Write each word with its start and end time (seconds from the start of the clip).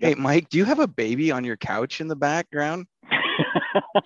Hey, 0.00 0.14
Mike, 0.14 0.48
do 0.48 0.56
you 0.58 0.64
have 0.64 0.78
a 0.78 0.86
baby 0.88 1.30
on 1.30 1.44
your 1.44 1.56
couch 1.58 2.00
in 2.00 2.08
the 2.08 2.16
background? 2.16 2.86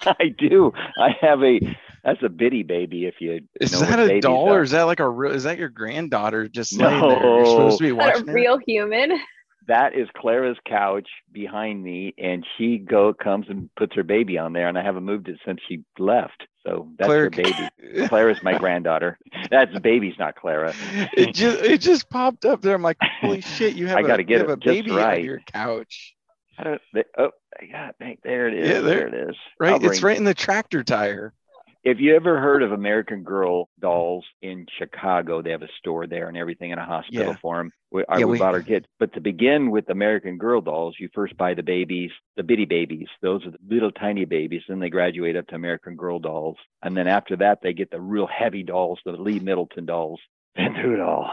I 0.06 0.34
do. 0.36 0.72
I 1.00 1.10
have 1.20 1.42
a 1.42 1.60
that's 2.04 2.22
a 2.22 2.28
bitty 2.28 2.64
baby. 2.64 3.06
If 3.06 3.14
you 3.20 3.40
Is 3.60 3.72
know 3.80 3.86
that 3.86 3.98
a 4.00 4.20
doll 4.20 4.48
are. 4.50 4.58
or 4.58 4.62
is 4.62 4.72
that 4.72 4.82
like 4.82 5.00
a 5.00 5.08
real? 5.08 5.32
Is 5.32 5.44
that 5.44 5.56
your 5.58 5.68
granddaughter 5.68 6.48
just 6.48 6.72
laying 6.74 7.00
there? 7.00 7.20
You're 7.22 7.46
supposed 7.46 7.78
to 7.78 7.84
be 7.84 7.90
Is 7.90 7.96
that 7.96 8.06
watching 8.06 8.28
a 8.28 8.32
her? 8.32 8.34
real 8.34 8.58
human? 8.66 9.18
that 9.66 9.94
is 9.94 10.08
Clara's 10.16 10.58
couch 10.68 11.08
behind 11.32 11.82
me, 11.82 12.12
and 12.18 12.44
she 12.58 12.76
go 12.78 13.14
comes 13.14 13.46
and 13.48 13.70
puts 13.76 13.94
her 13.94 14.02
baby 14.02 14.36
on 14.36 14.52
there, 14.52 14.68
and 14.68 14.76
I 14.76 14.82
haven't 14.82 15.04
moved 15.04 15.28
it 15.28 15.38
since 15.46 15.60
she 15.68 15.84
left. 15.98 16.42
So 16.66 16.88
that's 16.98 17.08
Clara- 17.08 17.24
her 17.24 17.30
baby. 17.30 18.08
Clara's 18.08 18.42
my 18.42 18.56
granddaughter. 18.58 19.18
That's 19.50 19.78
baby's 19.80 20.18
not 20.18 20.34
Clara. 20.36 20.72
it 21.16 21.34
just 21.34 21.62
it 21.62 21.78
just 21.82 22.08
popped 22.08 22.44
up 22.44 22.62
there. 22.62 22.74
I'm 22.74 22.82
like, 22.82 22.96
holy 23.20 23.40
shit! 23.42 23.74
You 23.76 23.86
have 23.88 23.98
I 23.98 24.00
a, 24.00 24.06
gotta 24.06 24.22
you 24.22 24.26
get 24.26 24.40
have 24.40 24.48
a 24.50 24.56
baby 24.56 24.90
right. 24.90 25.18
on 25.20 25.24
your 25.24 25.40
couch, 25.40 26.14
I 26.58 26.64
don't, 26.64 26.80
they, 26.92 27.04
oh, 27.18 27.30
yeah, 27.62 27.90
there 28.22 28.48
it 28.48 28.54
is. 28.54 28.68
Yeah, 28.68 28.80
there, 28.80 28.82
there- 28.82 29.08
it 29.08 29.30
is. 29.30 29.36
right? 29.60 29.82
It's 29.82 30.02
right 30.02 30.16
in 30.16 30.24
the 30.24 30.34
tractor 30.34 30.82
tire. 30.82 31.34
If 31.84 32.00
you 32.00 32.16
ever 32.16 32.40
heard 32.40 32.62
of 32.62 32.72
American 32.72 33.22
Girl 33.24 33.68
dolls 33.78 34.24
in 34.40 34.64
Chicago, 34.78 35.42
they 35.42 35.50
have 35.50 35.60
a 35.62 35.68
store 35.78 36.06
there 36.06 36.28
and 36.28 36.36
everything 36.36 36.70
in 36.70 36.78
a 36.78 36.84
hospital 36.84 37.26
Yeah. 37.26 37.36
for 37.42 37.58
them. 37.58 37.72
We, 37.90 38.04
Yeah, 38.08 38.16
we 38.20 38.24
we- 38.24 38.38
bought 38.38 38.54
our 38.54 38.62
kids. 38.62 38.86
But 38.98 39.12
to 39.12 39.20
begin 39.20 39.70
with 39.70 39.90
American 39.90 40.38
Girl 40.38 40.62
dolls, 40.62 40.96
you 40.98 41.10
first 41.14 41.36
buy 41.36 41.52
the 41.52 41.62
babies, 41.62 42.10
the 42.36 42.42
bitty 42.42 42.64
babies. 42.64 43.08
Those 43.20 43.44
are 43.46 43.50
the 43.50 43.58
little 43.68 43.92
tiny 43.92 44.24
babies. 44.24 44.62
Then 44.66 44.80
they 44.80 44.88
graduate 44.88 45.36
up 45.36 45.46
to 45.48 45.56
American 45.56 45.94
Girl 45.94 46.18
dolls. 46.18 46.56
And 46.82 46.96
then 46.96 47.06
after 47.06 47.36
that, 47.36 47.60
they 47.62 47.74
get 47.74 47.90
the 47.90 48.00
real 48.00 48.26
heavy 48.26 48.62
dolls, 48.62 48.98
the 49.04 49.12
Lee 49.12 49.38
Middleton 49.38 49.84
dolls. 49.84 50.20
Been 50.56 50.72
through 50.74 50.94
it 50.94 51.00
all. 51.00 51.30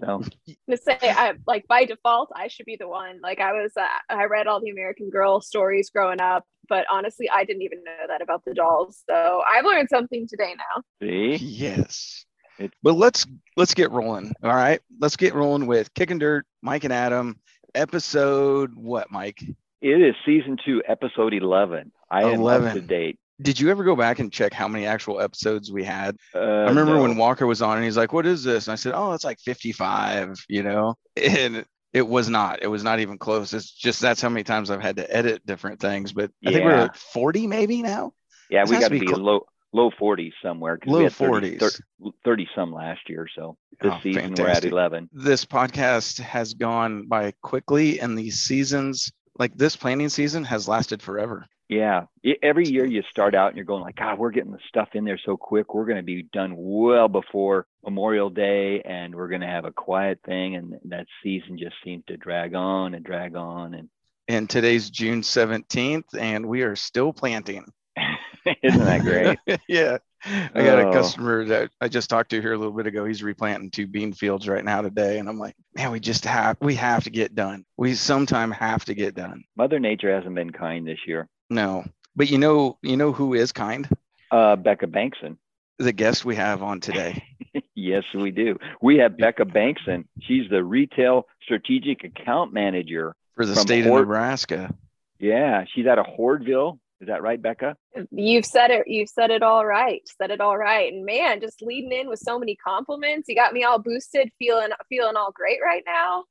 So 0.00 0.22
to 0.70 0.76
say 0.76 0.96
I 1.02 1.32
like 1.46 1.66
by 1.66 1.84
default 1.84 2.30
I 2.36 2.46
should 2.48 2.66
be 2.66 2.76
the 2.78 2.86
one. 2.88 3.18
Like 3.22 3.40
I 3.40 3.52
was 3.52 3.72
uh, 3.76 3.86
I 4.10 4.26
read 4.26 4.46
all 4.46 4.60
the 4.60 4.70
American 4.70 5.10
Girl 5.10 5.40
stories 5.40 5.90
growing 5.90 6.20
up, 6.20 6.44
but 6.68 6.86
honestly 6.90 7.28
I 7.30 7.44
didn't 7.44 7.62
even 7.62 7.82
know 7.84 8.06
that 8.08 8.20
about 8.22 8.44
the 8.44 8.54
dolls. 8.54 9.02
So 9.08 9.42
I've 9.52 9.64
learned 9.64 9.88
something 9.88 10.26
today 10.28 10.54
now. 10.56 10.82
see, 11.02 11.36
Yes. 11.36 12.24
It- 12.58 12.72
But 12.82 12.94
let's 12.94 13.24
let's 13.56 13.74
get 13.74 13.90
rolling. 13.92 14.32
All 14.42 14.54
right. 14.54 14.80
Let's 15.00 15.16
get 15.16 15.34
rolling 15.34 15.66
with 15.66 15.92
kicking 15.94 16.18
dirt, 16.18 16.44
Mike 16.62 16.84
and 16.84 16.92
Adam. 16.92 17.38
Episode 17.74 18.74
what, 18.74 19.10
Mike? 19.10 19.40
it 19.80 20.00
is 20.02 20.14
season 20.26 20.56
two, 20.64 20.82
episode 20.88 21.32
11. 21.32 21.92
I 22.10 22.24
am 22.24 22.44
up 22.44 22.72
to 22.74 22.80
date. 22.80 23.18
Did 23.40 23.60
you 23.60 23.70
ever 23.70 23.84
go 23.84 23.94
back 23.94 24.18
and 24.18 24.32
check 24.32 24.52
how 24.52 24.66
many 24.66 24.84
actual 24.86 25.20
episodes 25.20 25.70
we 25.70 25.84
had? 25.84 26.16
Uh, 26.34 26.38
I 26.40 26.68
remember 26.70 26.94
no. 26.96 27.02
when 27.02 27.16
Walker 27.16 27.46
was 27.46 27.62
on 27.62 27.76
and 27.76 27.84
he's 27.84 27.96
like, 27.96 28.12
What 28.12 28.26
is 28.26 28.42
this? 28.42 28.66
And 28.66 28.72
I 28.72 28.74
said, 28.76 28.92
Oh, 28.96 29.12
it's 29.12 29.22
like 29.24 29.38
55, 29.38 30.44
you 30.48 30.64
know? 30.64 30.96
And 31.16 31.64
it 31.92 32.06
was 32.06 32.28
not. 32.28 32.62
It 32.62 32.66
was 32.68 32.82
not 32.84 33.00
even 33.00 33.18
close. 33.18 33.52
It's 33.52 33.70
just 33.70 34.00
that's 34.00 34.20
how 34.20 34.28
many 34.28 34.44
times 34.44 34.70
I've 34.70 34.82
had 34.82 34.96
to 34.96 35.16
edit 35.16 35.44
different 35.46 35.80
things. 35.80 36.12
But 36.12 36.30
I 36.46 36.52
think 36.52 36.64
we're 36.64 36.72
at 36.72 36.96
40 36.96 37.46
maybe 37.46 37.82
now. 37.82 38.12
Yeah, 38.50 38.64
This 38.64 38.70
we 38.70 38.78
got 38.78 38.88
to 38.88 39.00
be 39.00 39.06
clo- 39.06 39.18
low 39.18 39.46
low 39.72 39.90
40s 39.90 40.32
somewhere. 40.42 40.78
Low 40.86 41.02
had 41.04 41.12
30 41.12 41.58
40s. 41.58 41.80
30 42.24 42.48
some 42.54 42.72
last 42.72 43.00
year. 43.08 43.26
So 43.34 43.56
this 43.80 43.92
Oh, 43.94 44.00
season 44.02 44.34
we're 44.36 44.48
at 44.48 44.64
11. 44.64 45.10
This 45.12 45.44
podcast 45.44 46.20
has 46.20 46.54
gone 46.54 47.06
by 47.06 47.32
quickly, 47.42 48.00
and 48.00 48.16
these 48.16 48.40
seasons, 48.40 49.12
like 49.38 49.54
this 49.56 49.76
planning 49.76 50.08
season, 50.08 50.44
has 50.44 50.68
lasted 50.68 51.02
forever. 51.02 51.46
Yeah. 51.68 52.06
Every 52.42 52.66
year 52.66 52.86
you 52.86 53.02
start 53.10 53.34
out 53.34 53.48
and 53.48 53.56
you're 53.56 53.66
going 53.66 53.82
like, 53.82 53.96
God, 53.96 54.18
we're 54.18 54.30
getting 54.30 54.52
the 54.52 54.58
stuff 54.68 54.88
in 54.94 55.04
there 55.04 55.18
so 55.22 55.36
quick. 55.36 55.74
We're 55.74 55.84
going 55.84 55.98
to 55.98 56.02
be 56.02 56.22
done 56.22 56.54
well 56.56 57.08
before 57.08 57.66
Memorial 57.84 58.30
Day 58.30 58.80
and 58.82 59.14
we're 59.14 59.28
going 59.28 59.42
to 59.42 59.46
have 59.46 59.66
a 59.66 59.72
quiet 59.72 60.20
thing. 60.24 60.56
And 60.56 60.74
that 60.86 61.06
season 61.22 61.58
just 61.58 61.76
seems 61.84 62.04
to 62.06 62.16
drag 62.16 62.54
on 62.54 62.94
and 62.94 63.04
drag 63.04 63.36
on. 63.36 63.74
And 63.74 63.88
And 64.28 64.48
today's 64.48 64.88
June 64.90 65.20
17th, 65.20 66.18
and 66.18 66.46
we 66.46 66.62
are 66.62 66.74
still 66.76 67.12
planting. 67.12 67.66
isn't 68.62 68.84
that 68.84 69.02
great? 69.02 69.38
yeah. 69.68 69.98
I 70.24 70.48
got 70.54 70.80
a 70.80 70.88
Oh. 70.88 70.92
customer 70.92 71.44
that 71.44 71.70
I 71.80 71.88
just 71.88 72.10
talked 72.10 72.30
to 72.30 72.40
here 72.40 72.52
a 72.54 72.58
little 72.58 72.72
bit 72.72 72.86
ago. 72.86 73.04
He's 73.04 73.22
replanting 73.22 73.70
two 73.70 73.86
bean 73.86 74.12
fields 74.12 74.48
right 74.48 74.64
now 74.64 74.80
today. 74.80 75.18
And 75.18 75.28
I'm 75.28 75.38
like, 75.38 75.54
man, 75.74 75.92
we 75.92 76.00
just 76.00 76.24
have, 76.24 76.56
we 76.60 76.74
have 76.76 77.04
to 77.04 77.10
get 77.10 77.34
done. 77.34 77.64
We 77.76 77.94
sometime 77.94 78.50
have 78.52 78.84
to 78.86 78.94
get 78.94 79.14
done. 79.14 79.44
Mother 79.56 79.78
Nature 79.78 80.14
hasn't 80.14 80.34
been 80.34 80.50
kind 80.50 80.86
this 80.86 80.98
year. 81.06 81.28
No, 81.50 81.84
but 82.16 82.30
you 82.30 82.38
know, 82.38 82.78
you 82.82 82.96
know 82.96 83.12
who 83.12 83.34
is 83.34 83.52
kind? 83.52 83.88
Uh, 84.30 84.56
Becca 84.56 84.86
Bankson. 84.86 85.36
The 85.78 85.92
guest 85.92 86.24
we 86.24 86.36
have 86.36 86.62
on 86.62 86.80
today. 86.80 87.22
Yes, 87.74 88.02
we 88.12 88.32
do. 88.32 88.58
We 88.82 88.96
have 88.98 89.16
Becca 89.16 89.44
Bankson. 89.44 90.04
She's 90.20 90.50
the 90.50 90.64
retail 90.64 91.26
strategic 91.42 92.02
account 92.02 92.52
manager. 92.52 93.14
for 93.36 93.46
the 93.46 93.54
From 93.54 93.62
state 93.62 93.86
of 93.86 93.92
Nebraska. 93.92 94.74
Yeah, 95.20 95.64
she's 95.72 95.86
out 95.86 96.00
of 96.00 96.06
Hordeville. 96.06 96.80
Is 97.00 97.06
that 97.06 97.22
right, 97.22 97.40
Becca? 97.40 97.76
You've 98.10 98.44
said 98.44 98.72
it. 98.72 98.88
You've 98.88 99.08
said 99.08 99.30
it 99.30 99.44
all 99.44 99.64
right. 99.64 100.02
Said 100.20 100.32
it 100.32 100.40
all 100.40 100.58
right. 100.58 100.92
And 100.92 101.06
man, 101.06 101.40
just 101.40 101.62
leading 101.62 101.92
in 101.92 102.08
with 102.08 102.18
so 102.18 102.36
many 102.36 102.56
compliments. 102.56 103.28
You 103.28 103.36
got 103.36 103.52
me 103.52 103.62
all 103.62 103.78
boosted, 103.78 104.32
feeling 104.40 104.70
feeling 104.88 105.16
all 105.16 105.30
great 105.32 105.58
right 105.64 105.84
now. 105.86 106.24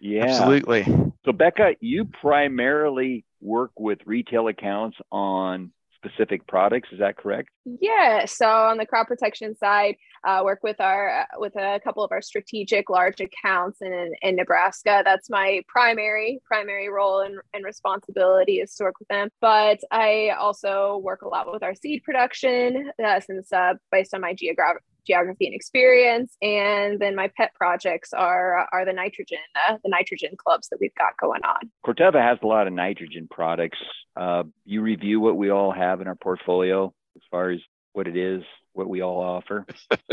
Yeah. 0.00 0.24
Absolutely. 0.24 0.84
So, 1.26 1.32
Becca, 1.32 1.74
you 1.80 2.06
primarily 2.06 3.24
work 3.44 3.70
with 3.78 3.98
retail 4.06 4.48
accounts 4.48 4.96
on 5.12 5.70
specific 6.04 6.46
products. 6.46 6.88
Is 6.92 6.98
that 6.98 7.16
correct? 7.16 7.48
Yeah. 7.64 8.26
So 8.26 8.46
on 8.46 8.78
the 8.78 8.86
crop 8.86 9.08
protection 9.08 9.54
side, 9.56 9.96
uh, 10.26 10.42
work 10.44 10.60
with 10.62 10.80
our 10.80 11.26
with 11.36 11.54
a 11.56 11.80
couple 11.82 12.04
of 12.04 12.12
our 12.12 12.22
strategic 12.22 12.90
large 12.90 13.20
accounts 13.20 13.80
in 13.80 14.12
in 14.22 14.36
Nebraska. 14.36 15.02
That's 15.04 15.30
my 15.30 15.62
primary 15.68 16.40
primary 16.44 16.88
role 16.88 17.20
and, 17.20 17.36
and 17.52 17.64
responsibility 17.64 18.58
is 18.58 18.74
to 18.76 18.84
work 18.84 18.98
with 18.98 19.08
them. 19.08 19.28
But 19.40 19.80
I 19.90 20.30
also 20.38 21.00
work 21.02 21.22
a 21.22 21.28
lot 21.28 21.50
with 21.50 21.62
our 21.62 21.74
seed 21.74 22.02
production, 22.04 22.90
uh, 23.04 23.20
since 23.20 23.52
uh, 23.52 23.74
based 23.90 24.14
on 24.14 24.20
my 24.20 24.34
geographic 24.34 24.82
geography 25.06 25.46
and 25.46 25.54
experience 25.54 26.36
and 26.42 26.98
then 27.00 27.14
my 27.14 27.30
pet 27.36 27.52
projects 27.54 28.12
are 28.12 28.66
are 28.72 28.84
the 28.84 28.92
nitrogen 28.92 29.38
uh, 29.68 29.76
the 29.84 29.88
nitrogen 29.90 30.30
clubs 30.36 30.68
that 30.68 30.78
we've 30.80 30.94
got 30.96 31.16
going 31.18 31.42
on 31.44 31.70
Corteva 31.86 32.20
has 32.22 32.38
a 32.42 32.46
lot 32.46 32.66
of 32.66 32.72
nitrogen 32.72 33.28
products. 33.30 33.78
Uh, 34.16 34.44
you 34.64 34.80
review 34.82 35.20
what 35.20 35.36
we 35.36 35.50
all 35.50 35.72
have 35.72 36.00
in 36.00 36.06
our 36.08 36.14
portfolio 36.14 36.92
as 37.16 37.22
far 37.30 37.50
as 37.50 37.60
what 37.92 38.08
it 38.08 38.16
is, 38.16 38.42
what 38.72 38.88
we 38.88 39.02
all 39.02 39.20
offer. 39.20 39.66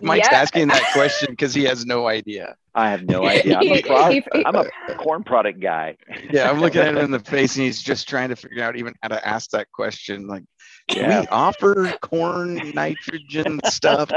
Mike's 0.00 0.28
Yeah. 0.30 0.38
asking 0.38 0.68
that 0.68 0.82
question 0.92 1.28
because 1.30 1.54
he 1.54 1.64
has 1.64 1.84
no 1.84 2.06
idea. 2.08 2.56
I 2.74 2.90
have 2.90 3.04
no 3.04 3.24
idea. 3.34 3.58
I'm 3.58 3.66
a, 3.70 3.74
He- 3.76 3.82
product, 3.82 4.28
I'm 4.46 4.56
a 4.56 4.94
corn 4.96 5.22
product 5.24 5.60
guy. 5.60 5.96
Yeah, 6.30 6.50
I'm 6.50 6.60
looking 6.60 6.80
at 6.80 6.88
him 6.88 6.98
in 6.98 7.10
the 7.10 7.20
face 7.20 7.56
and 7.56 7.64
he's 7.64 7.82
just 7.82 8.08
trying 8.08 8.30
to 8.30 8.36
figure 8.36 8.62
out 8.64 8.76
even 8.76 8.94
how 9.02 9.08
to 9.08 9.26
ask 9.28 9.50
that 9.50 9.70
question. 9.72 10.26
Like, 10.26 10.44
do 10.92 11.00
Yeah. 11.00 11.20
we 11.20 11.26
offer 11.28 11.92
corn 12.00 12.72
nitrogen 12.74 13.60
stuff? 13.64 14.10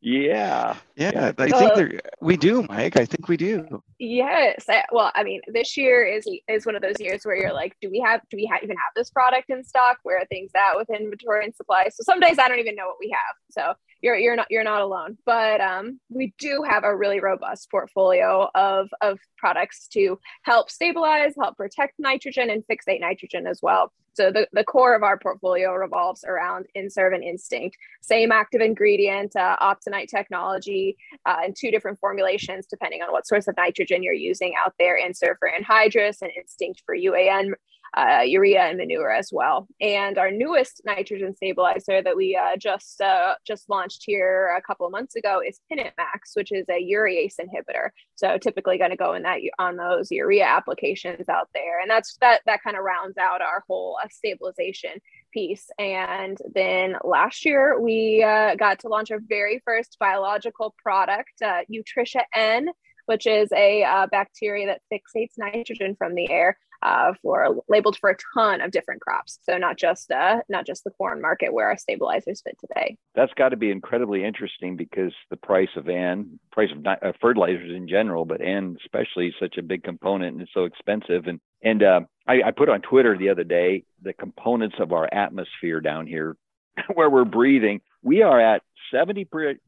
Yeah. 0.00 0.76
Yeah, 0.98 1.12
Yeah. 1.12 1.32
I 1.36 1.46
think 1.50 1.54
Uh, 1.54 1.74
there, 1.74 2.00
we 2.20 2.36
do, 2.36 2.62
Mike. 2.62 2.96
I 2.96 3.04
think 3.04 3.28
we 3.28 3.36
do. 3.36 3.82
Yes. 3.98 4.64
I, 4.68 4.84
well, 4.92 5.10
I 5.14 5.24
mean, 5.24 5.40
this 5.52 5.76
year 5.76 6.04
is 6.06 6.24
is 6.48 6.64
one 6.64 6.74
of 6.76 6.82
those 6.82 6.98
years 7.00 7.22
where 7.24 7.36
you're 7.36 7.52
like, 7.52 7.74
do 7.82 7.90
we 7.90 8.00
have 8.00 8.20
do 8.30 8.36
we 8.36 8.46
ha- 8.50 8.60
even 8.62 8.76
have 8.76 8.92
this 8.94 9.10
product 9.10 9.50
in 9.50 9.62
stock? 9.64 9.98
Where 10.04 10.18
are 10.18 10.26
things 10.26 10.52
at 10.56 10.76
with 10.76 10.88
inventory 10.88 11.44
and 11.44 11.54
supply? 11.54 11.88
So 11.90 12.02
some 12.02 12.20
days 12.20 12.38
I 12.38 12.48
don't 12.48 12.60
even 12.60 12.76
know 12.76 12.86
what 12.86 12.96
we 13.00 13.10
have. 13.10 13.34
So 13.50 13.74
you're 14.06 14.16
you're 14.16 14.36
not 14.36 14.46
you're 14.50 14.64
not 14.64 14.82
alone. 14.82 15.18
But 15.26 15.60
um, 15.60 16.00
we 16.08 16.32
do 16.38 16.64
have 16.68 16.84
a 16.84 16.96
really 16.96 17.20
robust 17.20 17.70
portfolio 17.70 18.48
of 18.54 18.88
of 19.00 19.18
products 19.36 19.88
to 19.88 20.18
help 20.42 20.70
stabilize, 20.70 21.34
help 21.38 21.56
protect 21.56 21.94
nitrogen, 21.98 22.48
and 22.48 22.62
fixate 22.70 23.00
nitrogen 23.00 23.46
as 23.46 23.60
well. 23.60 23.92
So 24.14 24.32
the, 24.32 24.48
the 24.52 24.64
core 24.64 24.94
of 24.94 25.02
our 25.02 25.18
portfolio 25.18 25.74
revolves 25.74 26.24
around 26.24 26.64
N-Serve 26.74 27.12
and 27.12 27.22
Instinct. 27.22 27.76
Same 28.00 28.32
active 28.32 28.62
ingredient, 28.62 29.36
uh, 29.36 29.56
Optinyte 29.60 30.08
technology, 30.08 30.96
uh, 31.26 31.36
and 31.44 31.54
two 31.54 31.70
different 31.70 31.98
formulations 31.98 32.64
depending 32.64 33.02
on 33.02 33.12
what 33.12 33.26
source 33.26 33.46
of 33.46 33.58
nitrogen 33.58 34.02
you're 34.02 34.14
using 34.14 34.54
out 34.58 34.72
there 34.78 34.96
N-Serve 34.96 35.36
for 35.38 35.50
anhydrous 35.50 36.22
and 36.22 36.30
Instinct 36.34 36.82
for 36.86 36.96
UAN, 36.96 37.52
uh, 37.96 38.22
urea 38.24 38.62
and 38.62 38.78
manure 38.78 39.10
as 39.10 39.30
well. 39.32 39.66
And 39.80 40.18
our 40.18 40.30
newest 40.30 40.82
nitrogen 40.84 41.34
stabilizer 41.34 42.02
that 42.02 42.16
we 42.16 42.36
uh, 42.36 42.56
just 42.56 43.00
uh, 43.00 43.34
just 43.46 43.68
launched 43.70 44.02
here 44.04 44.54
a 44.56 44.62
couple 44.62 44.86
of 44.86 44.92
months 44.92 45.16
ago 45.16 45.40
is 45.46 45.60
Pinit 45.72 45.92
Max, 45.96 46.32
which 46.34 46.52
is 46.52 46.66
a 46.68 46.84
urease 46.84 47.36
inhibitor. 47.40 47.90
So 48.14 48.38
typically 48.38 48.78
going 48.78 48.90
to 48.90 48.96
go 48.96 49.14
in 49.14 49.22
that 49.22 49.40
on 49.58 49.76
those 49.76 50.10
urea 50.10 50.44
applications 50.44 51.28
out 51.28 51.48
there, 51.54 51.80
and 51.80 51.90
that's 51.90 52.16
that 52.20 52.42
that 52.46 52.62
kind 52.62 52.76
of 52.76 52.84
rounds 52.84 53.16
out 53.18 53.40
our 53.40 53.64
whole 53.66 53.98
uh, 54.02 54.08
stabilization 54.10 55.00
piece. 55.32 55.68
And 55.78 56.38
then 56.54 56.96
last 57.02 57.44
year 57.44 57.80
we 57.80 58.22
uh, 58.22 58.54
got 58.56 58.80
to 58.80 58.88
launch 58.88 59.10
our 59.10 59.20
very 59.26 59.62
first 59.64 59.96
biological 59.98 60.74
product, 60.82 61.42
uh, 61.42 61.62
Utrisha 61.70 62.22
N. 62.34 62.68
which 63.06 63.26
is 63.26 63.50
a 63.52 63.84
uh, 63.84 64.06
bacteria 64.06 64.66
that 64.66 64.82
fixates 64.92 65.32
nitrogen 65.38 65.96
from 65.96 66.14
the 66.14 66.30
air 66.30 66.58
uh, 66.82 67.12
for 67.22 67.62
labeled 67.68 67.96
for 68.00 68.10
a 68.10 68.16
ton 68.34 68.60
of 68.60 68.70
different 68.70 69.00
crops. 69.00 69.38
So 69.42 69.56
not 69.58 69.78
just 69.78 70.10
uh, 70.10 70.40
not 70.48 70.66
just 70.66 70.84
the 70.84 70.90
corn 70.90 71.20
market 71.20 71.52
where 71.52 71.68
our 71.68 71.76
stabilizers 71.76 72.42
fit 72.42 72.56
today. 72.60 72.96
That's 73.14 73.32
got 73.34 73.50
to 73.50 73.56
be 73.56 73.70
incredibly 73.70 74.24
interesting 74.24 74.76
because 74.76 75.12
the 75.30 75.36
price 75.36 75.68
of 75.76 75.88
N, 75.88 76.38
price 76.52 76.70
of 76.72 76.86
uh, 76.86 77.12
fertilizers 77.20 77.74
in 77.74 77.88
general, 77.88 78.24
but 78.24 78.40
N 78.40 78.76
especially 78.84 79.28
is 79.28 79.34
such 79.40 79.56
a 79.58 79.62
big 79.62 79.82
component 79.82 80.34
and 80.34 80.42
it's 80.42 80.54
so 80.54 80.64
expensive. 80.64 81.26
And 81.26 81.40
and 81.62 81.82
uh, 81.82 82.00
I, 82.26 82.42
I 82.46 82.50
put 82.50 82.68
on 82.68 82.82
Twitter 82.82 83.16
the 83.16 83.30
other 83.30 83.44
day 83.44 83.84
the 84.02 84.12
components 84.12 84.76
of 84.78 84.92
our 84.92 85.08
atmosphere 85.12 85.80
down 85.80 86.06
here, 86.06 86.36
where 86.94 87.10
we're 87.10 87.24
breathing. 87.24 87.80
We 88.02 88.22
are 88.22 88.40
at 88.40 88.62
78% 88.94 89.58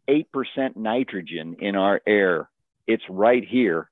nitrogen 0.76 1.56
in 1.58 1.74
our 1.74 2.00
air 2.06 2.48
it's 2.88 3.04
right 3.08 3.46
here. 3.46 3.90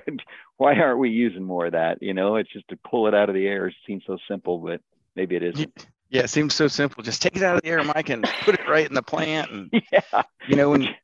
Why 0.56 0.74
aren't 0.74 0.98
we 0.98 1.10
using 1.10 1.44
more 1.44 1.66
of 1.66 1.72
that? 1.72 2.02
You 2.02 2.14
know, 2.14 2.36
it's 2.36 2.50
just 2.50 2.66
to 2.68 2.78
pull 2.78 3.06
it 3.06 3.14
out 3.14 3.28
of 3.28 3.34
the 3.34 3.46
air. 3.46 3.68
It 3.68 3.74
seems 3.86 4.02
so 4.06 4.16
simple, 4.26 4.58
but 4.58 4.80
maybe 5.14 5.36
it 5.36 5.44
isn't. 5.44 5.86
Yeah, 6.10 6.22
it 6.22 6.30
seems 6.30 6.54
so 6.54 6.68
simple. 6.68 7.02
Just 7.02 7.20
take 7.20 7.36
it 7.36 7.42
out 7.42 7.56
of 7.56 7.60
the 7.60 7.68
air, 7.68 7.84
Mike, 7.84 8.08
and 8.08 8.24
put 8.40 8.54
it 8.54 8.66
right 8.66 8.88
in 8.88 8.94
the 8.94 9.02
plant. 9.02 9.50
And 9.50 9.70
yeah, 9.92 10.22
you 10.48 10.56
know, 10.56 10.70
when 10.70 10.94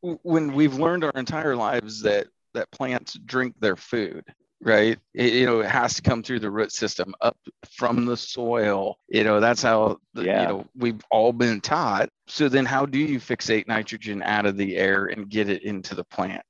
when 0.00 0.52
we've 0.52 0.74
learned 0.74 1.04
our 1.04 1.12
entire 1.14 1.54
lives 1.54 2.02
that 2.02 2.26
that 2.54 2.68
plants 2.72 3.16
drink 3.24 3.54
their 3.60 3.76
food, 3.76 4.24
right? 4.60 4.98
It, 5.14 5.32
you 5.34 5.46
know, 5.46 5.60
it 5.60 5.70
has 5.70 5.94
to 5.94 6.02
come 6.02 6.24
through 6.24 6.40
the 6.40 6.50
root 6.50 6.72
system 6.72 7.14
up 7.20 7.36
from 7.70 8.04
the 8.04 8.16
soil. 8.16 8.98
You 9.08 9.22
know, 9.22 9.38
that's 9.38 9.62
how 9.62 9.98
the, 10.14 10.24
yeah. 10.24 10.42
you 10.42 10.48
know 10.48 10.66
we've 10.76 11.02
all 11.08 11.32
been 11.32 11.60
taught. 11.60 12.08
So 12.26 12.48
then, 12.48 12.64
how 12.64 12.84
do 12.84 12.98
you 12.98 13.20
fixate 13.20 13.68
nitrogen 13.68 14.24
out 14.24 14.44
of 14.44 14.56
the 14.56 14.76
air 14.76 15.06
and 15.06 15.28
get 15.28 15.48
it 15.48 15.62
into 15.62 15.94
the 15.94 16.04
plant? 16.04 16.42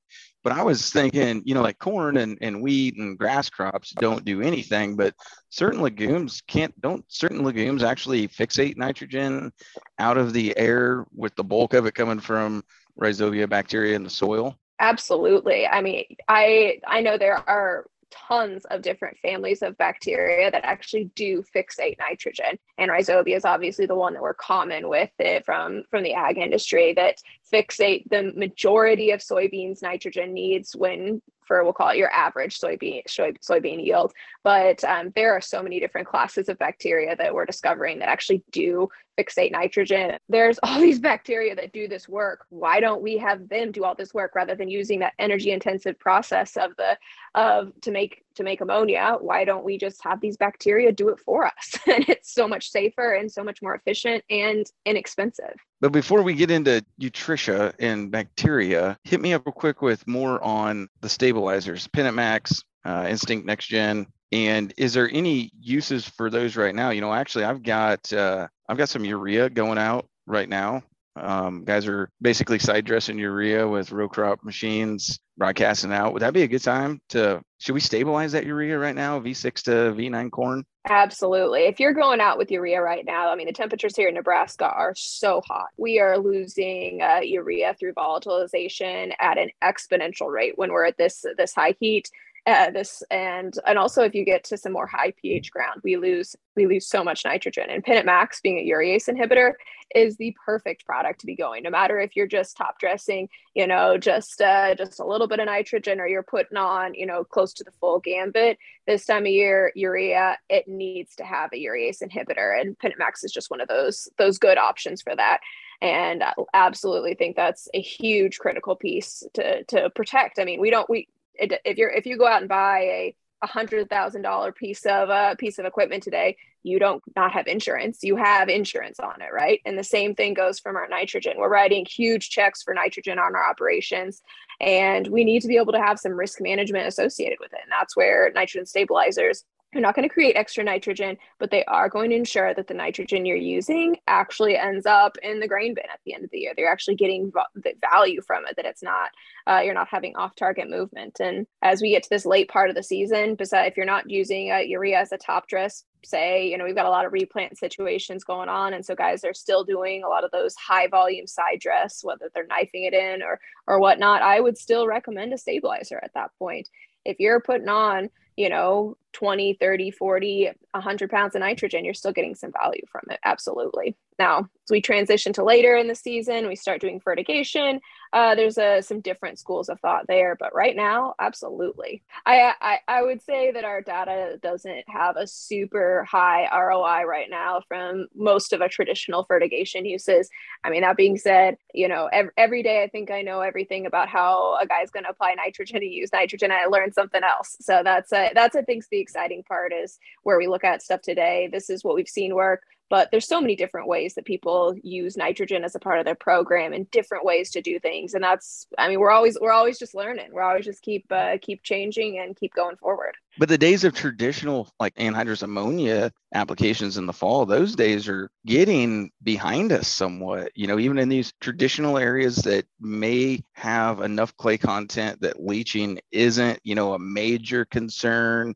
But 0.43 0.53
I 0.53 0.63
was 0.63 0.89
thinking, 0.89 1.41
you 1.45 1.53
know, 1.53 1.61
like 1.61 1.79
corn 1.79 2.17
and, 2.17 2.37
and 2.41 2.61
wheat 2.61 2.95
and 2.97 3.17
grass 3.17 3.49
crops 3.49 3.91
don't 3.91 4.23
do 4.23 4.41
anything, 4.41 4.95
but 4.95 5.13
certain 5.49 5.81
legumes 5.81 6.41
can't, 6.47 6.79
don't 6.81 7.03
certain 7.09 7.43
legumes 7.43 7.83
actually 7.83 8.27
fixate 8.27 8.77
nitrogen 8.77 9.51
out 9.99 10.17
of 10.17 10.31
the 10.31 10.57
air 10.57 11.05
with 11.13 11.35
the 11.35 11.43
bulk 11.43 11.73
of 11.73 11.85
it 11.85 11.93
coming 11.93 12.19
from 12.19 12.63
rhizobia 12.99 13.49
bacteria 13.49 13.95
in 13.95 14.03
the 14.03 14.09
soil? 14.09 14.55
Absolutely. 14.79 15.67
I 15.67 15.81
mean, 15.81 16.05
I 16.29 16.79
I 16.87 17.01
know 17.01 17.17
there 17.17 17.35
are 17.49 17.85
tons 18.11 18.65
of 18.65 18.81
different 18.81 19.17
families 19.19 19.61
of 19.61 19.77
bacteria 19.77 20.51
that 20.51 20.63
actually 20.63 21.11
do 21.15 21.43
fixate 21.55 21.97
nitrogen. 21.99 22.57
And 22.77 22.91
rhizobia 22.91 23.35
is 23.35 23.45
obviously 23.45 23.85
the 23.85 23.95
one 23.95 24.13
that 24.13 24.21
we're 24.21 24.33
common 24.33 24.89
with 24.89 25.11
it 25.19 25.45
from, 25.45 25.83
from 25.89 26.03
the 26.03 26.13
ag 26.13 26.37
industry 26.37 26.93
that 26.93 27.17
fixate 27.51 28.09
the 28.09 28.31
majority 28.35 29.11
of 29.11 29.21
soybeans 29.21 29.81
nitrogen 29.81 30.33
needs 30.33 30.75
when 30.75 31.21
for 31.49 31.63
we'll 31.63 31.73
call 31.73 31.89
it 31.89 31.97
your 31.97 32.11
average 32.11 32.59
soybean 32.59 33.01
soy, 33.09 33.31
soybean 33.41 33.83
yield. 33.83 34.13
But 34.43 34.83
um, 34.83 35.11
there 35.15 35.33
are 35.33 35.41
so 35.41 35.63
many 35.63 35.79
different 35.79 36.07
classes 36.07 36.47
of 36.47 36.59
bacteria 36.59 37.15
that 37.15 37.33
we're 37.33 37.47
discovering 37.47 37.97
that 37.99 38.07
actually 38.07 38.43
do 38.51 38.87
fixate 39.19 39.51
nitrogen. 39.51 40.19
There's 40.29 40.59
all 40.63 40.79
these 40.79 40.99
bacteria 40.99 41.55
that 41.55 41.73
do 41.73 41.87
this 41.87 42.07
work. 42.07 42.45
Why 42.49 42.79
don't 42.79 43.01
we 43.01 43.17
have 43.17 43.49
them 43.49 43.71
do 43.71 43.83
all 43.83 43.95
this 43.95 44.13
work 44.13 44.35
rather 44.35 44.53
than 44.53 44.69
using 44.69 44.99
that 44.99 45.13
energy 45.17 45.51
intensive 45.51 45.97
process 45.97 46.55
of 46.55 46.75
the 46.77 46.95
of 47.33 47.73
to 47.81 47.91
make 47.91 48.23
to 48.39 48.43
make 48.43 48.61
ammonia? 48.61 49.17
Why 49.19 49.45
don't 49.45 49.63
we 49.63 49.77
just 49.77 50.03
have 50.03 50.19
these 50.19 50.37
bacteria 50.37 50.91
do 50.91 51.09
it 51.09 51.19
for 51.19 51.45
us? 51.45 51.77
and 51.87 52.07
it's 52.09 52.33
so 52.33 52.47
much 52.47 52.71
safer 52.71 53.13
and 53.13 53.31
so 53.31 53.43
much 53.43 53.61
more 53.61 53.75
efficient 53.75 54.23
and 54.29 54.65
inexpensive. 54.85 55.53
But 55.81 55.91
before 55.91 56.23
we 56.23 56.33
get 56.33 56.49
into 56.49 56.83
Utrisha 56.99 57.73
and 57.79 58.09
bacteria, 58.09 58.97
hit 59.03 59.21
me 59.21 59.33
up 59.33 59.45
real 59.45 59.53
quick 59.53 59.81
with 59.81 60.07
more 60.07 60.43
on 60.43 60.87
the 61.01 61.09
stabilizers, 61.09 61.87
Pennant 61.87 62.15
Max, 62.15 62.63
uh, 62.85 63.05
Instinct 63.09 63.45
Next 63.45 63.67
Gen, 63.67 64.07
and 64.31 64.73
is 64.77 64.93
there 64.93 65.09
any 65.11 65.51
uses 65.59 66.07
for 66.07 66.29
those 66.29 66.55
right 66.55 66.75
now? 66.75 66.91
You 66.91 67.01
know, 67.01 67.13
actually, 67.13 67.45
I've 67.45 67.63
got 67.63 68.11
uh, 68.13 68.47
I've 68.67 68.77
got 68.77 68.89
some 68.89 69.05
urea 69.05 69.49
going 69.49 69.77
out 69.77 70.07
right 70.27 70.47
now. 70.47 70.83
Um, 71.15 71.65
guys 71.65 71.87
are 71.87 72.09
basically 72.21 72.59
side 72.59 72.85
dressing 72.85 73.17
urea 73.17 73.67
with 73.67 73.91
row 73.91 74.07
crop 74.07 74.43
machines, 74.43 75.19
broadcasting 75.37 75.91
out. 75.91 76.13
Would 76.13 76.21
that 76.21 76.33
be 76.33 76.43
a 76.43 76.47
good 76.47 76.63
time 76.63 77.01
to? 77.09 77.41
Should 77.59 77.73
we 77.73 77.81
stabilize 77.81 78.31
that 78.31 78.45
urea 78.45 78.79
right 78.79 78.95
now, 78.95 79.19
V6 79.19 79.63
to 79.63 79.71
V9 79.93 80.31
corn? 80.31 80.65
Absolutely. 80.87 81.63
If 81.63 81.77
you're 81.77 81.93
going 81.93 82.21
out 82.21 82.37
with 82.37 82.49
urea 82.49 82.81
right 82.81 83.05
now, 83.05 83.29
I 83.29 83.35
mean, 83.35 83.47
the 83.47 83.53
temperatures 83.53 83.97
here 83.97 84.07
in 84.07 84.15
Nebraska 84.15 84.65
are 84.65 84.93
so 84.95 85.41
hot. 85.45 85.67
We 85.75 85.99
are 85.99 86.17
losing 86.17 87.01
uh, 87.01 87.19
urea 87.19 87.75
through 87.77 87.93
volatilization 87.95 89.11
at 89.19 89.37
an 89.37 89.49
exponential 89.61 90.31
rate 90.31 90.53
when 90.57 90.71
we're 90.71 90.85
at 90.85 90.97
this 90.97 91.25
this 91.37 91.53
high 91.53 91.75
heat. 91.81 92.09
Uh, 92.45 92.71
this 92.71 93.03
and 93.11 93.53
and 93.67 93.77
also 93.77 94.03
if 94.03 94.15
you 94.15 94.23
get 94.23 94.43
to 94.43 94.57
some 94.57 94.73
more 94.73 94.87
high 94.87 95.13
pH 95.21 95.51
ground, 95.51 95.81
we 95.83 95.97
lose 95.97 96.35
we 96.55 96.65
lose 96.67 96.87
so 96.87 97.03
much 97.03 97.25
nitrogen. 97.25 97.69
And 97.69 97.83
Pennant 97.83 98.05
Max, 98.05 98.41
being 98.41 98.57
a 98.57 98.69
urease 98.69 99.07
inhibitor, 99.07 99.53
is 99.93 100.17
the 100.17 100.35
perfect 100.45 100.85
product 100.85 101.19
to 101.21 101.25
be 101.25 101.35
going. 101.35 101.63
No 101.63 101.69
matter 101.69 101.99
if 101.99 102.15
you're 102.15 102.27
just 102.27 102.57
top 102.57 102.79
dressing, 102.79 103.29
you 103.53 103.67
know, 103.67 103.97
just 103.97 104.41
uh, 104.41 104.75
just 104.75 104.99
a 104.99 105.05
little 105.05 105.27
bit 105.27 105.39
of 105.39 105.45
nitrogen, 105.45 105.99
or 105.99 106.07
you're 106.07 106.23
putting 106.23 106.57
on, 106.57 106.93
you 106.93 107.05
know, 107.05 107.23
close 107.23 107.53
to 107.53 107.63
the 107.63 107.71
full 107.79 107.99
gambit. 107.99 108.57
This 108.87 109.05
time 109.05 109.25
of 109.25 109.31
year, 109.31 109.71
urea 109.75 110.37
it 110.49 110.67
needs 110.67 111.15
to 111.17 111.23
have 111.23 111.51
a 111.53 111.57
urease 111.57 112.01
inhibitor, 112.01 112.59
and 112.59 112.77
Pennant 112.79 112.99
Max 112.99 113.23
is 113.23 113.31
just 113.31 113.51
one 113.51 113.61
of 113.61 113.67
those 113.67 114.07
those 114.17 114.37
good 114.37 114.57
options 114.57 115.01
for 115.01 115.15
that 115.15 115.39
and 115.81 116.23
I 116.23 116.33
absolutely 116.53 117.13
think 117.13 117.35
that's 117.35 117.69
a 117.73 117.81
huge 117.81 118.37
critical 118.37 118.75
piece 118.75 119.23
to 119.35 119.63
to 119.65 119.89
protect. 119.91 120.39
I 120.39 120.43
mean, 120.43 120.59
we 120.59 120.69
don't 120.69 120.89
we 120.89 121.07
if 121.39 121.77
you're 121.77 121.89
if 121.89 122.05
you 122.05 122.17
go 122.17 122.27
out 122.27 122.41
and 122.41 122.49
buy 122.49 122.79
a 122.79 123.15
a 123.41 123.47
hundred 123.47 123.89
thousand 123.89 124.21
dollar 124.21 124.51
piece 124.51 124.85
of 124.85 125.09
a 125.09 125.13
uh, 125.13 125.35
piece 125.35 125.59
of 125.59 125.65
equipment 125.65 126.03
today, 126.03 126.35
you 126.63 126.77
don't 126.77 127.01
not 127.15 127.31
have 127.31 127.47
insurance. 127.47 127.99
You 128.03 128.17
have 128.17 128.49
insurance 128.49 128.99
on 128.99 129.21
it, 129.21 129.31
right? 129.33 129.61
And 129.65 129.77
the 129.77 129.83
same 129.83 130.13
thing 130.13 130.33
goes 130.33 130.59
from 130.59 130.75
our 130.75 130.87
nitrogen. 130.89 131.33
We're 131.37 131.49
writing 131.49 131.85
huge 131.89 132.29
checks 132.29 132.61
for 132.61 132.73
nitrogen 132.73 133.17
on 133.17 133.35
our 133.35 133.49
operations, 133.49 134.21
and 134.59 135.07
we 135.07 135.23
need 135.23 135.41
to 135.41 135.47
be 135.47 135.57
able 135.57 135.73
to 135.73 135.81
have 135.81 135.99
some 135.99 136.13
risk 136.13 136.41
management 136.41 136.87
associated 136.87 137.37
with 137.39 137.53
it. 137.53 137.59
And 137.63 137.71
that's 137.71 137.95
where 137.95 138.31
nitrogen 138.33 138.65
stabilizers 138.65 139.43
they're 139.71 139.81
not 139.81 139.95
going 139.95 140.07
to 140.07 140.13
create 140.13 140.35
extra 140.35 140.63
nitrogen, 140.63 141.17
but 141.37 141.51
they 141.51 141.63
are 141.65 141.89
going 141.89 142.09
to 142.09 142.15
ensure 142.15 142.53
that 142.53 142.67
the 142.67 142.73
nitrogen 142.73 143.25
you're 143.25 143.37
using 143.37 143.97
actually 144.07 144.57
ends 144.57 144.85
up 144.85 145.15
in 145.21 145.39
the 145.39 145.47
grain 145.47 145.75
bin 145.75 145.83
at 145.93 145.99
the 146.05 146.13
end 146.15 146.23
of 146.23 146.31
the 146.31 146.39
year. 146.39 146.53
They're 146.55 146.71
actually 146.71 146.95
getting 146.95 147.31
the 147.55 147.73
value 147.79 148.21
from 148.25 148.47
it, 148.47 148.55
that 148.55 148.65
it's 148.65 148.81
not, 148.81 149.11
uh, 149.45 149.59
you're 149.63 149.75
not 149.75 149.87
having 149.87 150.15
off 150.15 150.35
target 150.35 150.69
movement. 150.69 151.19
And 151.19 151.45
as 151.61 151.81
we 151.81 151.91
get 151.91 152.03
to 152.03 152.09
this 152.09 152.25
late 152.25 152.49
part 152.49 152.69
of 152.69 152.75
the 152.75 152.81
season, 152.81 153.35
besides 153.35 153.71
if 153.71 153.77
you're 153.77 153.85
not 153.85 154.09
using 154.09 154.51
uh, 154.51 154.57
urea 154.57 154.99
as 154.99 155.11
a 155.11 155.17
top 155.17 155.47
dress, 155.47 155.83
say, 156.03 156.47
you 156.47 156.57
know, 156.57 156.63
we've 156.63 156.75
got 156.75 156.85
a 156.85 156.89
lot 156.89 157.05
of 157.05 157.13
replant 157.13 157.57
situations 157.57 158.23
going 158.23 158.49
on. 158.49 158.73
And 158.73 158.83
so 158.83 158.95
guys 158.95 159.23
are 159.23 159.33
still 159.33 159.63
doing 159.63 160.03
a 160.03 160.07
lot 160.07 160.23
of 160.23 160.31
those 160.31 160.55
high 160.55 160.87
volume 160.87 161.27
side 161.27 161.59
dress, 161.59 161.99
whether 162.03 162.31
they're 162.33 162.47
knifing 162.47 162.85
it 162.85 162.93
in 162.93 163.21
or, 163.21 163.39
or 163.67 163.79
whatnot. 163.79 164.21
I 164.23 164.39
would 164.39 164.57
still 164.57 164.87
recommend 164.87 165.33
a 165.33 165.37
stabilizer 165.37 165.99
at 166.01 166.13
that 166.15 166.31
point. 166.39 166.69
If 167.05 167.17
you're 167.19 167.41
putting 167.41 167.69
on 167.69 168.09
you 168.39 168.47
know 168.47 168.95
20 169.11 169.55
30 169.55 169.91
40 169.91 170.51
100 170.71 171.09
pounds 171.11 171.35
of 171.35 171.41
nitrogen 171.41 171.83
you're 171.83 171.93
still 171.93 172.13
getting 172.13 172.33
some 172.33 172.53
value 172.53 172.83
from 172.89 173.01
it. 173.09 173.19
Absolutely. 173.25 173.97
Now 174.17 174.39
as 174.39 174.71
we 174.71 174.81
transition 174.81 175.33
to 175.33 175.43
later 175.43 175.75
in 175.75 175.87
the 175.87 175.95
season 175.95 176.47
we 176.47 176.55
start 176.55 176.79
doing 176.79 177.01
fertigation 177.01 177.81
uh, 178.13 178.35
there's 178.35 178.57
a, 178.57 178.81
some 178.81 179.01
different 179.01 179.39
schools 179.39 179.69
of 179.69 179.79
thought 179.79 180.05
there 180.07 180.35
but 180.39 180.53
right 180.53 180.75
now 180.75 181.13
absolutely. 181.19 182.01
I, 182.25 182.53
I 182.61 182.79
i 182.87 183.01
would 183.01 183.21
say 183.21 183.51
that 183.51 183.63
our 183.63 183.81
data 183.81 184.39
doesn't 184.41 184.83
have 184.87 185.15
a 185.17 185.27
super 185.27 186.05
high 186.09 186.47
roi 186.51 187.03
right 187.03 187.29
now 187.29 187.61
from 187.67 188.07
most 188.15 188.53
of 188.53 188.61
our 188.61 188.69
traditional 188.69 189.23
fertigation 189.23 189.85
uses. 189.85 190.29
I 190.63 190.69
mean 190.69 190.81
that 190.81 190.97
being 190.97 191.17
said 191.17 191.57
you 191.73 191.87
know 191.87 192.09
every, 192.11 192.31
every 192.37 192.63
day 192.63 192.83
i 192.83 192.87
think 192.87 193.11
i 193.11 193.21
know 193.21 193.41
everything 193.41 193.85
about 193.85 194.09
how 194.09 194.57
a 194.61 194.65
guy's 194.65 194.91
going 194.91 195.03
to 195.03 195.09
apply 195.09 195.33
nitrogen 195.35 195.77
and 195.77 195.91
use 195.91 196.11
nitrogen 196.11 196.51
i 196.51 196.65
learned 196.65 196.93
something 196.93 197.23
else. 197.23 197.57
So 197.61 197.81
that's 197.83 198.11
a 198.11 198.31
that's 198.33 198.55
I 198.55 198.61
think 198.61 198.85
the 198.89 198.99
exciting 198.99 199.43
part 199.43 199.73
is 199.73 199.99
where 200.23 200.37
we 200.37 200.47
look 200.47 200.63
at 200.63 200.81
stuff 200.81 201.01
today. 201.01 201.49
This 201.51 201.69
is 201.69 201.83
what 201.83 201.95
we've 201.95 202.07
seen 202.07 202.35
work 202.35 202.63
but 202.89 203.09
there's 203.11 203.27
so 203.27 203.39
many 203.39 203.55
different 203.55 203.87
ways 203.87 204.15
that 204.15 204.25
people 204.25 204.75
use 204.83 205.17
nitrogen 205.17 205.63
as 205.63 205.75
a 205.75 205.79
part 205.79 205.99
of 205.99 206.05
their 206.05 206.15
program 206.15 206.73
and 206.73 206.89
different 206.91 207.25
ways 207.25 207.51
to 207.51 207.61
do 207.61 207.79
things. 207.79 208.13
And 208.13 208.23
that's 208.23 208.67
i 208.77 208.87
mean 208.87 208.99
we're 208.99 209.11
always 209.11 209.37
we're 209.39 209.51
always 209.51 209.79
just 209.79 209.95
learning. 209.95 210.29
We're 210.31 210.43
always 210.43 210.65
just 210.65 210.81
keep 210.81 211.05
uh, 211.11 211.37
keep 211.41 211.63
changing 211.63 212.19
and 212.19 212.35
keep 212.35 212.53
going 212.53 212.77
forward 212.77 213.15
but 213.39 213.49
the 213.49 213.57
days 213.57 213.83
of 213.83 213.93
traditional 213.93 214.69
like 214.79 214.93
anhydrous 214.95 215.41
ammonia 215.41 216.11
applications 216.35 216.97
in 216.97 217.07
the 217.07 217.13
fall 217.13 217.45
those 217.45 217.75
days 217.75 218.07
are 218.07 218.29
getting 218.45 219.09
behind 219.23 219.71
us 219.71 219.87
somewhat 219.87 220.51
you 220.55 220.67
know 220.67 220.77
even 220.77 220.99
in 220.99 221.09
these 221.09 221.33
traditional 221.41 221.97
areas 221.97 222.35
that 222.37 222.65
may 222.79 223.43
have 223.53 224.01
enough 224.01 224.35
clay 224.37 224.57
content 224.57 225.19
that 225.21 225.43
leaching 225.43 225.99
isn't 226.11 226.59
you 226.63 226.75
know 226.75 226.93
a 226.93 226.99
major 226.99 227.65
concern 227.65 228.53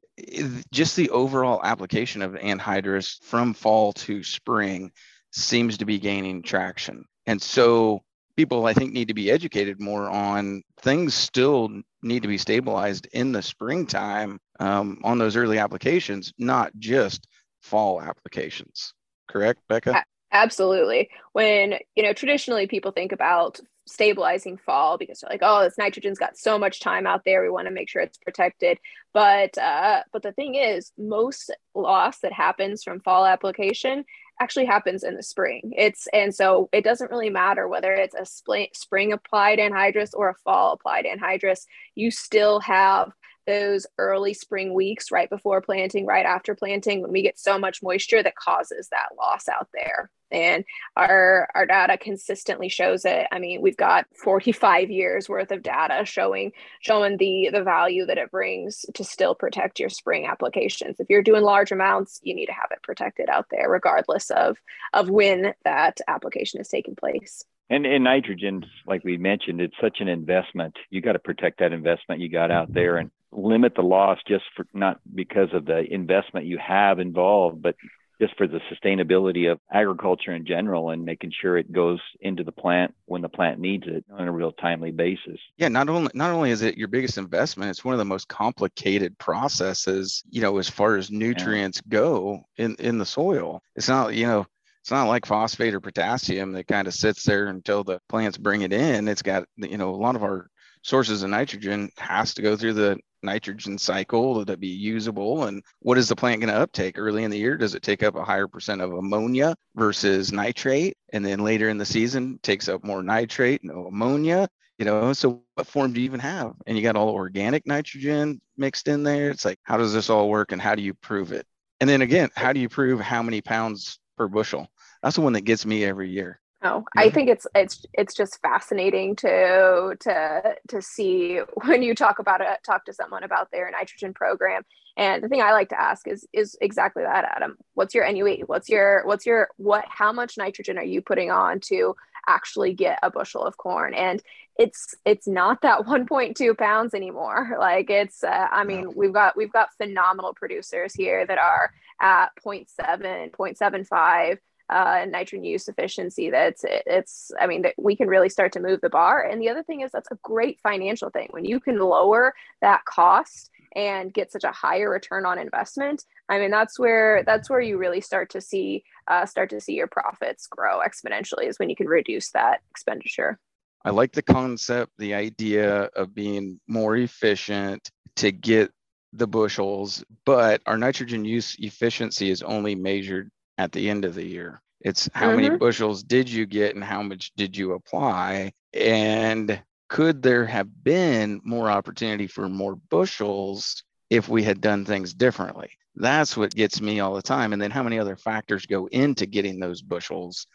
just 0.72 0.96
the 0.96 1.10
overall 1.10 1.62
application 1.64 2.22
of 2.22 2.34
anhydrous 2.34 3.18
from 3.24 3.54
fall 3.54 3.94
to 3.94 4.24
spring 4.24 4.92
seems 5.34 5.78
to 5.78 5.86
be 5.86 6.00
gaining 6.00 6.44
traction. 6.44 7.06
And 7.26 7.42
so 7.42 8.04
people 8.38 8.66
I 8.66 8.74
think 8.74 8.94
need 8.94 9.10
to 9.10 9.14
be 9.14 9.32
educated 9.32 9.80
more 9.82 10.10
on 10.10 10.64
things 10.82 11.14
still 11.14 11.82
need 12.04 12.24
to 12.24 12.28
be 12.28 12.38
stabilized 12.38 13.08
in 13.14 13.32
the 13.32 13.42
springtime 13.42 14.40
um, 14.60 15.00
on 15.04 15.18
those 15.18 15.36
early 15.36 15.58
applications, 15.58 16.34
not 16.38 16.72
just 16.78 17.28
fall 17.62 18.02
applications. 18.02 18.94
Correct, 19.28 19.60
Becca? 19.70 20.04
Absolutely. 20.32 21.10
When, 21.32 21.76
you 21.96 22.04
know, 22.04 22.14
traditionally 22.14 22.68
people 22.68 22.92
think 22.92 23.12
about 23.12 23.60
stabilizing 23.86 24.58
fall 24.58 24.98
because 24.98 25.20
they're 25.20 25.30
like, 25.30 25.42
oh, 25.44 25.64
this 25.64 25.78
nitrogen's 25.78 26.18
got 26.18 26.38
so 26.38 26.58
much 26.58 26.80
time 26.80 27.06
out 27.06 27.22
there. 27.26 27.44
We 27.44 27.50
want 27.50 27.68
to 27.68 27.74
make 27.74 27.90
sure 27.90 28.02
it's 28.02 28.18
protected. 28.18 28.78
But 29.14 29.58
uh, 29.58 30.02
but 30.12 30.24
the 30.24 30.32
thing 30.32 30.56
is, 30.56 30.92
most 30.98 31.52
loss 31.76 32.20
that 32.20 32.34
happens 32.34 32.84
from 32.84 33.02
fall 33.02 33.26
application 33.26 34.06
actually 34.40 34.66
happens 34.66 35.04
in 35.04 35.16
the 35.16 35.24
spring. 35.24 35.74
It's 35.76 36.08
and 36.14 36.34
so 36.34 36.70
it 36.72 36.84
doesn't 36.84 37.12
really 37.12 37.30
matter 37.30 37.68
whether 37.68 37.92
it's 37.94 38.16
a 38.16 38.26
spring 38.26 39.14
applied 39.14 39.60
anhydrous 39.60 40.12
or 40.14 40.30
a 40.30 40.36
fall 40.44 40.74
applied 40.74 41.06
anhydrous. 41.06 41.66
You 41.96 42.12
still 42.12 42.60
have 42.62 43.12
those 43.46 43.86
early 43.98 44.34
spring 44.34 44.74
weeks 44.74 45.12
right 45.12 45.30
before 45.30 45.62
planting, 45.62 46.06
right 46.06 46.26
after 46.26 46.56
planting, 46.56 47.02
when 47.02 47.12
we 47.12 47.22
get 47.22 47.40
so 47.40 47.58
much 47.58 47.84
moisture 47.84 48.24
that 48.24 48.36
causes 48.36 48.90
that 48.90 49.10
loss 49.18 49.48
out 49.48 49.68
there. 49.74 50.10
And 50.32 50.66
our 50.98 51.48
our 51.54 51.68
data 51.68 51.98
consistently 51.98 52.68
shows 52.68 53.06
it. 53.06 53.28
I 53.32 53.38
mean, 53.38 53.62
we've 53.62 53.78
got 53.78 54.08
45 54.24 54.90
years 54.90 55.30
worth 55.30 55.52
of 55.52 55.62
data 55.62 56.06
showing 56.06 56.52
showing 56.82 57.18
the 57.18 57.50
the 57.54 57.64
value 57.64 58.06
that 58.08 58.18
it 58.18 58.32
brings 58.32 58.86
to 58.96 59.04
still 59.04 59.36
protect 59.36 59.80
your 59.80 59.90
spring 59.90 60.26
applications. 60.26 61.00
If 61.00 61.08
you're 61.10 61.22
doing 61.22 61.44
large 61.44 61.72
amounts, 61.72 62.20
you 62.24 62.34
need 62.34 62.48
to 62.48 62.54
have 62.54 62.72
it 62.72 62.82
protected 62.82 63.30
out 63.30 63.48
there, 63.52 63.70
regardless 63.70 64.32
of 64.32 64.58
of 64.92 65.10
when 65.10 65.54
that 65.66 66.00
application 66.08 66.60
is 66.60 66.68
taking 66.68 66.96
place. 66.96 67.46
And 67.70 67.86
in 67.86 68.04
nitrogen, 68.04 68.66
like 68.86 69.04
we 69.04 69.18
mentioned, 69.18 69.62
it's 69.62 69.76
such 69.82 69.98
an 70.00 70.08
investment. 70.08 70.76
You 70.90 71.02
got 71.02 71.14
to 71.14 71.20
protect 71.20 71.60
that 71.60 71.74
investment 71.74 72.22
you 72.22 72.30
got 72.30 72.52
out 72.52 72.74
there 72.74 72.98
and 72.98 73.10
limit 73.36 73.76
the 73.76 73.82
loss 73.82 74.20
just 74.28 74.44
for 74.56 74.66
not 74.74 75.00
because 75.14 75.50
of 75.54 75.66
the 75.66 75.84
investment 75.92 76.46
you 76.46 76.58
have 76.58 77.00
involved, 77.00 77.62
but 77.62 77.76
just 78.22 78.38
for 78.38 78.48
the 78.48 78.60
sustainability 78.72 79.52
of 79.52 79.60
agriculture 79.72 80.32
in 80.32 80.46
general 80.46 80.92
and 80.92 81.04
making 81.04 81.32
sure 81.42 81.58
it 81.58 81.72
goes 81.72 82.00
into 82.22 82.44
the 82.44 82.52
plant 82.52 82.94
when 83.06 83.22
the 83.22 83.30
plant 83.30 83.60
needs 83.60 83.84
it 83.88 84.06
on 84.12 84.28
a 84.28 84.32
real 84.32 84.52
timely 84.52 84.92
basis. 84.92 85.40
Yeah, 85.58 85.68
not 85.68 85.90
only 85.90 86.12
not 86.14 86.32
only 86.32 86.52
is 86.52 86.62
it 86.62 86.78
your 86.78 86.88
biggest 86.88 87.18
investment, 87.18 87.70
it's 87.70 87.84
one 87.84 87.94
of 87.94 88.00
the 88.00 88.06
most 88.06 88.28
complicated 88.28 89.18
processes, 89.18 90.24
you 90.30 90.42
know, 90.42 90.58
as 90.58 90.70
far 90.70 90.96
as 90.96 91.12
nutrients 91.12 91.82
yeah. 91.86 92.00
go 92.00 92.46
in 92.58 92.76
in 92.76 92.98
the 92.98 93.06
soil. 93.06 93.62
It's 93.76 93.90
not, 93.90 94.14
you 94.14 94.28
know, 94.28 94.46
it's 94.82 94.92
not 94.92 95.08
like 95.08 95.26
phosphate 95.26 95.74
or 95.74 95.80
potassium 95.80 96.52
that 96.54 96.68
kind 96.68 96.88
of 96.88 96.94
sits 96.94 97.24
there 97.24 97.48
until 97.48 97.84
the 97.84 98.00
plants 98.10 98.38
bring 98.38 98.62
it 98.62 98.74
in. 98.74 99.08
It's 99.08 99.22
got, 99.22 99.46
you 99.58 99.78
know, 99.78 99.90
a 99.90 99.96
lot 99.96 100.16
of 100.16 100.24
our 100.24 100.50
sources 100.84 101.24
of 101.24 101.30
nitrogen 101.30 101.90
has 101.98 102.34
to 102.36 102.42
go 102.42 102.56
through 102.56 102.74
the 102.74 103.00
nitrogen 103.24 103.78
cycle 103.78 104.46
to 104.46 104.58
be 104.58 104.68
usable 104.68 105.46
and 105.46 105.64
what 105.80 105.98
is 105.98 106.10
the 106.10 106.16
plant 106.16 106.42
going 106.42 106.54
to 106.54 106.60
uptake? 106.60 106.98
Early 106.98 107.24
in 107.24 107.32
the 107.32 107.38
year 107.38 107.58
does 107.58 107.76
it 107.76 107.84
take 107.84 108.04
up 108.04 108.16
a 108.16 108.24
higher 108.24 108.48
percent 108.48 108.82
of 108.82 108.94
ammonia 108.94 109.56
versus 109.76 110.32
nitrate? 110.32 110.98
And 111.12 111.26
then 111.26 111.40
later 111.40 111.70
in 111.70 111.78
the 111.78 111.86
season 111.86 112.40
takes 112.44 112.68
up 112.68 112.84
more 112.84 113.04
nitrate 113.04 113.64
no 113.64 113.88
ammonia 113.88 114.48
you 114.80 114.86
know? 114.86 115.14
So 115.14 115.44
what 115.54 115.68
form 115.68 115.94
do 115.94 116.02
you 116.02 116.06
even 116.06 116.20
have? 116.20 116.54
And 116.66 116.76
you 116.76 116.84
got 116.84 116.96
all 116.96 117.10
organic 117.10 117.68
nitrogen 117.68 118.42
mixed 118.58 118.88
in 118.88 119.04
there? 119.04 119.30
It's 119.30 119.46
like 119.46 119.60
how 119.64 119.78
does 119.78 119.94
this 119.94 120.10
all 120.10 120.30
work 120.30 120.52
and 120.52 120.62
how 120.62 120.76
do 120.76 120.82
you 120.82 120.94
prove 120.94 121.32
it? 121.32 121.46
And 121.80 121.90
then 121.90 122.02
again 122.02 122.30
how 122.36 122.54
do 122.54 122.60
you 122.60 122.70
prove 122.70 123.00
how 123.00 123.24
many 123.24 123.42
pounds 123.42 124.00
per 124.18 124.28
bushel? 124.28 124.68
That's 125.02 125.16
the 125.16 125.22
one 125.22 125.34
that 125.34 125.42
gets 125.42 125.66
me 125.66 125.84
every 125.86 126.10
year 126.10 126.40
Oh, 126.66 126.86
I 126.96 127.10
think 127.10 127.30
it's 127.30 127.46
it's 127.54 127.86
it's 127.94 128.14
just 128.14 128.42
fascinating 128.42 129.18
to 129.18 129.98
to 130.00 130.56
to 130.70 130.82
see 130.82 131.40
when 131.66 131.84
you 131.84 131.94
talk 131.94 132.20
about 132.20 132.40
it, 132.40 132.48
talk 132.66 132.86
to 132.86 132.94
someone 132.94 133.24
about 133.24 133.52
their 133.52 133.70
nitrogen 133.70 134.14
program. 134.14 134.64
And 134.96 135.24
the 135.24 135.28
thing 135.28 135.42
I 135.42 135.52
like 135.52 135.70
to 135.70 135.82
ask 135.82 136.08
is 136.08 136.26
is 136.32 136.56
exactly 136.62 137.04
that, 137.04 137.26
Adam. 137.26 137.58
What's 137.74 137.94
your 137.94 138.10
NUE? 138.10 138.44
What's 138.46 138.70
your 138.70 139.06
what's 139.06 139.26
your 139.26 139.50
what? 139.58 139.86
How 139.90 140.14
much 140.14 140.38
nitrogen 140.38 140.78
are 140.78 140.84
you 140.84 141.02
putting 141.02 141.32
on 141.32 141.60
to 141.66 141.96
actually 142.28 142.74
get 142.74 143.00
a 143.04 143.12
bushel 143.12 143.44
of 143.44 143.58
corn? 143.58 143.94
And 143.94 144.24
it's 144.58 144.96
it's 145.06 145.28
not 145.28 145.64
that 145.64 145.80
1.2 145.86 146.58
pounds 146.58 146.94
anymore. 146.94 147.58
Like 147.60 147.90
it's 147.90 148.24
uh, 148.24 148.48
I 148.52 148.64
mean 148.64 148.94
we've 148.96 149.14
got 149.14 149.36
we've 149.36 149.52
got 149.52 149.74
phenomenal 149.76 150.34
producers 150.34 150.94
here 150.94 151.26
that 151.26 151.38
are 151.38 151.72
at 152.00 152.30
0.7, 152.46 153.32
0.75 153.32 154.38
uh, 154.70 155.06
nitrogen 155.10 155.44
use 155.44 155.68
efficiency 155.68 156.30
that's 156.30 156.64
it, 156.64 156.84
it's 156.86 157.32
i 157.40 157.46
mean 157.46 157.62
that 157.62 157.74
we 157.78 157.96
can 157.96 158.08
really 158.08 158.30
start 158.30 158.52
to 158.54 158.60
move 158.60 158.82
the 158.82 158.90
bar. 158.90 159.24
And 159.24 159.42
the 159.42 159.50
other 159.50 159.64
thing 159.64 159.82
is 159.82 159.92
that's 159.92 160.12
a 160.12 160.18
great 160.24 160.60
financial 160.62 161.10
thing. 161.10 161.28
When 161.32 161.46
you 161.46 161.60
can 161.60 161.80
lower 161.80 162.34
that 162.62 162.86
cost 162.86 163.50
and 163.76 164.14
get 164.14 164.32
such 164.32 164.44
a 164.44 164.52
higher 164.52 164.90
return 164.90 165.26
on 165.26 165.40
investment 165.40 166.06
i 166.30 166.38
mean 166.38 166.52
that's 166.52 166.78
where 166.78 167.24
that's 167.24 167.50
where 167.50 167.60
you 167.60 167.78
really 167.78 168.02
start 168.02 168.30
to 168.30 168.40
see 168.40 168.84
uh, 169.08 169.26
start 169.26 169.50
to 169.50 169.60
see 169.60 169.74
your 169.74 169.88
profits 169.88 170.48
grow 170.48 170.80
exponentially 170.80 171.48
is 171.48 171.58
when 171.60 171.70
you 171.70 171.76
can 171.76 171.88
reduce 171.88 172.32
that 172.32 172.62
expenditure. 172.70 173.38
I 173.84 173.90
like 173.90 174.14
the 174.14 174.22
concept 174.22 174.94
the 174.98 175.14
idea 175.14 175.90
of 175.96 176.16
being 176.16 176.60
more 176.68 176.96
efficient 176.96 177.90
to 178.18 178.32
get 178.32 178.72
the 179.12 179.28
bushels 179.28 180.04
but 180.26 180.62
our 180.66 180.78
nitrogen 180.78 181.26
use 181.26 181.56
efficiency 181.60 182.30
is 182.30 182.42
only 182.42 182.76
measured 182.76 183.30
at 183.58 183.72
the 183.72 183.90
end 183.90 184.06
of 184.06 184.16
the 184.16 184.26
year. 184.26 184.62
It's 184.82 185.10
how 185.14 185.28
mm-hmm. 185.28 185.42
many 185.42 185.58
bushels 185.58 186.04
did 186.04 186.30
you 186.30 186.46
get 186.46 186.76
and 186.76 186.84
how 186.84 187.02
much 187.02 187.32
did 187.36 187.56
you 187.56 187.74
apply? 187.74 188.52
And 188.74 189.62
could 189.88 190.22
there 190.22 190.46
have 190.46 190.84
been 190.84 191.40
more 191.44 191.70
opportunity 191.70 192.28
for 192.28 192.50
more 192.50 192.76
bushels 192.90 193.84
if 194.10 194.28
we 194.28 194.44
had 194.44 194.60
done 194.60 194.86
things 194.86 195.14
differently? 195.14 195.70
That's 195.96 196.36
what 196.36 196.56
gets 196.56 196.82
me 196.82 197.00
all 197.00 197.14
the 197.14 197.22
time. 197.22 197.54
And 197.54 197.62
then 197.62 197.72
how 197.72 197.84
many 197.84 198.00
other 198.00 198.18
factors 198.18 198.66
go 198.66 198.88
into 198.88 199.26
getting 199.26 199.60
those 199.60 199.82
bushels 199.82 200.48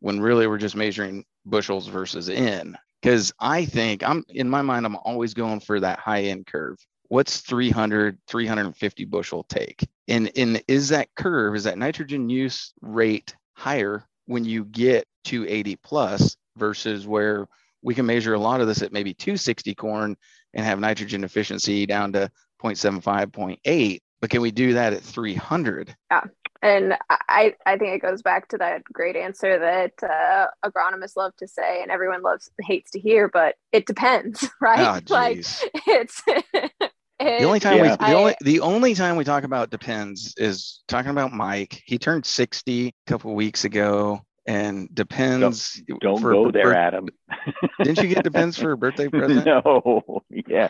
when 0.00 0.20
really 0.20 0.46
we're 0.46 0.58
just 0.58 0.76
measuring 0.76 1.24
bushels 1.46 1.86
versus 1.86 2.28
in? 2.28 2.76
Because 3.00 3.32
I 3.38 3.64
think 3.64 4.02
I'm 4.02 4.24
in 4.28 4.50
my 4.50 4.62
mind, 4.62 4.84
I'm 4.84 4.96
always 4.96 5.32
going 5.32 5.60
for 5.60 5.80
that 5.80 6.00
high 6.00 6.24
end 6.24 6.46
curve 6.46 6.76
what's 7.10 7.40
300 7.40 8.18
350 8.26 9.04
bushel 9.04 9.44
take? 9.44 9.86
And 10.08 10.30
and 10.36 10.62
is 10.66 10.88
that 10.88 11.08
curve 11.16 11.54
is 11.54 11.64
that 11.64 11.76
nitrogen 11.76 12.30
use 12.30 12.72
rate 12.80 13.36
higher 13.52 14.06
when 14.26 14.44
you 14.44 14.64
get 14.64 15.06
280 15.24 15.76
plus 15.76 16.36
versus 16.56 17.06
where 17.06 17.46
we 17.82 17.94
can 17.94 18.06
measure 18.06 18.34
a 18.34 18.38
lot 18.38 18.60
of 18.60 18.66
this 18.66 18.80
at 18.80 18.92
maybe 18.92 19.12
260 19.12 19.74
corn 19.74 20.16
and 20.54 20.64
have 20.64 20.78
nitrogen 20.80 21.24
efficiency 21.24 21.84
down 21.84 22.12
to 22.12 22.30
0.75 22.62 23.26
0.8 23.32 24.00
but 24.20 24.30
can 24.30 24.40
we 24.40 24.50
do 24.50 24.74
that 24.74 24.92
at 24.92 25.02
300 25.02 25.94
yeah 26.10 26.22
and 26.62 26.94
I, 27.08 27.54
I 27.64 27.78
think 27.78 27.94
it 27.94 28.02
goes 28.02 28.20
back 28.20 28.48
to 28.48 28.58
that 28.58 28.84
great 28.84 29.16
answer 29.16 29.58
that 29.58 29.92
uh, 30.02 30.48
agronomists 30.62 31.16
love 31.16 31.34
to 31.36 31.48
say, 31.48 31.80
and 31.80 31.90
everyone 31.90 32.22
loves 32.22 32.50
hates 32.60 32.90
to 32.90 33.00
hear, 33.00 33.28
but 33.28 33.54
it 33.72 33.86
depends, 33.86 34.46
right? 34.60 35.02
Oh, 35.08 35.14
like 35.14 35.38
it's 35.38 36.22
the 37.20 37.44
only 37.44 37.60
time 37.60 37.76
yeah. 37.78 37.96
we 37.98 38.06
the 38.06 38.14
only 38.14 38.34
the 38.40 38.60
only 38.60 38.94
time 38.94 39.16
we 39.16 39.24
talk 39.24 39.44
about 39.44 39.70
depends 39.70 40.34
is 40.36 40.82
talking 40.88 41.10
about 41.10 41.32
Mike. 41.32 41.82
He 41.84 41.98
turned 41.98 42.24
60 42.26 42.88
a 42.88 42.92
couple 43.06 43.34
weeks 43.34 43.64
ago 43.64 44.22
and 44.46 44.92
depends 44.94 45.82
don't, 45.86 46.00
don't 46.00 46.22
go 46.22 46.50
there 46.50 46.64
birth- 46.64 46.74
adam 46.74 47.08
didn't 47.82 47.98
you 47.98 48.08
get 48.08 48.24
depends 48.24 48.56
for 48.56 48.72
a 48.72 48.76
birthday 48.76 49.06
present 49.10 49.44
no 49.44 50.22
yeah, 50.30 50.68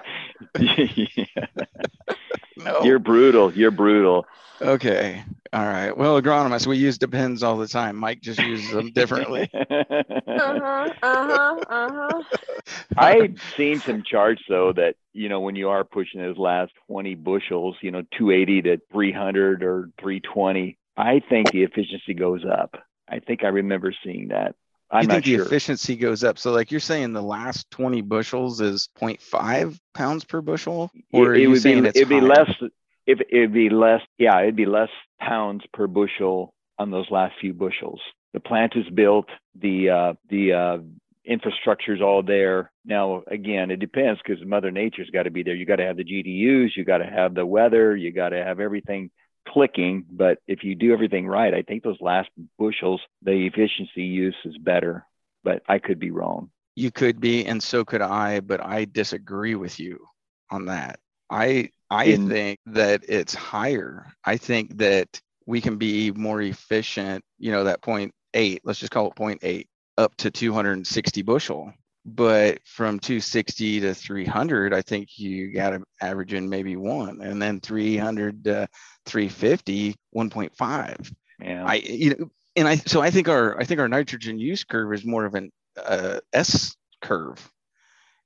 yeah. 0.58 1.46
no. 2.56 2.82
you're 2.82 2.98
brutal 2.98 3.52
you're 3.54 3.70
brutal 3.70 4.26
Okay. 4.62 5.24
All 5.52 5.64
right. 5.64 5.96
Well, 5.96 6.20
agronomists, 6.20 6.66
we 6.66 6.76
use 6.76 6.98
depends 6.98 7.42
all 7.42 7.56
the 7.56 7.66
time. 7.66 7.96
Mike 7.96 8.20
just 8.20 8.38
uses 8.40 8.70
them 8.70 8.92
differently. 8.92 9.48
uh-huh. 9.52 10.92
Uh-huh. 11.02 11.60
Uh-huh. 11.68 12.22
I've 13.06 13.40
seen 13.56 13.80
some 13.80 14.02
charts 14.02 14.42
though 14.48 14.72
that, 14.74 14.96
you 15.12 15.28
know, 15.28 15.40
when 15.40 15.56
you 15.56 15.68
are 15.70 15.84
pushing 15.84 16.20
those 16.20 16.38
last 16.38 16.72
20 16.88 17.14
bushels, 17.16 17.76
you 17.82 17.90
know, 17.90 18.02
280 18.16 18.62
to 18.62 18.80
300 18.92 19.62
or 19.62 19.90
320, 20.00 20.76
I 20.96 21.20
think 21.28 21.50
the 21.52 21.62
efficiency 21.62 22.14
goes 22.14 22.44
up. 22.44 22.76
I 23.08 23.18
think 23.20 23.44
I 23.44 23.48
remember 23.48 23.92
seeing 24.04 24.28
that. 24.28 24.54
I'm 24.90 25.04
you 25.04 25.08
think 25.08 25.24
the 25.24 25.36
sure. 25.36 25.46
efficiency 25.46 25.96
goes 25.96 26.24
up? 26.24 26.38
So, 26.38 26.50
like 26.52 26.70
you're 26.72 26.80
saying, 26.80 27.12
the 27.12 27.22
last 27.22 27.70
20 27.70 28.02
bushels 28.02 28.60
is 28.60 28.88
0.5 29.00 29.78
pounds 29.94 30.24
per 30.24 30.40
bushel, 30.40 30.90
or 31.12 31.34
it, 31.34 31.42
it 31.42 31.46
would 31.46 31.62
be 31.62 31.72
it'd 31.72 32.08
be 32.08 32.20
less 32.20 32.50
if 33.06 33.20
it'd 33.30 33.52
be 33.52 33.70
less, 33.70 34.02
yeah, 34.18 34.40
it'd 34.40 34.56
be 34.56 34.66
less 34.66 34.90
pounds 35.20 35.64
per 35.72 35.86
bushel 35.86 36.54
on 36.78 36.90
those 36.90 37.10
last 37.10 37.34
few 37.40 37.52
bushels. 37.52 38.00
The 38.32 38.40
plant 38.40 38.74
is 38.76 38.88
built, 38.94 39.26
the 39.60 39.90
uh, 39.90 40.12
the 40.28 40.52
uh, 40.52 40.78
infrastructure's 41.30 42.02
all 42.02 42.22
there. 42.22 42.72
Now, 42.84 43.22
again, 43.28 43.70
it 43.70 43.78
depends 43.80 44.20
because 44.24 44.44
Mother 44.44 44.70
Nature's 44.72 45.10
got 45.10 45.24
to 45.24 45.30
be 45.30 45.42
there. 45.44 45.54
You 45.54 45.66
got 45.66 45.76
to 45.76 45.84
have 45.86 45.96
the 45.96 46.04
GDUs, 46.04 46.76
you 46.76 46.84
got 46.84 46.98
to 46.98 47.06
have 47.06 47.34
the 47.34 47.46
weather, 47.46 47.96
you 47.96 48.12
got 48.12 48.30
to 48.30 48.44
have 48.44 48.60
everything 48.60 49.10
clicking. 49.48 50.06
But 50.10 50.38
if 50.48 50.64
you 50.64 50.74
do 50.74 50.92
everything 50.92 51.26
right, 51.28 51.54
I 51.54 51.62
think 51.62 51.82
those 51.84 52.00
last 52.00 52.30
bushels, 52.58 53.00
the 53.22 53.46
efficiency 53.46 54.02
use 54.04 54.36
is 54.44 54.58
better. 54.58 55.06
but 55.44 55.62
I 55.68 55.78
could 55.78 55.98
be 55.98 56.10
wrong. 56.10 56.50
You 56.76 56.90
could 56.90 57.20
be, 57.20 57.44
and 57.46 57.62
so 57.62 57.84
could 57.84 58.00
I, 58.02 58.40
but 58.40 58.60
I 58.64 58.84
disagree 58.86 59.54
with 59.54 59.78
you 59.80 60.06
on 60.50 60.66
that. 60.66 60.98
I 61.30 61.70
I 61.90 62.04
In- 62.04 62.28
think 62.28 62.60
that 62.66 63.04
it's 63.08 63.34
higher. 63.34 64.06
I 64.24 64.36
think 64.36 64.78
that 64.78 65.20
we 65.46 65.60
can 65.60 65.76
be 65.78 66.12
more 66.12 66.40
efficient, 66.42 67.24
you 67.38 67.52
know, 67.52 67.64
that 67.64 67.82
point 67.82 68.12
eight, 68.34 68.62
let's 68.64 68.78
just 68.78 68.92
call 68.92 69.08
it 69.08 69.16
point 69.16 69.40
eight, 69.42 69.68
up 70.00 70.16
to 70.16 70.30
260 70.30 71.22
bushel. 71.22 71.72
But 72.06 72.60
from 72.64 72.98
260 72.98 73.80
to 73.80 73.94
300, 73.94 74.72
I 74.72 74.80
think 74.80 75.18
you 75.18 75.52
got 75.52 75.70
to 75.70 75.82
average 76.00 76.32
in 76.32 76.48
maybe 76.48 76.74
one, 76.74 77.20
and 77.20 77.40
then 77.40 77.60
300 77.60 78.44
to 78.44 78.68
350, 79.04 79.94
1.5. 80.16 81.12
Yeah. 81.42 81.64
I 81.66 81.74
you 81.74 82.10
know, 82.10 82.30
and 82.56 82.66
I 82.66 82.76
so 82.76 83.02
I 83.02 83.10
think 83.10 83.28
our 83.28 83.58
I 83.60 83.64
think 83.64 83.80
our 83.80 83.88
nitrogen 83.88 84.38
use 84.38 84.64
curve 84.64 84.94
is 84.94 85.04
more 85.04 85.26
of 85.26 85.34
an 85.34 85.50
uh, 85.76 86.20
S 86.32 86.74
curve. 87.02 87.46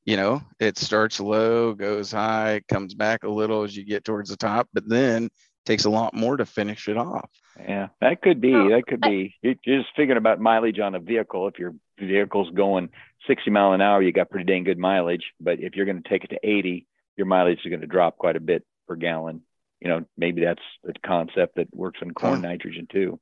You 0.04 0.18
know, 0.18 0.42
it 0.60 0.78
starts 0.78 1.18
low, 1.18 1.74
goes 1.74 2.12
high, 2.12 2.62
comes 2.68 2.94
back 2.94 3.24
a 3.24 3.28
little 3.28 3.64
as 3.64 3.76
you 3.76 3.84
get 3.84 4.04
towards 4.04 4.30
the 4.30 4.36
top, 4.36 4.68
but 4.72 4.88
then 4.88 5.30
takes 5.64 5.84
a 5.84 5.90
lot 5.90 6.14
more 6.14 6.36
to 6.36 6.46
finish 6.46 6.88
it 6.88 6.96
off. 6.96 7.30
Yeah, 7.58 7.88
that 8.00 8.22
could 8.22 8.40
be. 8.40 8.54
Oh, 8.54 8.68
that 8.70 8.86
could 8.86 9.00
I- 9.04 9.08
be. 9.08 9.34
You're 9.42 9.54
you're 9.64 9.82
just 9.82 9.94
figuring 9.96 10.18
about 10.18 10.40
mileage 10.40 10.78
on 10.78 10.94
a 10.94 11.00
vehicle. 11.00 11.48
If 11.48 11.58
your 11.58 11.74
vehicle's 11.98 12.50
going 12.50 12.90
60 13.26 13.50
mile 13.50 13.72
an 13.72 13.80
hour, 13.80 14.02
you 14.02 14.12
got 14.12 14.30
pretty 14.30 14.44
dang 14.50 14.64
good 14.64 14.78
mileage. 14.78 15.24
But 15.40 15.60
if 15.60 15.74
you're 15.76 15.86
going 15.86 16.02
to 16.02 16.08
take 16.08 16.24
it 16.24 16.28
to 16.30 16.40
80, 16.42 16.86
your 17.16 17.26
mileage 17.26 17.60
is 17.64 17.70
going 17.70 17.80
to 17.80 17.86
drop 17.86 18.18
quite 18.18 18.36
a 18.36 18.40
bit 18.40 18.64
per 18.88 18.96
gallon. 18.96 19.42
You 19.80 19.88
know, 19.88 20.04
maybe 20.16 20.42
that's 20.44 20.62
the 20.82 20.94
concept 21.04 21.56
that 21.56 21.68
works 21.74 22.00
on 22.02 22.10
corn 22.12 22.42
Huh. 22.42 22.48
nitrogen 22.48 22.86
too. 22.90 23.20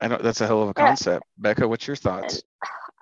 I 0.00 0.08
don't. 0.08 0.22
That's 0.22 0.40
a 0.40 0.46
hell 0.46 0.62
of 0.62 0.68
a 0.68 0.72
Yeah. 0.76 0.86
concept, 0.88 1.24
Becca. 1.38 1.66
What's 1.68 1.86
your 1.86 1.96
thoughts? 1.96 2.42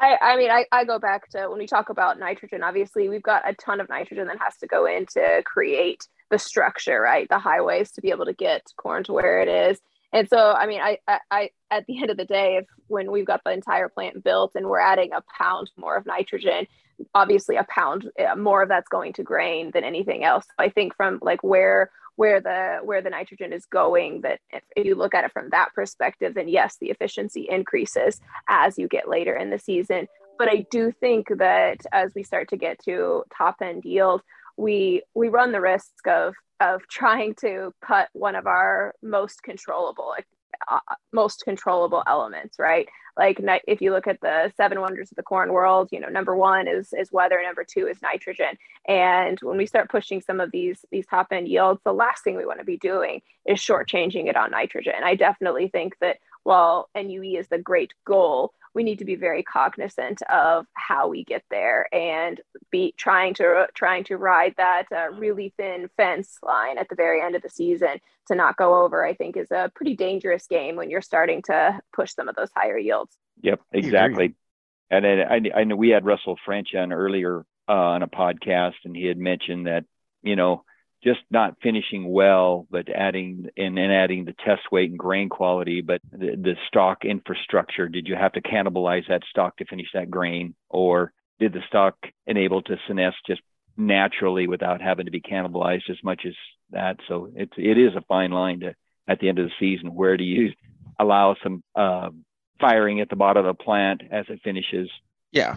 I, 0.01 0.17
I 0.21 0.37
mean, 0.37 0.51
I, 0.51 0.67
I 0.73 0.85
go 0.85 0.99
back 0.99 1.29
to 1.31 1.49
when 1.49 1.59
we 1.59 1.67
talk 1.67 1.89
about 1.89 2.19
nitrogen, 2.19 2.63
obviously, 2.63 3.09
we've 3.09 3.23
got 3.23 3.49
a 3.49 3.55
ton 3.55 3.81
of 3.81 3.89
nitrogen 3.89 4.27
that 4.27 4.39
has 4.41 4.57
to 4.59 4.67
go 4.67 4.87
in 4.87 5.07
to 5.07 5.43
create 5.45 6.07
the 6.35 6.39
structure, 6.39 7.01
right? 7.01 7.29
The 7.29 7.39
highways 7.39 7.93
to 7.93 8.01
be 8.01 8.11
able 8.11 8.25
to 8.25 8.33
get 8.33 8.63
corn 8.77 9.05
to 9.05 9.13
where 9.13 9.41
it 9.41 9.47
is. 9.47 9.81
And 10.13 10.29
so, 10.29 10.53
I 10.53 10.67
mean, 10.67 10.81
I, 10.81 10.99
I, 11.07 11.19
I 11.31 11.51
at 11.71 11.87
the 11.87 12.01
end 12.01 12.11
of 12.11 12.17
the 12.17 12.25
day, 12.25 12.57
if 12.57 12.67
when 12.89 13.13
we've 13.13 13.25
got 13.25 13.43
the 13.45 13.53
entire 13.53 13.89
plant 13.89 14.25
built 14.25 14.53
and 14.57 14.67
we're 14.67 14.81
adding 14.81 15.13
a 15.13 15.23
pound 15.39 15.71
more 15.77 15.97
of 15.97 16.07
nitrogen, 16.07 16.67
obviously 17.15 17.55
a 17.55 17.67
pound 17.69 18.11
uh, 18.19 18.35
more 18.35 18.63
of 18.63 18.69
that's 18.69 18.89
going 18.89 19.13
to 19.13 19.23
grain 19.23 19.71
than 19.73 19.85
anything 19.85 20.25
else. 20.25 20.45
I 20.59 20.71
think 20.71 20.97
from 20.97 21.21
like 21.23 21.45
where 21.45 21.91
where 22.17 22.41
the 22.41 22.79
where 22.83 23.03
the 23.03 23.11
nitrogen 23.11 23.53
is 23.53 23.67
going 23.67 24.23
that 24.23 24.41
if, 24.51 24.63
if 24.77 24.87
you 24.87 24.97
look 24.97 25.15
at 25.15 25.25
it 25.25 25.33
from 25.33 25.51
that 25.51 25.75
perspective 25.75 26.35
then 26.35 26.47
yes 26.47 26.77
the 26.81 26.91
efficiency 26.91 27.49
increases 27.51 28.21
as 28.49 28.79
you 28.79 28.87
get 28.87 29.09
later 29.09 29.35
in 29.35 29.51
the 29.51 29.59
season 29.59 30.07
but 30.39 30.49
i 30.49 30.65
do 30.71 30.93
think 30.93 31.27
that 31.39 31.79
as 31.91 32.13
we 32.15 32.23
start 32.23 32.49
to 32.49 32.57
get 32.57 32.79
to 32.79 33.25
top 33.37 33.57
end 33.61 33.85
yield 33.85 34.23
we 34.57 35.03
we 35.15 35.29
run 35.29 35.53
the 35.53 35.61
risk 35.61 36.07
of 36.07 36.35
of 36.61 36.83
trying 36.89 37.35
to 37.35 37.75
cut 37.85 38.09
one 38.13 38.37
of 38.37 38.47
our 38.47 38.95
most 39.03 39.43
controllable 39.43 40.15
uh, 40.71 40.79
most 41.13 41.43
controllable 41.45 42.03
elements 42.07 42.59
right? 42.59 42.89
Like 43.17 43.41
if 43.69 43.81
you 43.81 43.93
look 43.93 44.09
at 44.09 44.21
the 44.21 44.53
seven 44.57 44.81
wonders 44.81 45.11
of 45.13 45.17
the 45.17 45.23
corn 45.23 45.53
world 45.53 45.89
you 45.93 46.01
know 46.01 46.09
number 46.09 46.37
one 46.37 46.69
is 46.69 46.93
is 46.93 47.13
weather 47.13 47.41
number 47.43 47.65
two 47.65 47.87
is 47.87 48.01
nitrogen. 48.03 48.57
And 48.87 49.39
when 49.41 49.57
we 49.57 49.67
start 49.67 49.91
pushing 49.91 50.21
some 50.21 50.41
of 50.41 50.51
these 50.53 50.85
these 50.91 51.07
top 51.07 51.29
end 51.31 51.49
yields 51.49 51.81
the 51.85 51.93
last 51.93 52.25
thing 52.25 52.37
we 52.37 52.47
want 52.47 52.61
to 52.61 52.65
be 52.65 52.77
doing 52.77 53.23
is 53.47 53.59
shortchanging 53.59 54.29
it 54.29 54.37
on 54.37 54.51
nitrogen. 54.53 55.03
I 55.03 55.17
definitely 55.17 55.69
think 55.69 55.97
that 56.01 56.19
while 56.45 56.89
nue 56.95 57.39
is 57.39 57.49
the 57.49 57.59
great 57.59 57.95
goal 58.05 58.53
we 58.75 58.83
need 58.83 58.99
to 58.99 59.05
be 59.05 59.15
very 59.15 59.43
cognizant 59.43 60.23
of 60.23 60.67
how 60.75 61.09
we 61.09 61.25
get 61.25 61.45
there 61.51 61.87
and 61.95 62.41
be 62.71 62.95
trying 62.97 63.35
to 63.35 63.67
trying 63.75 64.05
to 64.05 64.17
ride 64.17 64.55
that 64.57 64.87
uh, 64.93 65.11
really 65.11 65.55
thin 65.57 65.89
fence 65.97 66.39
line 66.43 66.79
at 66.79 66.89
the 66.89 66.95
very 66.95 67.21
end 67.21 67.37
of 67.37 67.43
the 67.43 67.49
season 67.49 67.99
to 68.27 68.35
not 68.35 68.57
go 68.57 68.83
over 68.83 69.05
i 69.05 69.15
think 69.15 69.37
is 69.37 69.51
a 69.51 69.71
pretty 69.75 69.95
dangerous 69.95 70.47
game 70.47 70.77
when 70.77 70.91
you're 70.91 71.01
starting 71.03 71.43
to 71.43 71.81
push 71.93 72.13
some 72.15 72.29
of 72.29 72.37
those 72.37 72.51
higher 72.55 72.79
yields. 72.79 73.17
Yep, 73.43 73.61
exactly. 73.73 74.35
And 74.91 75.05
then 75.05 75.21
I, 75.21 75.61
I 75.61 75.65
know 75.65 75.77
we 75.77 75.91
had 75.91 76.05
Russell 76.05 76.39
French 76.45 76.75
on 76.75 76.93
earlier 76.93 77.45
uh, 77.69 77.73
on 77.73 78.03
a 78.03 78.09
podcast, 78.09 78.75
and 78.85 78.95
he 78.95 79.07
had 79.07 79.19
mentioned 79.19 79.67
that 79.67 79.85
you 80.23 80.37
know 80.37 80.65
just 81.05 81.21
not 81.31 81.57
finishing 81.63 82.11
well, 82.11 82.67
but 82.71 82.89
adding 82.89 83.47
and 83.57 83.77
then 83.77 83.91
adding 83.91 84.25
the 84.25 84.35
test 84.45 84.63
weight 84.73 84.91
and 84.91 84.99
grain 84.99 85.29
quality, 85.29 85.83
but 85.83 86.01
the, 86.11 86.37
the 86.37 86.55
stock 86.69 87.05
infrastructure. 87.05 87.89
Did 87.89 88.09
you 88.09 88.17
have 88.17 88.33
to 88.33 88.41
cannibalize 88.41 89.07
that 89.09 89.23
stock 89.29 89.57
to 89.59 89.67
finish 89.67 89.89
that 89.95 90.11
grain, 90.11 90.55
or 90.69 91.13
did 91.39 91.53
the 91.53 91.63
stock 91.69 91.97
enable 92.27 92.63
to 92.63 92.77
senesce 92.89 93.13
just 93.27 93.43
naturally 93.77 94.47
without 94.47 94.81
having 94.81 95.07
to 95.07 95.13
be 95.13 95.21
cannibalized 95.21 95.91
as 95.91 95.99
much 96.03 96.23
as 96.27 96.35
that? 96.71 96.97
So 97.07 97.31
it's 97.35 97.53
it 97.57 97.79
is 97.79 97.95
a 97.95 98.05
fine 98.09 98.31
line 98.31 98.61
to 98.61 98.75
at 99.07 99.21
the 99.21 99.29
end 99.29 99.39
of 99.39 99.47
the 99.47 99.55
season 99.61 99.95
where 99.95 100.17
do 100.17 100.25
you 100.25 100.53
allow 100.99 101.37
some 101.43 101.63
uh, 101.75 102.09
firing 102.61 103.01
at 103.01 103.09
the 103.09 103.17
bottom 103.17 103.45
of 103.45 103.57
the 103.57 103.63
plant 103.63 104.03
as 104.11 104.27
it 104.29 104.41
finishes. 104.43 104.89
Yeah. 105.33 105.57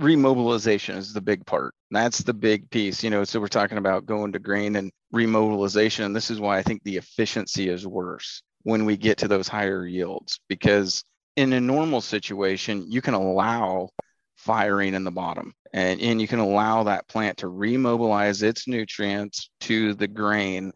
Remobilization 0.00 0.96
is 0.96 1.12
the 1.12 1.20
big 1.20 1.44
part. 1.44 1.74
That's 1.90 2.22
the 2.22 2.34
big 2.34 2.70
piece. 2.70 3.02
You 3.02 3.10
know, 3.10 3.24
so 3.24 3.40
we're 3.40 3.48
talking 3.48 3.78
about 3.78 4.06
going 4.06 4.32
to 4.32 4.38
grain 4.38 4.76
and 4.76 4.92
remobilization. 5.14 6.04
And 6.04 6.14
this 6.14 6.30
is 6.30 6.40
why 6.40 6.58
I 6.58 6.62
think 6.62 6.82
the 6.82 6.96
efficiency 6.96 7.68
is 7.68 7.86
worse 7.86 8.42
when 8.62 8.84
we 8.84 8.96
get 8.96 9.18
to 9.18 9.28
those 9.28 9.48
higher 9.48 9.86
yields, 9.86 10.40
because 10.48 11.02
in 11.36 11.52
a 11.52 11.60
normal 11.60 12.00
situation, 12.00 12.90
you 12.90 13.00
can 13.00 13.14
allow 13.14 13.90
firing 14.36 14.94
in 14.94 15.04
the 15.04 15.10
bottom 15.10 15.52
and, 15.72 16.00
and 16.00 16.20
you 16.20 16.28
can 16.28 16.38
allow 16.38 16.84
that 16.84 17.08
plant 17.08 17.38
to 17.38 17.46
remobilize 17.46 18.42
its 18.42 18.68
nutrients 18.68 19.50
to 19.60 19.94
the 19.94 20.06
grain 20.06 20.72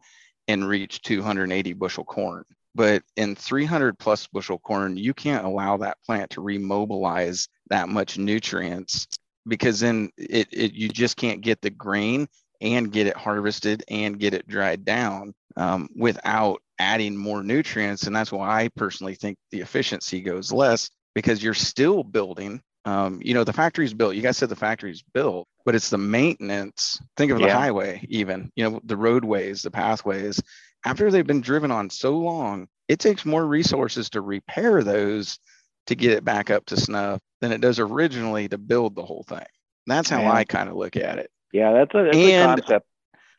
and 0.48 0.66
reach 0.66 1.00
280 1.02 1.72
bushel 1.74 2.04
corn. 2.04 2.44
But 2.74 3.02
in 3.16 3.34
300 3.34 3.98
plus 3.98 4.26
bushel 4.28 4.58
corn, 4.58 4.96
you 4.96 5.12
can't 5.12 5.44
allow 5.44 5.76
that 5.78 5.98
plant 6.06 6.30
to 6.30 6.40
remobilize 6.40 7.48
that 7.68 7.88
much 7.88 8.18
nutrients 8.18 9.06
because 9.46 9.80
then 9.80 10.10
it, 10.16 10.48
it 10.52 10.72
you 10.72 10.88
just 10.88 11.16
can't 11.16 11.40
get 11.40 11.60
the 11.60 11.70
grain 11.70 12.28
and 12.60 12.92
get 12.92 13.06
it 13.06 13.16
harvested 13.16 13.82
and 13.88 14.18
get 14.18 14.34
it 14.34 14.46
dried 14.46 14.84
down 14.84 15.34
um, 15.56 15.88
without 15.96 16.62
adding 16.78 17.16
more 17.16 17.42
nutrients. 17.42 18.04
And 18.04 18.14
that's 18.14 18.32
why 18.32 18.62
I 18.64 18.68
personally 18.76 19.14
think 19.16 19.36
the 19.50 19.60
efficiency 19.60 20.20
goes 20.20 20.52
less 20.52 20.88
because 21.14 21.42
you're 21.42 21.54
still 21.54 22.02
building. 22.04 22.60
Um, 22.84 23.20
you 23.22 23.34
know, 23.34 23.44
the 23.44 23.52
factory's 23.52 23.94
built. 23.94 24.14
You 24.16 24.22
guys 24.22 24.36
said 24.36 24.48
the 24.48 24.56
factory's 24.56 25.02
built, 25.12 25.46
but 25.64 25.74
it's 25.74 25.90
the 25.90 25.98
maintenance. 25.98 27.00
Think 27.16 27.32
of 27.32 27.38
the 27.40 27.46
Yeah. 27.46 27.56
highway, 27.58 28.04
even, 28.08 28.50
you 28.56 28.68
know, 28.68 28.80
the 28.84 28.96
roadways, 28.96 29.62
the 29.62 29.70
pathways. 29.70 30.40
After 30.84 31.10
they've 31.10 31.26
been 31.26 31.40
driven 31.40 31.70
on 31.70 31.90
so 31.90 32.16
long, 32.16 32.68
it 32.88 32.98
takes 32.98 33.24
more 33.24 33.46
resources 33.46 34.10
to 34.10 34.20
repair 34.20 34.82
those 34.82 35.38
to 35.86 35.94
get 35.94 36.12
it 36.12 36.24
back 36.24 36.50
up 36.50 36.66
to 36.66 36.76
snuff 36.76 37.20
than 37.40 37.52
it 37.52 37.60
does 37.60 37.78
originally 37.78 38.48
to 38.48 38.58
build 38.58 38.94
the 38.94 39.04
whole 39.04 39.24
thing. 39.28 39.44
That's 39.86 40.08
how. 40.08 40.26
I 40.26 40.44
kind 40.44 40.68
of 40.68 40.76
look 40.76 40.96
at 40.96 41.18
it. 41.18 41.30
Yeah, 41.52 41.72
that's 41.72 41.94
a, 41.94 42.04
that's 42.04 42.16
a 42.16 42.44
concept. 42.44 42.86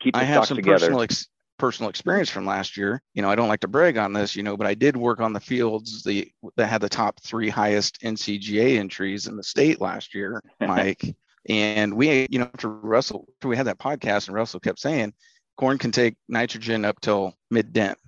Keep 0.00 0.16
I 0.16 0.24
have 0.24 0.46
some 0.46 0.56
together. 0.56 0.78
personal 0.78 1.02
ex- 1.02 1.28
personal 1.58 1.90
experience 1.90 2.28
from 2.28 2.46
last 2.46 2.76
year. 2.76 3.00
You 3.14 3.22
know, 3.22 3.30
I 3.30 3.34
don't 3.34 3.48
like 3.48 3.60
to 3.60 3.68
brag 3.68 3.96
on 3.96 4.12
this, 4.12 4.36
you 4.36 4.42
know, 4.42 4.56
but 4.56 4.66
I 4.66 4.74
did 4.74 4.96
work 4.96 5.20
on 5.20 5.32
the 5.32 5.40
fields 5.40 6.02
the 6.02 6.30
that 6.56 6.66
had 6.66 6.80
the 6.80 6.88
top 6.88 7.20
three 7.20 7.48
highest 7.48 8.00
NCGA 8.02 8.78
entries 8.78 9.26
in 9.26 9.36
the 9.36 9.42
state 9.42 9.80
last 9.80 10.14
year, 10.14 10.42
Mike. 10.60 11.16
and 11.48 11.94
we, 11.94 12.26
you 12.30 12.38
know, 12.38 12.50
after 12.52 12.68
Russell, 12.68 13.26
after 13.36 13.48
we 13.48 13.56
had 13.56 13.66
that 13.66 13.78
podcast, 13.78 14.28
and 14.28 14.34
Russell 14.34 14.60
kept 14.60 14.80
saying, 14.80 15.14
corn 15.56 15.78
can 15.78 15.92
take 15.92 16.16
nitrogen 16.28 16.84
up 16.84 17.00
till 17.00 17.34
mid 17.50 17.72
dent. 17.72 17.98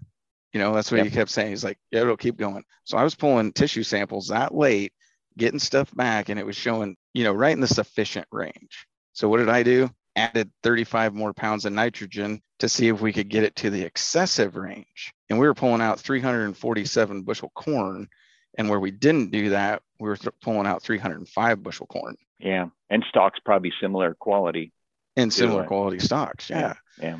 You 0.52 0.60
know, 0.60 0.72
that's 0.72 0.90
what 0.90 1.04
he 1.04 1.10
kept 1.10 1.30
saying. 1.30 1.50
He's 1.50 1.64
like, 1.64 1.78
yeah, 1.90 2.00
it'll 2.00 2.16
keep 2.16 2.38
going. 2.38 2.64
So 2.84 2.96
I 2.96 3.02
was 3.02 3.14
pulling 3.14 3.52
tissue 3.52 3.82
samples 3.82 4.28
that 4.28 4.54
late, 4.54 4.92
getting 5.36 5.58
stuff 5.58 5.94
back, 5.94 6.30
and 6.30 6.40
it 6.40 6.46
was 6.46 6.56
showing, 6.56 6.96
you 7.12 7.24
know, 7.24 7.32
right 7.32 7.52
in 7.52 7.60
the 7.60 7.66
sufficient 7.66 8.26
range. 8.32 8.86
So 9.12 9.28
what 9.28 9.38
did 9.38 9.50
I 9.50 9.62
do? 9.62 9.90
Added 10.14 10.50
35 10.62 11.14
more 11.14 11.34
pounds 11.34 11.66
of 11.66 11.74
nitrogen 11.74 12.40
to 12.60 12.70
see 12.70 12.88
if 12.88 13.02
we 13.02 13.12
could 13.12 13.28
get 13.28 13.44
it 13.44 13.54
to 13.56 13.70
the 13.70 13.82
excessive 13.82 14.56
range. 14.56 15.12
And 15.28 15.38
we 15.38 15.46
were 15.46 15.54
pulling 15.54 15.82
out 15.82 16.00
347 16.00 17.22
bushel 17.22 17.52
corn. 17.54 18.08
And 18.56 18.70
where 18.70 18.80
we 18.80 18.90
didn't 18.90 19.32
do 19.32 19.50
that, 19.50 19.82
we 20.00 20.08
were 20.08 20.16
th- 20.16 20.34
pulling 20.40 20.66
out 20.66 20.82
305 20.82 21.62
bushel 21.62 21.86
corn 21.86 22.16
Yeah, 22.38 22.68
and 22.88 23.04
stock's 23.10 23.40
probably 23.44 23.72
similar 23.78 24.14
quality. 24.14 24.72
And 25.16 25.32
similar 25.32 25.64
quality 25.64 25.98
stocks. 25.98 26.48
Yeah. 26.48 26.74
Yeah. 26.98 27.18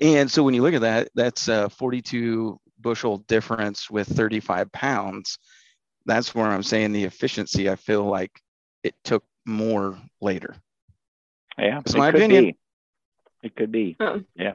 And 0.00 0.30
so 0.30 0.42
when 0.42 0.54
you 0.54 0.62
look 0.62 0.74
at 0.74 0.82
that, 0.82 1.08
that's 1.14 1.48
a 1.48 1.70
42 1.70 2.60
bushel 2.78 3.18
difference 3.18 3.90
with 3.90 4.08
35 4.08 4.70
pounds. 4.72 5.38
That's 6.04 6.34
where 6.34 6.46
I'm 6.46 6.62
saying 6.62 6.92
the 6.92 7.04
efficiency, 7.04 7.70
I 7.70 7.76
feel 7.76 8.04
like 8.04 8.30
it 8.82 8.94
took 9.02 9.24
more 9.44 9.98
later. 10.20 10.56
Yeah, 11.58 11.76
That's 11.76 11.94
it 11.94 11.98
my 11.98 12.10
could 12.10 12.20
opinion. 12.20 12.44
Be. 12.44 12.56
It 13.42 13.56
could 13.56 13.72
be. 13.72 13.96
Hmm. 14.00 14.18
Yeah. 14.34 14.54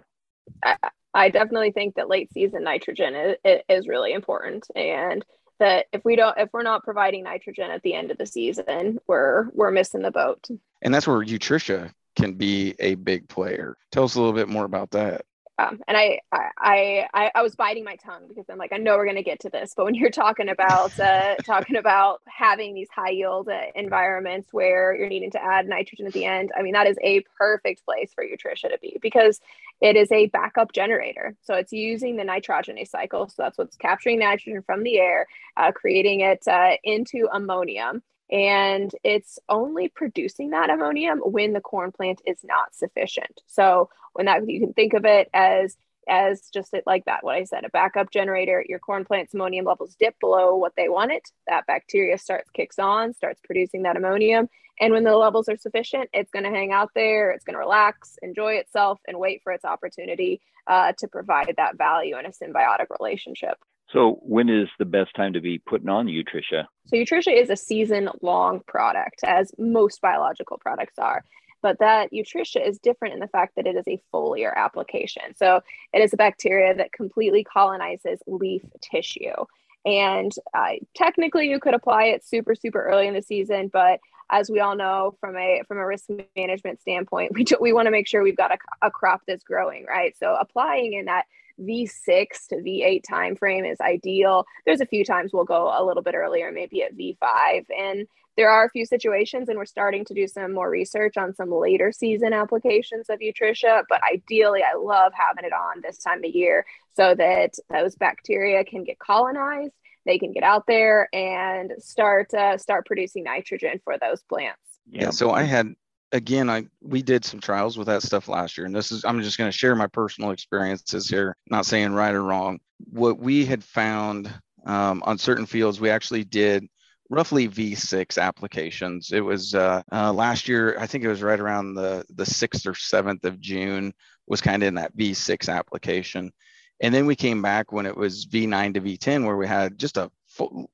I 1.14 1.30
definitely 1.30 1.72
think 1.72 1.96
that 1.96 2.10
late 2.10 2.32
season 2.32 2.64
nitrogen 2.64 3.36
is, 3.44 3.62
is 3.68 3.88
really 3.88 4.14
important. 4.14 4.68
And 4.76 5.26
that 5.60 5.86
if 5.92 6.04
we 6.04 6.16
don't 6.16 6.38
if 6.38 6.50
we're 6.54 6.64
not 6.64 6.84
providing 6.84 7.24
nitrogen 7.24 7.70
at 7.70 7.84
the 7.84 7.94
end 7.94 8.12
of 8.12 8.18
the 8.18 8.26
season, 8.26 9.00
we're 9.08 9.50
we're 9.54 9.72
missing 9.72 10.02
the 10.02 10.12
boat. 10.12 10.48
And 10.82 10.94
that's 10.94 11.08
where 11.08 11.24
Utrisha 11.24 11.92
can 12.16 12.34
be 12.34 12.76
a 12.80 12.96
big 12.96 13.30
player. 13.30 13.78
Tell 13.92 14.04
us 14.04 14.16
a 14.16 14.20
little 14.20 14.34
bit 14.34 14.50
more 14.50 14.66
about 14.66 14.92
that. 14.92 15.26
Um, 15.62 15.80
and 15.88 15.96
I, 15.98 16.20
I, 16.32 17.08
I, 17.14 17.32
I 17.36 17.42
was 17.42 17.56
biting 17.56 17.84
my 17.84 17.96
tongue 17.96 18.24
because 18.28 18.46
I'm 18.50 18.58
like, 18.58 18.74
I 18.74 18.78
know 18.78 18.98
we're 18.98 19.06
going 19.06 19.18
to 19.18 19.24
get 19.24 19.40
to 19.42 19.50
this, 19.50 19.74
but 19.76 19.86
when 19.86 19.96
you're 19.96 20.10
talking 20.10 20.50
about, 20.50 20.98
uh, 21.00 21.36
talking 21.46 21.76
about 21.76 22.22
having 22.28 22.74
these 22.74 22.90
high 22.94 23.12
yield 23.12 23.50
uh, 23.50 23.62
environments 23.76 24.50
where 24.52 24.96
you're 24.96 25.10
needing 25.10 25.32
to 25.32 25.44
add 25.44 25.68
nitrogen 25.68 26.08
at 26.08 26.14
the 26.14 26.26
end, 26.26 26.52
I 26.58 26.62
mean, 26.62 26.74
that 26.74 26.88
is 26.88 26.98
a 27.04 27.24
perfect 27.38 27.86
place 27.86 28.12
for 28.14 28.24
Utrisha 28.24 28.70
to 28.70 28.78
be 28.82 28.98
because 29.02 29.40
it 29.82 29.96
is 29.96 30.12
a 30.12 30.28
backup 30.28 30.74
generator. 30.74 31.36
So 31.42 31.56
it's 31.56 31.74
using 31.74 32.16
the 32.16 32.24
nitrogenase 32.24 32.90
cycle. 32.90 33.28
So 33.28 33.36
that's 33.44 33.58
what's 33.58 33.78
capturing 33.78 34.20
nitrogen 34.20 34.64
from 34.64 34.84
the 34.84 35.00
air, 35.00 35.28
uh, 35.58 35.72
creating 35.72 36.22
it 36.22 36.48
uh, 36.48 36.78
into 36.84 37.28
ammonium 37.32 38.02
and 38.32 38.94
it's 39.04 39.40
only 39.50 39.90
producing 39.90 40.52
that 40.52 40.70
ammonium 40.70 41.20
when 41.20 41.54
the 41.54 41.60
corn 41.60 41.92
plant 41.92 42.22
is 42.26 42.44
not 42.44 42.74
sufficient. 42.74 43.42
So 43.48 43.90
when 44.14 44.26
that 44.28 44.50
you 44.50 44.60
can 44.62 44.74
think 44.74 44.94
of 44.94 45.06
it 45.06 45.30
as 45.34 45.78
as 46.08 46.50
just 46.52 46.74
like 46.88 47.06
that 47.06 47.24
what 47.24 47.36
i 47.36 47.44
said 47.44 47.64
a 47.64 47.70
backup 47.70 48.10
generator. 48.10 48.66
Your 48.68 48.80
corn 48.80 49.06
plant's 49.06 49.34
ammonium 49.34 49.66
levels 49.66 49.96
dip 50.00 50.20
below 50.20 50.56
what 50.56 50.74
they 50.76 50.90
want 50.90 51.12
it. 51.12 51.30
That 51.48 51.68
bacteria 51.68 52.18
starts 52.18 52.50
kicks 52.52 52.80
on 52.80 53.14
starts 53.14 53.42
producing 53.44 53.84
that 53.84 53.98
ammonium. 53.98 54.48
And 54.80 54.94
when 54.94 55.04
the 55.04 55.16
levels 55.16 55.48
are 55.50 55.58
sufficient 55.58 56.10
it's 56.14 56.32
going 56.32 56.46
to 56.46 56.50
hang 56.50 56.72
out 56.72 56.90
there 56.96 57.32
it's 57.32 57.44
going 57.44 57.54
to 57.54 57.60
relax 57.60 58.18
enjoy 58.22 58.54
itself 58.54 59.00
and 59.08 59.20
wait 59.20 59.42
for 59.44 59.52
its 59.54 59.66
opportunity 59.66 60.42
uh, 60.68 60.94
to 60.98 61.08
provide 61.08 61.54
that 61.58 61.78
value 61.78 62.18
in 62.18 62.26
a 62.26 62.30
symbiotic 62.30 62.88
relationship 63.00 63.58
so 63.94 64.20
when 64.22 64.50
is 64.50 64.70
the 64.80 64.86
best 64.86 65.16
time 65.16 65.34
to 65.34 65.42
be 65.42 65.60
putting 65.60 65.90
on 65.90 66.08
Utrisha? 66.08 66.66
So 66.88 66.96
Utrisha 66.96 67.36
is 67.36 67.50
a 67.50 67.56
season 67.56 68.10
long 68.22 68.62
product, 68.68 69.24
as 69.24 69.52
most 69.58 70.02
biological 70.02 70.58
products 70.58 70.98
are. 70.98 71.24
But 71.62 71.80
that 71.80 72.12
Utrisha 72.12 72.66
is 72.68 72.80
different 72.80 73.14
in 73.14 73.20
the 73.20 73.28
fact 73.28 73.56
that 73.56 73.68
it 73.68 73.76
is 73.76 73.88
a 73.88 74.02
foliar 74.14 74.56
application. 74.56 75.36
So 75.36 75.62
it 75.94 76.02
is 76.02 76.12
a 76.14 76.18
bacteria 76.18 76.74
that 76.76 76.92
completely 76.92 77.44
colonizes 77.44 78.20
leaf 78.26 78.64
tissue. 78.82 79.46
And 79.86 80.32
uh, 80.54 80.74
technically, 80.96 81.50
you 81.50 81.60
could 81.60 81.74
apply 81.74 82.06
it 82.06 82.26
super, 82.26 82.56
super 82.56 82.84
early 82.84 83.08
in 83.08 83.14
the 83.14 83.22
season, 83.22 83.68
but 83.68 84.00
as 84.32 84.50
we 84.50 84.62
all 84.62 84.76
know 84.76 85.16
from 85.20 85.36
a 85.36 85.62
from 85.68 85.78
a 85.78 85.86
risk 85.86 86.10
management 86.36 86.82
standpoint, 86.82 87.32
we 87.36 87.44
do, 87.44 87.58
we 87.60 87.74
want 87.74 87.88
to 87.88 87.92
make 87.92 88.08
sure 88.08 88.24
we've 88.24 88.38
got 88.38 88.52
a, 88.52 88.58
a 88.88 88.92
crop 88.92 89.22
that's 89.28 89.44
growing, 89.44 89.86
right? 89.86 90.16
So 90.18 90.36
applying 90.40 90.94
in 90.94 91.06
that 91.06 91.26
V6 91.62 92.48
to 92.50 92.56
V8 92.56 93.02
timeframe 93.10 93.72
is 93.72 93.80
ideal. 93.80 94.46
There's 94.66 94.82
a 94.82 94.86
few 94.86 95.06
times 95.06 95.32
we'll 95.34 95.46
go 95.46 95.72
a 95.74 95.84
little 95.84 96.04
bit 96.04 96.16
earlier, 96.16 96.52
maybe 96.52 96.84
at 96.84 96.96
V5, 96.96 97.66
and 97.78 98.08
there 98.38 98.50
are 98.50 98.66
a 98.66 98.70
few 98.70 98.86
situations, 98.86 99.50
and 99.50 99.58
we're 99.58 99.66
starting 99.66 100.06
to 100.06 100.14
do 100.14 100.28
some 100.28 100.54
more 100.54 100.70
research 100.70 101.18
on 101.18 101.36
some 101.36 101.52
later 101.52 101.92
season 101.92 102.34
applications 102.34 103.10
of 103.10 103.20
Utrisha. 103.20 103.84
But 103.90 104.02
ideally, 104.04 104.62
I 104.64 104.78
love 104.78 105.12
having 105.14 105.44
it 105.44 105.54
on 105.54 105.82
this 105.82 105.98
time 105.98 106.24
of 106.24 106.32
year 106.32 106.66
so 106.96 107.14
that 107.16 107.56
those 107.70 107.96
bacteria 107.96 108.64
can 108.64 108.84
get 108.84 109.00
colonized, 109.00 109.74
they 110.06 110.18
can 110.18 110.32
get 110.32 110.44
out 110.44 110.66
there 110.66 111.10
and 111.14 111.74
start 111.80 112.34
uh, 112.34 112.58
start 112.58 112.86
producing 112.86 113.24
nitrogen 113.24 113.82
for 113.84 113.98
those 114.00 114.24
plants. 114.24 114.60
Yeah. 114.90 115.12
So 115.12 115.32
I 115.32 115.44
had 115.44 115.76
again, 116.12 116.50
I 116.50 116.66
we 116.82 117.02
did 117.02 117.26
some 117.26 117.40
trials 117.40 117.78
with 117.78 117.88
that 117.88 118.04
stuff 118.04 118.28
last 118.28 118.58
year, 118.58 118.66
and 118.66 118.76
this 118.76 118.92
is 118.92 119.06
I'm 119.06 119.22
just 119.22 119.38
going 119.38 119.50
to 119.50 119.58
share 119.58 119.76
my 119.76 119.88
personal 119.88 120.32
experiences 120.32 121.08
here, 121.08 121.36
not 121.50 121.66
saying 121.66 121.94
right 121.94 122.14
or 122.14 122.24
wrong. 122.24 122.60
What 122.90 123.20
we 123.20 123.46
had 123.46 123.64
found 123.64 124.32
um, 124.66 125.04
on 125.06 125.18
certain 125.18 125.46
fields, 125.46 125.80
we 125.80 125.90
actually 125.90 126.24
did 126.24 126.68
roughly 127.12 127.48
V6 127.48 128.22
applications. 128.22 129.12
It 129.12 129.20
was 129.20 129.54
uh, 129.54 129.84
uh, 129.92 130.14
last 130.14 130.48
year, 130.48 130.78
I 130.80 130.88
think 130.88 131.04
it 131.04 131.10
was 131.10 131.22
right 131.22 131.40
around 131.40 131.76
the, 131.76 132.06
the 132.16 132.24
6th 132.24 132.66
or 132.66 132.72
7th 132.72 133.26
of 133.26 133.40
June, 133.42 133.94
was 134.28 134.40
kind 134.40 134.64
of 134.64 134.68
in 134.68 134.76
that 134.76 134.96
V6 134.96 135.54
application. 135.54 136.32
And 136.80 136.96
then 136.96 137.06
we 137.06 137.16
came 137.16 137.42
back 137.42 137.72
when 137.72 137.86
it 137.86 137.96
was 137.96 138.26
V9 138.26 138.74
to 138.76 138.82
V10, 138.82 139.26
where 139.26 139.36
we 139.36 139.46
had 139.46 139.78
just 139.78 139.98
a, 139.98 140.10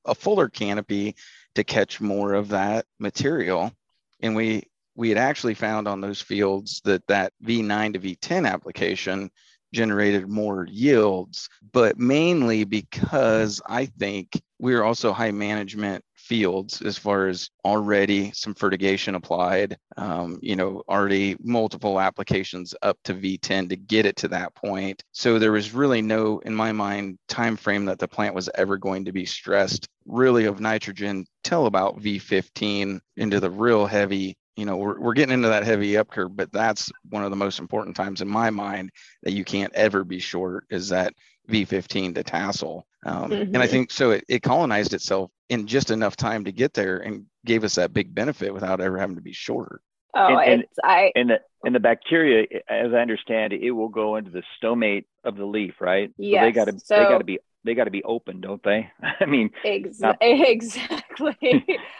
a 0.04 0.14
fuller 0.14 0.48
canopy 0.48 1.16
to 1.56 1.64
catch 1.64 2.00
more 2.00 2.34
of 2.34 2.48
that 2.50 2.86
material. 3.00 3.72
And 4.20 4.36
we, 4.36 4.62
we 4.98 5.08
had 5.08 5.16
actually 5.16 5.54
found 5.54 5.86
on 5.86 6.00
those 6.00 6.20
fields 6.20 6.82
that 6.84 7.06
that 7.06 7.32
V9 7.44 7.92
to 7.92 8.00
V10 8.00 8.50
application 8.50 9.30
generated 9.72 10.28
more 10.28 10.66
yields, 10.68 11.48
but 11.72 11.96
mainly 11.98 12.64
because 12.64 13.62
I 13.64 13.86
think 13.86 14.28
we're 14.58 14.82
also 14.82 15.12
high 15.12 15.30
management 15.30 16.04
fields 16.16 16.82
as 16.82 16.98
far 16.98 17.28
as 17.28 17.48
already 17.64 18.32
some 18.32 18.54
fertigation 18.54 19.14
applied, 19.14 19.78
um, 19.96 20.40
you 20.42 20.56
know, 20.56 20.82
already 20.88 21.36
multiple 21.40 22.00
applications 22.00 22.74
up 22.82 22.98
to 23.04 23.14
V10 23.14 23.68
to 23.68 23.76
get 23.76 24.04
it 24.04 24.16
to 24.16 24.28
that 24.28 24.52
point. 24.56 25.00
So 25.12 25.38
there 25.38 25.52
was 25.52 25.72
really 25.72 26.02
no, 26.02 26.40
in 26.40 26.54
my 26.54 26.72
mind, 26.72 27.18
time 27.28 27.56
frame 27.56 27.84
that 27.84 28.00
the 28.00 28.08
plant 28.08 28.34
was 28.34 28.50
ever 28.56 28.76
going 28.76 29.04
to 29.04 29.12
be 29.12 29.26
stressed 29.26 29.86
really 30.06 30.46
of 30.46 30.58
nitrogen 30.58 31.24
till 31.44 31.66
about 31.66 32.00
V15 32.00 32.98
into 33.16 33.38
the 33.38 33.50
real 33.50 33.86
heavy 33.86 34.36
you 34.58 34.64
know 34.64 34.76
we're, 34.76 34.98
we're 34.98 35.14
getting 35.14 35.34
into 35.34 35.48
that 35.48 35.62
heavy 35.62 35.96
up 35.96 36.10
curve 36.10 36.36
but 36.36 36.50
that's 36.50 36.90
one 37.10 37.22
of 37.22 37.30
the 37.30 37.36
most 37.36 37.60
important 37.60 37.94
times 37.94 38.20
in 38.20 38.28
my 38.28 38.50
mind 38.50 38.90
that 39.22 39.32
you 39.32 39.44
can't 39.44 39.72
ever 39.74 40.02
be 40.02 40.18
short 40.18 40.64
is 40.68 40.88
that 40.88 41.14
v15 41.48 42.14
to 42.14 42.24
tassel 42.24 42.84
um, 43.06 43.30
mm-hmm. 43.30 43.34
and 43.34 43.56
i 43.56 43.60
mm-hmm. 43.60 43.70
think 43.70 43.90
so 43.92 44.10
it, 44.10 44.24
it 44.28 44.42
colonized 44.42 44.92
itself 44.92 45.30
in 45.48 45.66
just 45.66 45.90
enough 45.90 46.16
time 46.16 46.44
to 46.44 46.50
get 46.50 46.74
there 46.74 46.98
and 46.98 47.24
gave 47.46 47.62
us 47.62 47.76
that 47.76 47.92
big 47.92 48.12
benefit 48.12 48.52
without 48.52 48.80
ever 48.80 48.98
having 48.98 49.16
to 49.16 49.22
be 49.22 49.32
short 49.32 49.80
oh 50.16 50.38
and, 50.38 50.62
it's 50.62 50.78
i 50.82 51.12
and 51.14 51.30
the 51.30 51.40
and 51.64 51.72
the 51.72 51.80
bacteria 51.80 52.44
as 52.68 52.92
i 52.92 52.98
understand 52.98 53.52
it 53.52 53.62
it 53.62 53.70
will 53.70 53.88
go 53.88 54.16
into 54.16 54.30
the 54.30 54.42
stomate 54.60 55.04
of 55.22 55.36
the 55.36 55.44
leaf 55.44 55.74
right 55.80 56.10
yes. 56.18 56.40
so 56.40 56.44
they 56.44 56.52
got 56.52 56.64
to 56.64 56.78
so, 56.80 56.96
they 56.96 57.04
got 57.04 57.18
to 57.18 57.24
be 57.24 57.38
they 57.64 57.74
got 57.74 57.84
to 57.84 57.90
be 57.90 58.02
open, 58.04 58.40
don't 58.40 58.62
they? 58.62 58.90
I 59.20 59.24
mean, 59.26 59.50
Ex- 59.64 60.00
not- 60.00 60.16
exactly. 60.20 61.36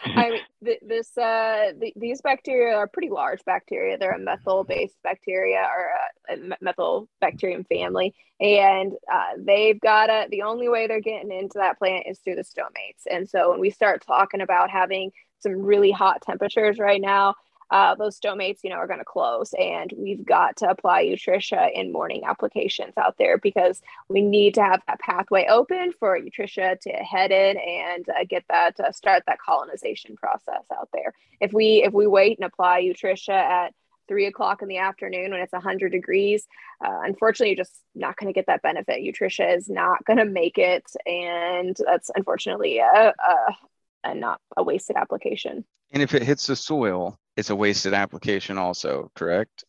I 0.05 0.29
mean, 0.29 0.39
th- 0.63 0.79
this 0.85 1.17
uh, 1.17 1.73
th- 1.79 1.93
these 1.95 2.21
bacteria 2.21 2.75
are 2.75 2.87
pretty 2.87 3.09
large 3.09 3.43
bacteria. 3.45 3.97
They're 3.97 4.11
a 4.11 4.19
methyl-based 4.19 4.97
bacteria 5.03 5.59
or 5.59 5.91
a, 6.29 6.33
a 6.33 6.55
Methylobacterium 6.63 7.67
family, 7.67 8.13
and 8.39 8.93
uh, 9.11 9.33
they've 9.37 9.79
got 9.79 10.09
a. 10.09 10.27
The 10.29 10.43
only 10.43 10.69
way 10.69 10.87
they're 10.87 11.01
getting 11.01 11.31
into 11.31 11.59
that 11.59 11.77
plant 11.77 12.05
is 12.07 12.19
through 12.19 12.35
the 12.35 12.43
stomates. 12.43 13.03
And 13.09 13.29
so 13.29 13.51
when 13.51 13.59
we 13.59 13.69
start 13.69 14.03
talking 14.05 14.41
about 14.41 14.69
having 14.69 15.11
some 15.39 15.53
really 15.53 15.91
hot 15.91 16.21
temperatures 16.21 16.79
right 16.79 17.01
now, 17.01 17.35
uh, 17.71 17.95
those 17.95 18.19
stomates, 18.19 18.59
you 18.63 18.69
know, 18.69 18.77
are 18.77 18.87
going 18.87 18.99
to 18.99 19.05
close. 19.05 19.53
And 19.59 19.93
we've 19.97 20.25
got 20.25 20.57
to 20.57 20.69
apply 20.69 21.05
Utrisha 21.05 21.69
in 21.73 21.91
morning 21.91 22.23
applications 22.25 22.93
out 22.97 23.17
there 23.17 23.37
because 23.37 23.81
we 24.07 24.21
need 24.21 24.55
to 24.55 24.63
have 24.63 24.81
that 24.87 24.99
pathway 24.99 25.45
open 25.47 25.93
for 25.99 26.19
Utrisha 26.19 26.79
to 26.79 26.89
head 26.89 27.31
in 27.31 27.57
and 27.57 28.09
uh, 28.09 28.25
get 28.27 28.43
that, 28.49 28.79
uh, 28.79 28.91
start 28.91 29.23
that 29.27 29.39
colonization 29.39 30.15
process 30.15 30.63
out 30.75 30.89
there. 30.93 31.13
If 31.39 31.53
we, 31.53 31.83
if 31.83 31.93
we 31.93 32.07
wait 32.07 32.39
and 32.39 32.45
apply 32.45 32.81
Utrisha 32.81 33.33
at 33.33 33.73
three 34.09 34.25
o'clock 34.25 34.61
in 34.61 34.67
the 34.67 34.79
afternoon 34.79 35.31
when 35.31 35.39
it's 35.39 35.53
100 35.53 35.91
degrees. 35.91 36.47
Uh, 36.83 37.01
unfortunately, 37.03 37.49
you're 37.49 37.63
just 37.63 37.79
not 37.95 38.17
going 38.17 38.27
to 38.27 38.33
get 38.33 38.47
that 38.47 38.63
benefit. 38.63 39.01
Utrisha 39.01 39.55
is 39.55 39.69
not 39.69 40.03
going 40.03 40.17
to 40.17 40.25
make 40.25 40.57
it. 40.57 40.83
And 41.05 41.77
that's 41.85 42.09
unfortunately 42.15 42.79
a, 42.79 43.13
a, 43.13 43.55
a, 44.03 44.15
not 44.15 44.41
a 44.57 44.63
wasted 44.63 44.97
application. 44.97 45.63
And 45.91 46.03
if 46.03 46.13
it 46.13 46.23
hits 46.23 46.47
the 46.47 46.55
soil, 46.55 47.19
it's 47.39 47.49
a 47.49 47.55
wasted 47.55 47.93
application 47.93 48.57
also, 48.57 49.11
correct? 49.15 49.63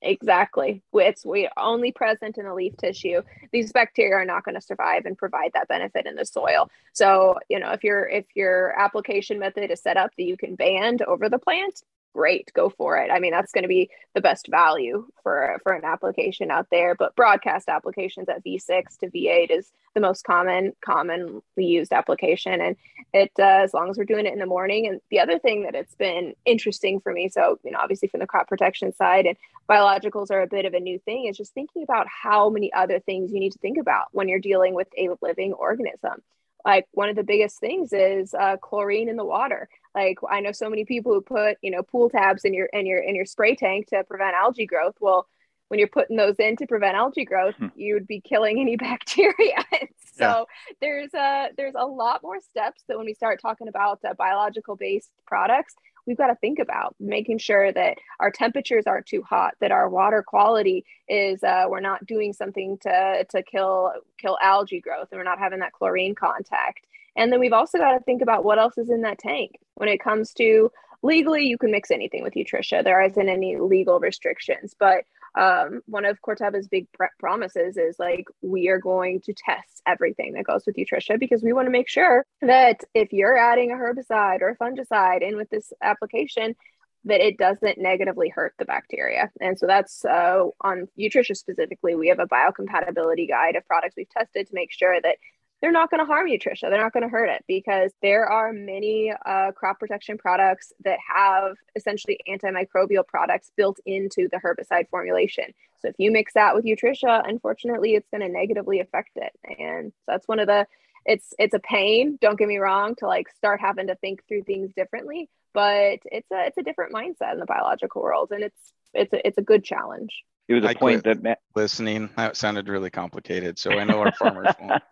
Exactly. 0.00 0.82
It's 0.92 1.26
we 1.26 1.48
only 1.56 1.90
present 1.90 2.38
in 2.38 2.44
the 2.44 2.54
leaf 2.54 2.76
tissue. 2.76 3.22
These 3.52 3.72
bacteria 3.72 4.14
are 4.14 4.24
not 4.24 4.44
going 4.44 4.54
to 4.54 4.60
survive 4.60 5.06
and 5.06 5.18
provide 5.18 5.50
that 5.54 5.66
benefit 5.66 6.06
in 6.06 6.14
the 6.14 6.24
soil. 6.24 6.70
So, 6.92 7.38
you 7.48 7.58
know, 7.58 7.72
if 7.72 7.82
your 7.82 8.08
if 8.08 8.24
your 8.34 8.78
application 8.78 9.40
method 9.40 9.72
is 9.72 9.82
set 9.82 9.96
up 9.96 10.12
that 10.16 10.24
you 10.24 10.36
can 10.36 10.54
band 10.54 11.02
over 11.02 11.28
the 11.28 11.38
plant, 11.38 11.82
great, 12.18 12.50
go 12.52 12.68
for 12.68 12.98
it. 12.98 13.12
I 13.12 13.20
mean, 13.20 13.30
that's 13.30 13.52
going 13.52 13.62
to 13.62 13.68
be 13.68 13.90
the 14.12 14.20
best 14.20 14.48
value 14.48 15.06
for 15.22 15.60
for 15.62 15.72
an 15.72 15.84
application 15.84 16.50
out 16.50 16.66
there. 16.68 16.96
But 16.96 17.14
broadcast 17.14 17.68
applications 17.68 18.28
at 18.28 18.44
V6 18.44 18.98
to 18.98 19.06
V8 19.06 19.56
is 19.56 19.70
the 19.94 20.00
most 20.00 20.24
common 20.24 20.72
commonly 20.84 21.40
used 21.56 21.92
application, 21.92 22.60
and 22.60 22.74
it 23.14 23.30
uh, 23.38 23.62
as 23.62 23.72
long 23.72 23.88
as 23.88 23.96
we're 23.96 24.04
doing 24.04 24.26
it 24.26 24.32
in 24.32 24.40
the 24.40 24.46
morning. 24.46 24.88
And 24.88 25.00
the 25.12 25.20
other 25.20 25.38
thing 25.38 25.62
that 25.62 25.76
it's 25.76 25.94
been 25.94 26.34
interesting 26.44 26.98
for 26.98 27.12
me, 27.12 27.28
so 27.28 27.60
you 27.62 27.70
know, 27.70 27.78
obviously 27.80 28.08
from 28.08 28.18
the 28.18 28.26
crop 28.26 28.48
protection 28.48 28.92
side, 28.92 29.26
and 29.26 29.36
biologicals 29.70 30.32
are 30.32 30.42
a 30.42 30.48
bit 30.48 30.64
of 30.64 30.74
a 30.74 30.80
new 30.80 30.98
thing, 30.98 31.26
is 31.26 31.36
just 31.36 31.54
thinking 31.54 31.84
about 31.84 32.08
how 32.08 32.50
many 32.50 32.72
other 32.72 32.98
things 32.98 33.30
you 33.30 33.38
need 33.38 33.52
to 33.52 33.60
think 33.60 33.78
about 33.78 34.06
when 34.10 34.26
you're 34.26 34.40
dealing 34.40 34.74
with 34.74 34.88
a 34.98 35.10
living 35.22 35.52
organism 35.52 36.20
like 36.64 36.86
one 36.92 37.08
of 37.08 37.16
the 37.16 37.22
biggest 37.22 37.60
things 37.60 37.92
is 37.92 38.34
uh, 38.34 38.56
chlorine 38.56 39.08
in 39.08 39.16
the 39.16 39.24
water 39.24 39.68
like 39.94 40.18
i 40.30 40.40
know 40.40 40.52
so 40.52 40.68
many 40.68 40.84
people 40.84 41.12
who 41.12 41.20
put 41.20 41.56
you 41.62 41.70
know 41.70 41.82
pool 41.82 42.08
tabs 42.10 42.44
in 42.44 42.54
your 42.54 42.66
in 42.66 42.86
your 42.86 42.98
in 42.98 43.14
your 43.14 43.26
spray 43.26 43.54
tank 43.54 43.86
to 43.86 44.02
prevent 44.04 44.34
algae 44.34 44.66
growth 44.66 44.94
well 45.00 45.26
when 45.68 45.78
you're 45.78 45.88
putting 45.88 46.16
those 46.16 46.36
in 46.38 46.56
to 46.56 46.66
prevent 46.66 46.96
algae 46.96 47.24
growth, 47.24 47.54
hmm. 47.56 47.68
you'd 47.76 48.06
be 48.06 48.20
killing 48.20 48.58
any 48.58 48.76
bacteria. 48.76 49.64
so 50.16 50.46
yeah. 50.48 50.74
there's 50.80 51.14
a 51.14 51.48
there's 51.56 51.74
a 51.76 51.86
lot 51.86 52.22
more 52.22 52.40
steps 52.40 52.82
that 52.88 52.96
when 52.96 53.06
we 53.06 53.14
start 53.14 53.40
talking 53.40 53.68
about 53.68 54.00
uh, 54.04 54.14
biological 54.14 54.76
based 54.76 55.10
products, 55.26 55.74
we've 56.08 56.16
got 56.16 56.28
to 56.28 56.34
think 56.36 56.58
about 56.58 56.96
making 56.98 57.38
sure 57.38 57.70
that 57.70 57.98
our 58.18 58.30
temperatures 58.30 58.86
aren't 58.86 59.06
too 59.06 59.22
hot, 59.22 59.54
that 59.60 59.70
our 59.70 59.88
water 59.88 60.24
quality 60.26 60.84
is 61.06 61.44
uh, 61.44 61.66
we're 61.68 61.80
not 61.80 62.06
doing 62.06 62.32
something 62.32 62.78
to 62.78 63.26
to 63.30 63.42
kill 63.42 63.92
kill 64.18 64.38
algae 64.42 64.80
growth, 64.80 65.08
and 65.12 65.18
we're 65.18 65.24
not 65.24 65.38
having 65.38 65.60
that 65.60 65.72
chlorine 65.72 66.14
contact. 66.14 66.86
And 67.14 67.30
then 67.30 67.40
we've 67.40 67.52
also 67.52 67.78
got 67.78 67.92
to 67.92 68.00
think 68.00 68.22
about 68.22 68.44
what 68.44 68.58
else 68.58 68.78
is 68.78 68.90
in 68.90 69.02
that 69.02 69.18
tank 69.18 69.58
when 69.74 69.88
it 69.88 70.02
comes 70.02 70.32
to 70.34 70.70
legally 71.02 71.44
you 71.44 71.58
can 71.58 71.70
mix 71.70 71.90
anything 71.90 72.22
with 72.22 72.34
Utrisha. 72.34 72.82
There 72.82 73.02
isn't 73.02 73.28
any 73.28 73.56
legal 73.56 74.00
restrictions, 74.00 74.74
but 74.78 75.04
um, 75.38 75.80
one 75.86 76.04
of 76.04 76.20
Corteva's 76.20 76.66
big 76.68 76.90
pr- 76.92 77.04
promises 77.20 77.76
is 77.76 77.96
like 77.98 78.26
we 78.42 78.68
are 78.68 78.80
going 78.80 79.20
to 79.22 79.32
test 79.32 79.82
everything 79.86 80.32
that 80.34 80.44
goes 80.44 80.64
with 80.66 80.76
Utrisha 80.76 81.18
because 81.18 81.42
we 81.42 81.52
want 81.52 81.66
to 81.66 81.70
make 81.70 81.88
sure 81.88 82.26
that 82.42 82.80
if 82.92 83.12
you're 83.12 83.36
adding 83.36 83.70
a 83.70 83.74
herbicide 83.74 84.42
or 84.42 84.48
a 84.48 84.56
fungicide 84.56 85.22
in 85.22 85.36
with 85.36 85.48
this 85.50 85.72
application, 85.80 86.56
that 87.04 87.20
it 87.20 87.38
doesn't 87.38 87.78
negatively 87.78 88.28
hurt 88.28 88.54
the 88.58 88.64
bacteria. 88.64 89.30
And 89.40 89.56
so 89.56 89.66
that's 89.66 90.04
uh, 90.04 90.44
on 90.60 90.88
Utrisha 90.98 91.36
specifically. 91.36 91.94
We 91.94 92.08
have 92.08 92.18
a 92.18 92.26
biocompatibility 92.26 93.28
guide 93.28 93.54
of 93.54 93.66
products 93.66 93.94
we've 93.96 94.10
tested 94.10 94.48
to 94.48 94.54
make 94.54 94.72
sure 94.72 95.00
that 95.00 95.16
they're 95.60 95.72
not 95.72 95.90
going 95.90 96.00
to 96.00 96.06
harm 96.06 96.28
Utrisha. 96.28 96.62
They're 96.62 96.82
not 96.82 96.92
going 96.92 97.02
to 97.02 97.08
hurt 97.08 97.28
it 97.28 97.44
because 97.48 97.92
there 98.00 98.26
are 98.26 98.52
many 98.52 99.12
uh, 99.26 99.52
crop 99.52 99.80
protection 99.80 100.16
products 100.16 100.72
that 100.84 100.98
have 101.14 101.56
essentially 101.74 102.20
antimicrobial 102.28 103.06
products 103.06 103.50
built 103.56 103.78
into 103.84 104.28
the 104.30 104.38
herbicide 104.38 104.88
formulation. 104.88 105.46
So 105.80 105.88
if 105.88 105.96
you 105.98 106.10
mix 106.10 106.34
that 106.34 106.54
with 106.54 106.64
Utrisha, 106.64 107.28
unfortunately, 107.28 107.94
it's 107.94 108.08
going 108.10 108.20
to 108.20 108.28
negatively 108.28 108.80
affect 108.80 109.16
it. 109.16 109.32
And 109.58 109.92
so 109.92 110.02
that's 110.06 110.28
one 110.28 110.38
of 110.38 110.46
the 110.46 110.66
it's 111.04 111.32
it's 111.38 111.54
a 111.54 111.60
pain. 111.60 112.18
Don't 112.20 112.38
get 112.38 112.48
me 112.48 112.58
wrong 112.58 112.94
to 112.96 113.06
like 113.06 113.28
start 113.30 113.60
having 113.60 113.86
to 113.86 113.94
think 113.96 114.26
through 114.28 114.42
things 114.42 114.72
differently, 114.76 115.28
but 115.54 116.00
it's 116.04 116.30
a 116.30 116.46
it's 116.46 116.58
a 116.58 116.62
different 116.62 116.92
mindset 116.92 117.32
in 117.32 117.40
the 117.40 117.46
biological 117.46 118.02
world, 118.02 118.30
and 118.30 118.44
it's 118.44 118.72
it's 118.92 119.12
a, 119.12 119.26
it's 119.26 119.38
a 119.38 119.42
good 119.42 119.64
challenge. 119.64 120.24
It 120.48 120.54
was 120.54 120.64
a 120.64 120.68
I 120.68 120.74
point 120.74 121.04
that 121.04 121.22
Matt- 121.22 121.40
listening 121.54 122.10
that 122.16 122.36
sounded 122.36 122.68
really 122.68 122.90
complicated. 122.90 123.58
So 123.58 123.72
I 123.72 123.84
know 123.84 124.00
our 124.00 124.12
farmers 124.12 124.54
won't. 124.60 124.82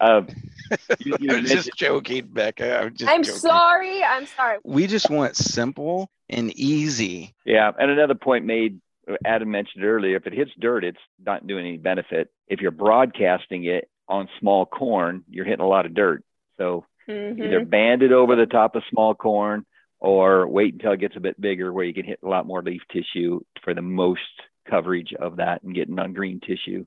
Um, 0.00 0.28
you, 1.00 1.16
you 1.20 1.30
I'm 1.36 1.46
just 1.46 1.70
joking, 1.76 2.26
Becca. 2.26 2.80
I'm 2.80 2.94
just. 2.94 3.10
I'm 3.10 3.22
joking. 3.22 3.40
sorry. 3.40 4.02
I'm 4.02 4.26
sorry. 4.26 4.58
We 4.64 4.86
just 4.86 5.10
want 5.10 5.36
simple 5.36 6.10
and 6.28 6.52
easy. 6.58 7.34
Yeah, 7.44 7.70
and 7.78 7.90
another 7.90 8.14
point 8.14 8.44
made. 8.44 8.80
Adam 9.24 9.50
mentioned 9.50 9.84
earlier. 9.84 10.16
If 10.16 10.26
it 10.26 10.32
hits 10.32 10.50
dirt, 10.58 10.82
it's 10.82 10.98
not 11.24 11.46
doing 11.46 11.66
any 11.66 11.76
benefit. 11.76 12.30
If 12.48 12.60
you're 12.60 12.70
broadcasting 12.70 13.64
it 13.64 13.88
on 14.08 14.28
small 14.40 14.64
corn, 14.64 15.24
you're 15.28 15.44
hitting 15.44 15.64
a 15.64 15.68
lot 15.68 15.84
of 15.84 15.94
dirt. 15.94 16.24
So 16.56 16.86
mm-hmm. 17.08 17.42
either 17.42 17.64
band 17.66 18.02
it 18.02 18.12
over 18.12 18.34
the 18.34 18.46
top 18.46 18.76
of 18.76 18.82
small 18.90 19.14
corn 19.14 19.66
or 20.00 20.48
wait 20.48 20.74
until 20.74 20.92
it 20.92 21.00
gets 21.00 21.16
a 21.16 21.20
bit 21.20 21.40
bigger 21.40 21.72
where 21.72 21.84
you 21.84 21.94
can 21.94 22.04
hit 22.04 22.20
a 22.24 22.28
lot 22.28 22.46
more 22.46 22.62
leaf 22.62 22.82
tissue 22.90 23.40
for 23.62 23.74
the 23.74 23.82
most 23.82 24.20
coverage 24.68 25.12
of 25.18 25.36
that 25.36 25.62
and 25.62 25.74
getting 25.74 25.98
on 25.98 26.12
green 26.12 26.40
tissue 26.40 26.84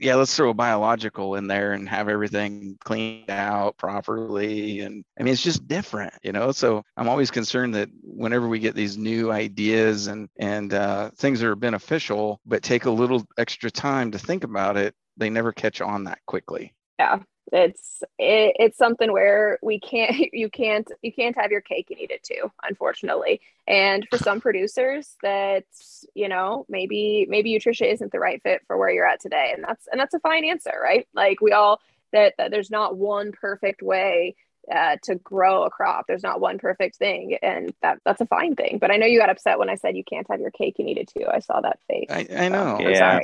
yeah, 0.00 0.14
let's 0.14 0.34
throw 0.34 0.50
a 0.50 0.54
biological 0.54 1.34
in 1.36 1.46
there 1.46 1.72
and 1.72 1.88
have 1.88 2.08
everything 2.08 2.76
cleaned 2.84 3.30
out 3.30 3.76
properly. 3.76 4.80
And 4.80 5.04
I 5.18 5.22
mean, 5.22 5.32
it's 5.32 5.42
just 5.42 5.66
different, 5.66 6.12
you 6.22 6.32
know. 6.32 6.52
So 6.52 6.82
I'm 6.96 7.08
always 7.08 7.30
concerned 7.30 7.74
that 7.74 7.88
whenever 8.02 8.48
we 8.48 8.58
get 8.58 8.74
these 8.74 8.96
new 8.96 9.30
ideas 9.32 10.06
and 10.06 10.28
and 10.38 10.72
uh, 10.74 11.10
things 11.16 11.40
that 11.40 11.48
are 11.48 11.56
beneficial, 11.56 12.40
but 12.46 12.62
take 12.62 12.84
a 12.84 12.90
little 12.90 13.26
extra 13.38 13.70
time 13.70 14.10
to 14.12 14.18
think 14.18 14.44
about 14.44 14.76
it, 14.76 14.94
they 15.16 15.30
never 15.30 15.52
catch 15.52 15.80
on 15.80 16.04
that 16.04 16.18
quickly. 16.26 16.74
Yeah, 16.98 17.20
it's 17.52 18.02
it, 18.18 18.56
it's 18.58 18.78
something 18.78 19.12
where 19.12 19.58
we 19.62 19.80
can't 19.80 20.14
you 20.32 20.48
can't 20.48 20.90
you 21.02 21.12
can't 21.12 21.36
have 21.36 21.50
your 21.50 21.60
cake 21.60 21.88
and 21.90 22.00
eat 22.00 22.10
it 22.10 22.22
too 22.22 22.50
unfortunately. 22.62 23.40
And 23.66 24.06
for 24.10 24.18
some 24.18 24.40
producers 24.40 25.16
that's 25.22 26.04
you 26.14 26.28
know 26.28 26.66
maybe 26.68 27.26
maybe 27.28 27.58
Utrisha 27.58 27.92
isn't 27.92 28.12
the 28.12 28.18
right 28.18 28.42
fit 28.42 28.62
for 28.66 28.76
where 28.76 28.90
you're 28.90 29.06
at 29.06 29.20
today. 29.20 29.52
And 29.54 29.64
that's 29.64 29.86
and 29.90 30.00
that's 30.00 30.14
a 30.14 30.20
fine 30.20 30.44
answer 30.44 30.72
right? 30.82 31.06
Like 31.14 31.40
we 31.40 31.52
all 31.52 31.80
that, 32.12 32.34
that 32.38 32.50
there's 32.50 32.70
not 32.70 32.96
one 32.96 33.32
perfect 33.32 33.82
way 33.82 34.34
uh, 34.74 34.96
to 35.02 35.14
grow 35.14 35.64
a 35.64 35.70
crop. 35.70 36.06
There's 36.06 36.22
not 36.22 36.40
one 36.40 36.58
perfect 36.58 36.96
thing. 36.96 37.38
And 37.42 37.74
that 37.82 38.00
that's 38.04 38.20
a 38.20 38.26
fine 38.26 38.54
thing. 38.54 38.78
But 38.80 38.90
i 38.90 38.96
know 38.96 39.06
you 39.06 39.18
got 39.18 39.30
upset 39.30 39.58
when 39.58 39.70
i 39.70 39.76
said 39.76 39.96
you 39.96 40.04
can't 40.04 40.26
have 40.30 40.40
your 40.40 40.50
cake 40.50 40.76
and 40.78 40.88
eat 40.88 40.98
it 40.98 41.12
too. 41.16 41.26
I 41.30 41.40
saw 41.40 41.60
that 41.60 41.78
face. 41.88 42.08
I, 42.10 42.26
I 42.44 42.48
know. 42.48 42.78
So, 42.80 42.88
yeah 42.88 43.20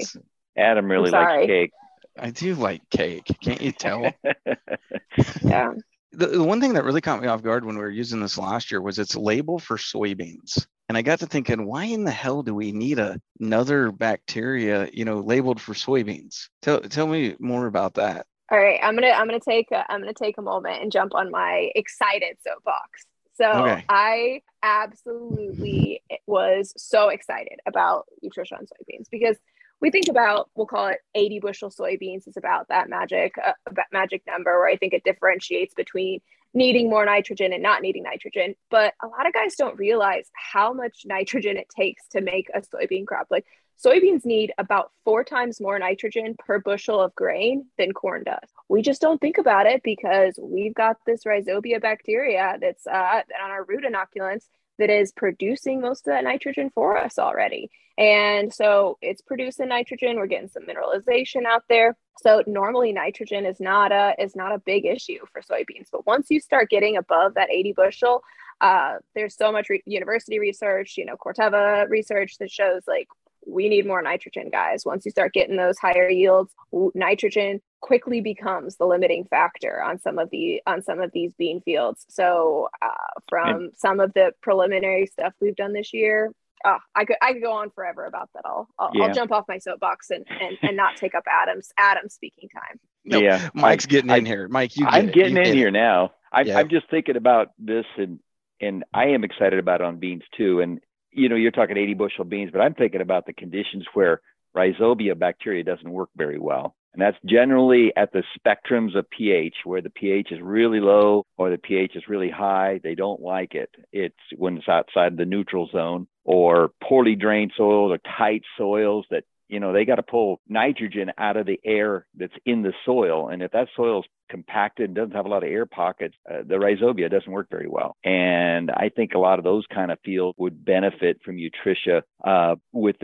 adam 0.57 0.89
really 0.89 1.11
likes 1.11 1.47
cake 1.47 1.73
I 2.19 2.31
do 2.31 2.55
like 2.55 2.89
cake. 2.91 3.37
Can't 3.43 3.61
you 3.61 3.73
tell? 3.73 4.03
yeah. 5.43 5.73
The, 6.13 6.27
the 6.29 6.45
one 6.45 6.61
thing 6.61 6.75
that 6.75 6.85
really 6.85 7.01
caught 7.01 7.21
me 7.21 7.29
off 7.29 7.43
guard 7.43 7.65
when 7.65 7.77
we 7.77 7.83
were 7.83 7.91
using 7.91 8.21
this 8.21 8.39
last 8.39 8.71
year 8.71 8.81
was 8.81 8.99
its 8.99 9.17
label 9.17 9.59
for 9.59 9.77
soybeans. 9.77 10.67
And 10.89 10.99
I 10.99 11.03
got 11.03 11.21
to 11.21 11.27
thinking, 11.27 11.67
why 11.67 11.85
in 11.85 12.05
the 12.05 12.11
hell 12.11 12.43
do 12.43 12.55
we 12.55 12.71
need 12.71 12.99
a, 12.99 13.21
another 13.41 13.91
bacteria, 13.91 14.89
you 14.93 15.05
know, 15.05 15.21
labeled 15.21 15.61
for 15.61 15.73
soybeans? 15.73 16.49
Tell 16.63 16.81
tell 16.81 17.07
me 17.07 17.35
more 17.41 17.67
about 17.67 17.95
that. 17.95 18.27
All 18.51 18.59
right, 18.59 18.79
I'm 18.83 18.95
gonna 18.95 19.09
I'm 19.09 19.27
gonna 19.27 19.41
take 19.41 19.71
a, 19.73 19.91
I'm 19.91 20.01
gonna 20.01 20.13
take 20.13 20.37
a 20.37 20.43
moment 20.43 20.83
and 20.83 20.93
jump 20.93 21.15
on 21.15 21.31
my 21.31 21.71
excited 21.75 22.37
soapbox. 22.47 23.07
So 23.37 23.51
okay. 23.51 23.85
I 23.89 24.43
absolutely 24.63 26.03
was 26.27 26.73
so 26.77 27.09
excited 27.09 27.59
about 27.67 28.07
nutrition 28.23 28.59
on 28.59 28.65
soybeans 28.65 29.07
because 29.11 29.37
we 29.85 29.91
think 29.91 30.09
about 30.09 30.49
we'll 30.55 30.67
call 30.67 30.87
it 30.87 30.99
80 31.15 31.41
bushel 31.41 31.71
soybeans 31.71 32.27
is 32.27 32.39
about 32.39 32.69
that 32.69 32.89
magic 32.89 33.35
uh, 33.37 33.53
magic 33.93 34.23
number 34.27 34.59
where 34.59 34.69
i 34.69 34.77
think 34.77 34.95
it 34.95 35.05
differentiates 35.05 35.75
between 35.75 36.21
needing 36.55 36.89
more 36.89 37.05
nitrogen 37.05 37.53
and 37.53 37.63
not 37.63 37.83
needing 37.83 38.05
nitrogen. 38.05 38.55
But 38.71 38.95
a 39.03 39.09
lot 39.09 39.27
of 39.27 39.35
guys 39.35 39.57
don't 39.57 39.77
realize 39.77 40.31
how 40.35 40.73
much 40.73 41.03
nitrogen 41.05 41.57
it 41.57 41.67
takes 41.69 42.07
to 42.13 42.21
make 42.21 42.49
a 42.55 42.61
soybean 42.61 43.07
crop. 43.07 43.27
Like 43.29 43.45
soybeans 43.85 44.25
need 44.25 44.53
about 44.57 44.93
four 45.05 45.25
times 45.25 45.61
more 45.61 45.79
nitrogen 45.79 46.37
per 46.39 46.61
bushel 46.61 47.01
of 47.01 47.15
grain 47.17 47.67
than 47.77 47.93
corn 47.93 48.23
does. 48.23 48.49
We 48.69 48.83
just 48.83 49.01
don't 49.01 49.21
think 49.21 49.37
about 49.37 49.67
it 49.67 49.83
because 49.83 50.39
we've 50.41 50.75
got 50.75 50.97
this 51.05 51.25
rhizobia 51.25 51.83
bacteria 51.83 52.57
that's 52.61 52.87
uh, 52.87 53.23
on 53.43 53.51
our 53.51 53.65
root 53.65 53.85
inoculants 53.85 54.45
that 54.79 54.91
is 54.91 55.13
producing 55.13 55.81
most 55.81 56.07
of 56.07 56.13
that 56.13 56.25
nitrogen 56.25 56.71
for 56.75 56.97
us 56.97 57.19
already. 57.19 57.71
And 57.97 58.53
so 58.53 58.99
it's 59.01 59.23
producing 59.23 59.69
nitrogen. 59.69 60.17
We're 60.17 60.27
getting 60.27 60.49
some 60.49 60.65
mineralization 60.65 61.45
out 61.47 61.63
there. 61.69 61.97
So 62.21 62.43
normally 62.47 62.93
nitrogen 62.93 63.47
is 63.47 63.61
not 63.61 63.93
a 63.93 64.15
is 64.19 64.35
not 64.35 64.53
a 64.53 64.59
big 64.59 64.85
issue 64.85 65.19
for 65.33 65.43
soybeans. 65.43 65.89
But 65.93 66.07
once 66.07 66.29
you 66.31 66.41
start 66.41 66.71
getting 66.71 66.97
above 66.97 67.35
that 67.35 67.51
80 67.51 67.73
bushel, 67.75 68.23
uh, 68.61 68.95
there's 69.15 69.37
so 69.37 69.53
much 69.53 69.69
re- 69.69 69.83
university 69.87 70.39
research, 70.39 70.95
you 70.97 71.05
know, 71.05 71.17
Corteva 71.17 71.89
research 71.89 72.39
that 72.39 72.51
shows 72.51 72.83
like 72.89 73.09
we 73.47 73.69
need 73.69 73.87
more 73.87 74.03
nitrogen, 74.03 74.51
guys. 74.51 74.85
Once 74.85 75.05
you 75.05 75.11
start 75.11 75.33
getting 75.33 75.57
those 75.57 75.79
higher 75.79 76.09
yields, 76.09 76.53
nitrogen 76.95 77.61
quickly 77.81 78.21
becomes 78.21 78.77
the 78.77 78.87
limiting 78.87 79.25
factor 79.27 79.83
on 79.83 79.99
some 80.01 80.19
of 80.19 80.31
the 80.31 80.63
on 80.67 80.83
some 80.83 81.01
of 81.01 81.11
these 81.13 81.33
bean 81.35 81.61
fields. 81.61 82.05
So, 82.09 82.69
uh, 82.81 83.21
from 83.29 83.71
some 83.77 84.01
of 84.01 84.13
the 84.15 84.33
preliminary 84.43 85.07
stuff 85.07 85.35
we've 85.41 85.57
done 85.57 85.73
this 85.73 85.93
year, 85.93 86.33
uh, 86.65 86.79
I 86.95 87.05
could 87.05 87.17
I 87.21 87.33
could 87.35 87.43
go 87.43 87.53
on 87.53 87.71
forever 87.71 88.07
about 88.07 88.31
that. 88.35 88.43
I'll 88.45 88.69
I'll, 88.79 88.91
yeah. 88.95 89.05
I'll 89.05 89.15
jump 89.15 89.33
off 89.33 89.45
my 89.49 89.59
soapbox 89.59 90.11
and, 90.11 90.25
and 90.29 90.57
and 90.63 90.77
not 90.77 90.97
take 90.97 91.15
up 91.15 91.25
Adam's 91.31 91.71
Adam's 91.79 92.15
speaking 92.15 92.49
time. 92.49 92.81
No, 93.05 93.19
yeah, 93.19 93.51
Mike's 93.53 93.87
getting 93.87 94.11
I, 94.11 94.19
in 94.19 94.27
here. 94.27 94.49
Mike, 94.49 94.77
you. 94.77 94.87
I'm 94.87 95.09
it. 95.09 95.15
getting 95.15 95.37
you 95.37 95.43
in 95.43 95.55
here 95.55 95.69
it. 95.69 95.73
now. 95.73 96.13
I, 96.33 96.43
yeah. 96.43 96.59
I'm 96.59 96.69
just 96.69 96.89
thinking 96.91 97.17
about 97.17 97.49
this, 97.59 97.85
and 97.99 98.19
and 98.61 98.85
I 98.95 99.09
am 99.09 99.25
excited 99.25 99.59
about 99.59 99.81
it 99.83 99.85
on 99.85 99.99
beans 99.99 100.23
too. 100.37 100.61
And 100.61 100.81
you 101.15 101.29
know, 101.29 101.37
you're 101.37 101.51
talking 101.51 101.77
80 101.77 101.95
bushel 101.95 102.25
beans, 102.25 102.51
but 102.53 102.61
I'm 102.61 102.75
thinking 102.75 103.01
about 103.01 103.27
the 103.27 103.33
conditions 103.33 103.87
where 103.95 104.21
rhizobia 104.57 105.19
bacteria 105.19 105.65
doesn't 105.65 105.91
work 105.91 106.11
very 106.17 106.39
well. 106.39 106.75
And 106.93 107.03
that's 107.03 107.17
generally 107.27 107.93
at 107.97 108.13
the 108.13 108.23
spectrums 108.39 108.97
of 108.97 109.11
pH, 109.11 109.57
where 109.65 109.83
the 109.83 109.91
pH 109.91 110.29
is 110.31 110.41
really 110.41 110.79
low 110.79 111.25
or 111.37 111.51
the 111.51 111.59
pH 111.59 111.97
is 111.97 112.05
really 112.09 112.31
high. 112.31 112.81
They 112.85 112.95
don't 112.95 113.21
like 113.21 113.55
it. 113.55 113.71
It's 113.93 114.15
when 114.37 114.59
it's 114.59 114.69
outside 114.69 115.17
the 115.17 115.25
neutral 115.25 115.69
zone 115.73 116.07
or 116.25 116.71
poorly 116.83 117.17
drained 117.17 117.53
soils 117.57 117.91
or 117.91 117.99
tight 118.17 118.43
soils 118.57 119.07
that 119.11 119.25
you 119.49 119.61
know 119.61 119.73
they 119.73 119.85
got 119.85 119.97
to 119.97 120.03
pull 120.03 120.41
nitrogen 120.49 121.11
out 121.19 121.37
of 121.37 121.47
the 121.47 121.61
air 121.65 122.07
that's 122.17 122.35
in 122.47 122.63
the 122.63 122.73
soil 122.85 123.29
and 123.29 123.43
if 123.43 123.51
that 123.53 123.69
soil 123.77 124.01
is 124.01 124.07
compacted 124.31 124.87
and 124.87 124.95
doesn't 124.95 125.15
have 125.15 125.27
a 125.27 125.29
lot 125.29 125.43
of 125.43 125.51
air 125.51 125.67
pockets 125.67 126.15
uh, 126.31 126.43
the 126.47 126.55
rhizobia 126.55 127.11
doesn't 127.11 127.33
work 127.33 127.49
very 127.51 127.69
well 127.69 127.97
and 128.05 128.71
i 128.71 128.91
think 128.95 129.13
a 129.15 129.19
lot 129.19 129.39
of 129.39 129.45
those 129.45 129.65
kind 129.73 129.91
of 129.91 129.99
fields 130.05 130.37
would 130.39 130.65
benefit 130.65 131.21
from 131.25 131.37
Utrisha 131.37 132.03
uh, 132.25 132.57
with 132.73 132.97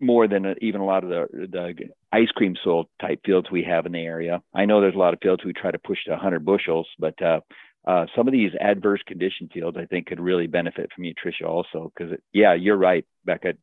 more 0.00 0.28
than 0.28 0.54
even 0.60 0.80
a 0.80 0.86
lot 0.86 1.02
of 1.02 1.10
the 1.10 1.26
the 1.32 1.74
ice 2.12 2.30
cream 2.34 2.54
soil 2.62 2.84
type 3.00 3.20
fields 3.24 3.48
we 3.50 3.64
have 3.64 3.86
in 3.86 3.92
the 3.92 3.98
area 3.98 4.40
i 4.54 4.64
know 4.64 4.80
there's 4.80 4.94
a 4.94 4.98
lot 4.98 5.14
of 5.14 5.20
fields 5.20 5.44
we 5.44 5.52
try 5.52 5.70
to 5.70 5.78
push 5.78 5.98
to 6.04 6.12
100 6.12 6.44
bushels 6.44 6.86
but 6.98 7.20
uh, 7.22 7.40
uh, 7.88 8.04
some 8.14 8.28
of 8.28 8.32
these 8.32 8.50
adverse 8.60 9.00
condition 9.06 9.48
fields, 9.52 9.78
I 9.80 9.86
think, 9.86 10.06
could 10.06 10.20
really 10.20 10.46
benefit 10.46 10.90
from 10.94 11.04
Utrisha 11.04 11.48
also. 11.48 11.90
Because 11.96 12.18
yeah, 12.34 12.52
you're 12.52 12.76
right, 12.76 13.04
Becca. 13.24 13.54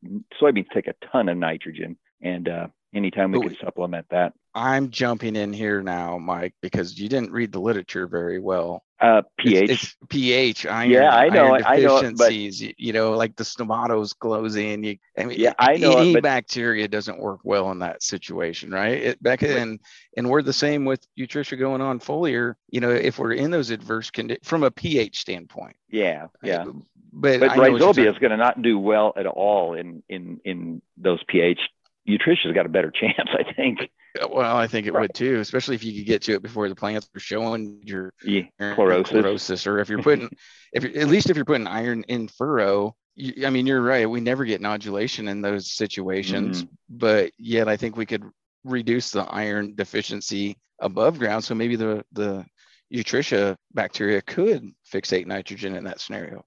Soybeans 0.42 0.66
take 0.74 0.88
a 0.88 0.96
ton 1.12 1.30
of 1.30 1.38
nitrogen, 1.38 1.96
and 2.26 2.50
uh, 2.50 2.68
anytime 2.94 3.32
we 3.32 3.40
can 3.40 3.58
supplement 3.64 4.08
that. 4.10 4.34
I'm 4.54 4.90
jumping 4.90 5.36
in 5.36 5.54
here 5.54 5.82
now, 5.82 6.18
Mike, 6.18 6.56
because 6.62 6.98
you 6.98 7.10
didn't 7.10 7.32
read 7.32 7.52
the 7.52 7.60
literature 7.60 8.08
very 8.08 8.40
well. 8.40 8.84
Uh, 9.02 9.22
pH. 9.38 9.70
It's, 9.70 9.84
it's 9.84 9.98
pH. 10.08 10.66
Iron, 10.66 10.90
yeah, 10.90 11.14
I 11.14 11.28
know. 11.28 11.54
Iron 11.54 11.64
I 11.66 11.78
know. 11.80 12.14
But 12.18 12.34
you, 12.34 12.94
know, 12.94 13.12
like 13.12 13.36
the 13.36 13.44
stomatoes 13.44 14.18
closing. 14.18 14.84
You, 14.86 14.98
I 15.18 15.26
mean, 15.26 15.38
yeah, 15.40 15.54
I 15.60 15.76
know. 15.76 15.98
Any 15.98 16.14
but, 16.14 16.24
bacteria 16.24 16.88
doesn't 16.88 17.20
work 17.20 17.42
well 17.44 17.70
in 17.72 17.80
that 17.80 18.02
situation, 18.02 18.72
right? 18.72 18.94
It, 18.94 19.22
Becca, 19.22 19.60
and 19.60 19.82
and 20.16 20.30
we're 20.30 20.42
the 20.42 20.54
same 20.54 20.86
with 20.86 21.06
Utrisha 21.20 21.60
going 21.60 21.82
on 21.82 22.00
foliar. 22.00 22.56
You 22.70 22.80
know, 22.80 22.92
if 22.92 23.20
we're 23.20 23.34
in 23.34 23.52
those 23.52 23.70
adverse 23.70 24.10
conditions 24.10 24.48
from 24.48 24.64
a 24.64 24.72
pH 24.72 25.20
standpoint. 25.20 25.76
Yeah, 25.90 26.28
yeah. 26.42 26.64
I, 26.64 26.72
but, 27.12 27.40
but 27.42 27.52
rhizobia 27.52 28.12
is 28.12 28.18
going 28.18 28.32
to 28.32 28.38
not 28.38 28.62
do 28.62 28.80
well 28.80 29.14
at 29.18 29.26
all 29.26 29.74
in 29.74 30.04
in 30.08 30.40
in 30.46 30.82
those 30.98 31.20
pH 31.28 31.60
Utrisha's 32.06 32.54
got 32.54 32.66
a 32.66 32.70
better 32.70 32.92
chance, 32.92 33.30
I 33.34 33.52
think. 33.54 33.90
Well, 34.30 34.56
I 34.56 34.68
think 34.68 34.88
it 34.88 34.94
would 34.94 35.14
too, 35.14 35.40
especially 35.40 35.76
if 35.76 35.84
you 35.84 35.94
could 35.94 36.08
get 36.08 36.22
to 36.24 36.34
it 36.34 36.42
before 36.42 36.70
the 36.70 36.76
plants 36.76 37.10
are 37.16 37.20
showing 37.20 37.82
your, 37.84 38.14
yeah, 38.24 38.44
chlorosis. 38.60 39.08
chlorosis, 39.08 39.68
or 39.68 39.80
if 39.80 39.90
you're 39.90 40.02
putting, 40.02 40.30
if 40.72 40.84
you're, 40.84 41.02
at 41.02 41.10
least 41.10 41.30
if 41.30 41.36
you're 41.36 41.46
putting 41.46 41.68
iron 41.68 42.04
in 42.08 42.28
furrow. 42.28 42.96
You, 43.16 43.48
I 43.48 43.50
mean, 43.50 43.66
you're 43.66 43.82
right. 43.82 44.10
We 44.10 44.22
never 44.22 44.46
get 44.46 44.62
nodulation 44.62 45.30
in 45.30 45.42
those 45.42 45.72
situations, 45.72 46.64
mm-hmm. 46.64 46.74
but 46.90 47.32
yet 47.38 47.68
I 47.68 47.78
think 47.78 47.96
we 47.96 48.06
could 48.06 48.24
reduce 48.64 49.12
the 49.12 49.24
iron 49.24 49.74
deficiency 49.76 50.58
above 50.80 51.20
ground. 51.20 51.44
So 51.44 51.56
maybe 51.56 51.76
the 51.76 52.04
the 52.12 52.46
Nutritia 52.94 53.56
bacteria 53.74 54.22
could 54.22 54.70
fixate 54.92 55.26
nitrogen 55.26 55.76
in 55.76 55.86
that 55.86 56.00
scenario. 56.00 56.46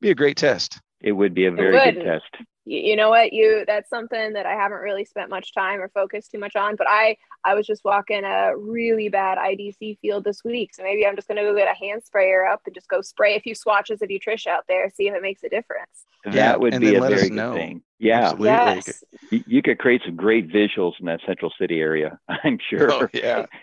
Be 0.00 0.10
a 0.10 0.14
great 0.14 0.36
test. 0.36 0.80
It 1.00 1.12
would 1.12 1.34
be 1.34 1.46
a 1.46 1.50
very 1.50 1.92
good 1.92 2.02
test 2.02 2.46
you, 2.66 2.80
you 2.80 2.96
know 2.96 3.08
what? 3.08 3.32
You 3.32 3.64
that's 3.66 3.88
something 3.88 4.34
that 4.34 4.44
i 4.46 4.52
haven't 4.52 4.80
really 4.80 5.04
spent 5.04 5.30
much 5.30 5.54
time 5.54 5.80
or 5.80 5.88
focused 5.88 6.30
too 6.30 6.38
much 6.38 6.56
on 6.56 6.76
but 6.76 6.86
i 6.88 7.16
i 7.44 7.54
was 7.54 7.66
just 7.66 7.84
walking 7.84 8.24
a 8.24 8.56
really 8.56 9.08
bad 9.08 9.38
idc 9.38 9.98
field 10.00 10.24
this 10.24 10.44
week. 10.44 10.74
So 10.74 10.82
maybe 10.82 11.06
i'm 11.06 11.16
just 11.16 11.28
going 11.28 11.36
to 11.36 11.42
go 11.42 11.54
get 11.54 11.70
a 11.70 11.74
hand 11.74 12.02
sprayer 12.04 12.46
up 12.46 12.62
and 12.66 12.74
just 12.74 12.88
go 12.88 13.00
spray 13.00 13.36
a 13.36 13.40
few 13.40 13.54
swatches 13.54 14.02
of 14.02 14.08
Utrisha 14.08 14.48
out 14.48 14.64
there 14.68 14.90
see 14.90 15.08
if 15.08 15.14
it 15.14 15.22
makes 15.22 15.42
a 15.44 15.48
difference. 15.48 16.04
That 16.24 16.34
yeah, 16.34 16.56
would 16.56 16.80
be 16.80 16.96
a 16.96 17.00
very 17.00 17.28
good 17.28 17.32
know. 17.32 17.54
thing 17.54 17.82
yeah 17.98 18.30
Absolutely. 18.30 18.48
yes. 18.48 19.04
You, 19.30 19.44
you, 19.46 19.62
could 19.62 19.78
create 19.78 20.02
some 20.04 20.16
great 20.16 20.48
visuals 20.48 20.92
in 21.00 21.06
that 21.06 21.20
central 21.26 21.52
city 21.58 21.80
area 21.80 22.18
i'm 22.28 22.58
sure 22.68 22.92
oh, 22.92 23.08
yeah 23.12 23.46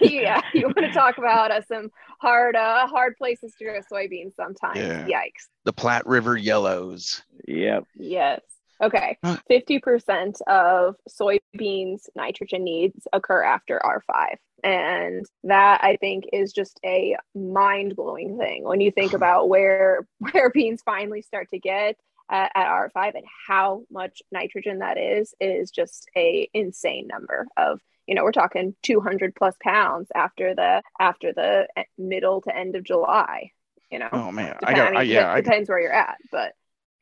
yeah 0.00 0.40
you 0.52 0.66
want 0.66 0.78
to 0.78 0.92
talk 0.92 1.18
about 1.18 1.50
uh, 1.50 1.62
some 1.62 1.90
hard 2.20 2.56
uh 2.56 2.86
hard 2.86 3.16
places 3.16 3.54
to 3.58 3.64
grow 3.64 3.80
soybeans 3.90 4.34
sometimes 4.36 4.78
yeah. 4.78 5.06
yikes 5.06 5.48
the 5.64 5.72
platte 5.72 6.06
river 6.06 6.36
yellows 6.36 7.22
Yep. 7.46 7.84
Yes. 7.96 8.40
Okay. 8.82 9.16
50% 9.24 10.40
of 10.46 10.96
soybeans 11.08 12.02
nitrogen 12.14 12.64
needs 12.64 13.06
occur 13.12 13.42
after 13.42 13.80
R5. 13.82 14.36
And 14.62 15.24
that 15.44 15.82
I 15.82 15.96
think 15.96 16.24
is 16.32 16.52
just 16.52 16.78
a 16.84 17.16
mind-blowing 17.34 18.36
thing 18.38 18.64
when 18.64 18.80
you 18.80 18.90
think 18.90 19.12
about 19.12 19.48
where 19.48 20.06
where 20.18 20.50
beans 20.50 20.82
finally 20.84 21.22
start 21.22 21.48
to 21.50 21.58
get 21.58 21.96
at, 22.30 22.52
at 22.54 22.66
R5 22.66 23.14
and 23.14 23.24
how 23.46 23.84
much 23.90 24.22
nitrogen 24.32 24.80
that 24.80 24.98
is 24.98 25.34
is 25.40 25.70
just 25.70 26.08
a 26.16 26.48
insane 26.52 27.06
number 27.06 27.46
of 27.56 27.80
you 28.06 28.14
know 28.14 28.24
we're 28.24 28.32
talking 28.32 28.74
200 28.82 29.34
plus 29.34 29.54
pounds 29.62 30.08
after 30.14 30.54
the 30.54 30.82
after 30.98 31.32
the 31.32 31.66
middle 31.98 32.40
to 32.42 32.56
end 32.56 32.76
of 32.76 32.84
July 32.84 33.50
you 33.90 33.98
know 33.98 34.08
oh 34.12 34.32
man 34.32 34.56
Depend, 34.60 34.76
I 34.76 34.78
got 34.78 34.96
I 34.96 35.00
mean, 35.00 35.10
yeah 35.10 35.36
depends 35.36 35.68
I, 35.68 35.72
where 35.72 35.80
you're 35.80 35.92
at 35.92 36.16
but 36.30 36.54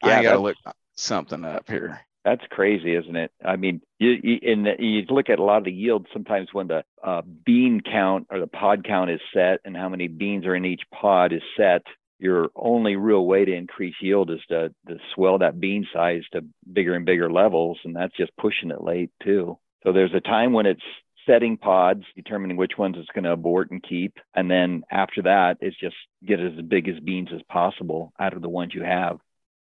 yeah, 0.03 0.19
I 0.19 0.23
gotta 0.23 0.39
look 0.39 0.57
something 0.97 1.45
up 1.45 1.69
here. 1.69 2.01
That's 2.25 2.45
crazy, 2.51 2.95
isn't 2.95 3.17
it? 3.17 3.33
I 3.45 3.57
mean, 3.57 3.83
you, 3.99 4.17
you, 4.23 4.39
in 4.41 4.63
the, 4.63 4.73
you 4.79 5.03
look 5.11 5.29
at 5.29 5.39
a 5.39 5.45
lot 5.45 5.59
of 5.59 5.65
the 5.65 5.73
yields 5.73 6.07
sometimes 6.13 6.49
when 6.53 6.69
the 6.69 6.83
uh, 7.03 7.21
bean 7.45 7.83
count 7.85 8.29
or 8.31 8.41
the 8.41 8.47
pod 8.47 8.85
count 8.85 9.11
is 9.11 9.21
set 9.35 9.61
and 9.65 9.77
how 9.77 9.91
many 9.91 10.09
beans 10.09 10.47
are 10.47 10.55
in 10.55 10.65
each 10.65 10.83
pod 10.93 11.35
is 11.35 11.43
set. 11.57 11.83
Your 12.19 12.49
only 12.55 12.97
real 12.97 13.27
way 13.27 13.45
to 13.45 13.53
increase 13.53 13.95
yield 14.01 14.31
is 14.31 14.41
to, 14.49 14.73
to 14.89 14.97
swell 15.15 15.39
that 15.39 15.61
bean 15.61 15.87
size 15.93 16.23
to 16.33 16.45
bigger 16.73 16.95
and 16.95 17.05
bigger 17.05 17.31
levels, 17.31 17.79
and 17.85 17.95
that's 17.95 18.17
just 18.17 18.37
pushing 18.37 18.71
it 18.71 18.83
late 18.83 19.11
too. 19.23 19.59
So 19.83 19.93
there's 19.93 20.15
a 20.15 20.21
time 20.21 20.53
when 20.53 20.67
it's 20.67 20.83
setting 21.27 21.57
pods, 21.57 22.05
determining 22.17 22.57
which 22.57 22.79
ones 22.79 22.97
it's 22.99 23.09
going 23.15 23.25
to 23.25 23.33
abort 23.33 23.71
and 23.71 23.83
keep. 23.83 24.19
And 24.35 24.51
then 24.51 24.85
after 24.91 25.23
that, 25.23 25.57
it's 25.61 25.79
just 25.79 25.97
get 26.25 26.41
as 26.41 26.53
big 26.69 26.89
as 26.89 27.01
beans 27.01 27.31
as 27.35 27.41
possible 27.51 28.13
out 28.19 28.35
of 28.35 28.43
the 28.43 28.49
ones 28.49 28.73
you 28.75 28.83
have 28.83 29.19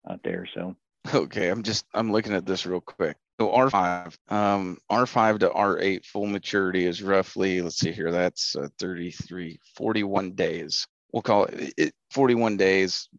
out 0.09 0.21
there. 0.23 0.47
So 0.53 0.75
Okay, 1.13 1.49
I'm 1.49 1.63
just 1.63 1.85
I'm 1.93 2.11
looking 2.11 2.33
at 2.33 2.45
this 2.45 2.65
real 2.65 2.81
quick. 2.81 3.17
So 3.39 3.49
R5, 3.49 4.15
um, 4.29 4.77
R5 4.91 5.39
to 5.39 5.49
R8 5.49 6.05
full 6.05 6.27
maturity 6.27 6.85
is 6.85 7.01
roughly, 7.01 7.61
let's 7.61 7.77
see 7.77 7.91
here, 7.91 8.11
that's 8.11 8.55
uh, 8.55 8.67
33, 8.79 9.59
41 9.75 10.33
days. 10.33 10.87
We'll 11.13 11.21
call 11.21 11.45
it, 11.45 11.73
it 11.77 11.93
41 12.11 12.57
days 12.57 13.09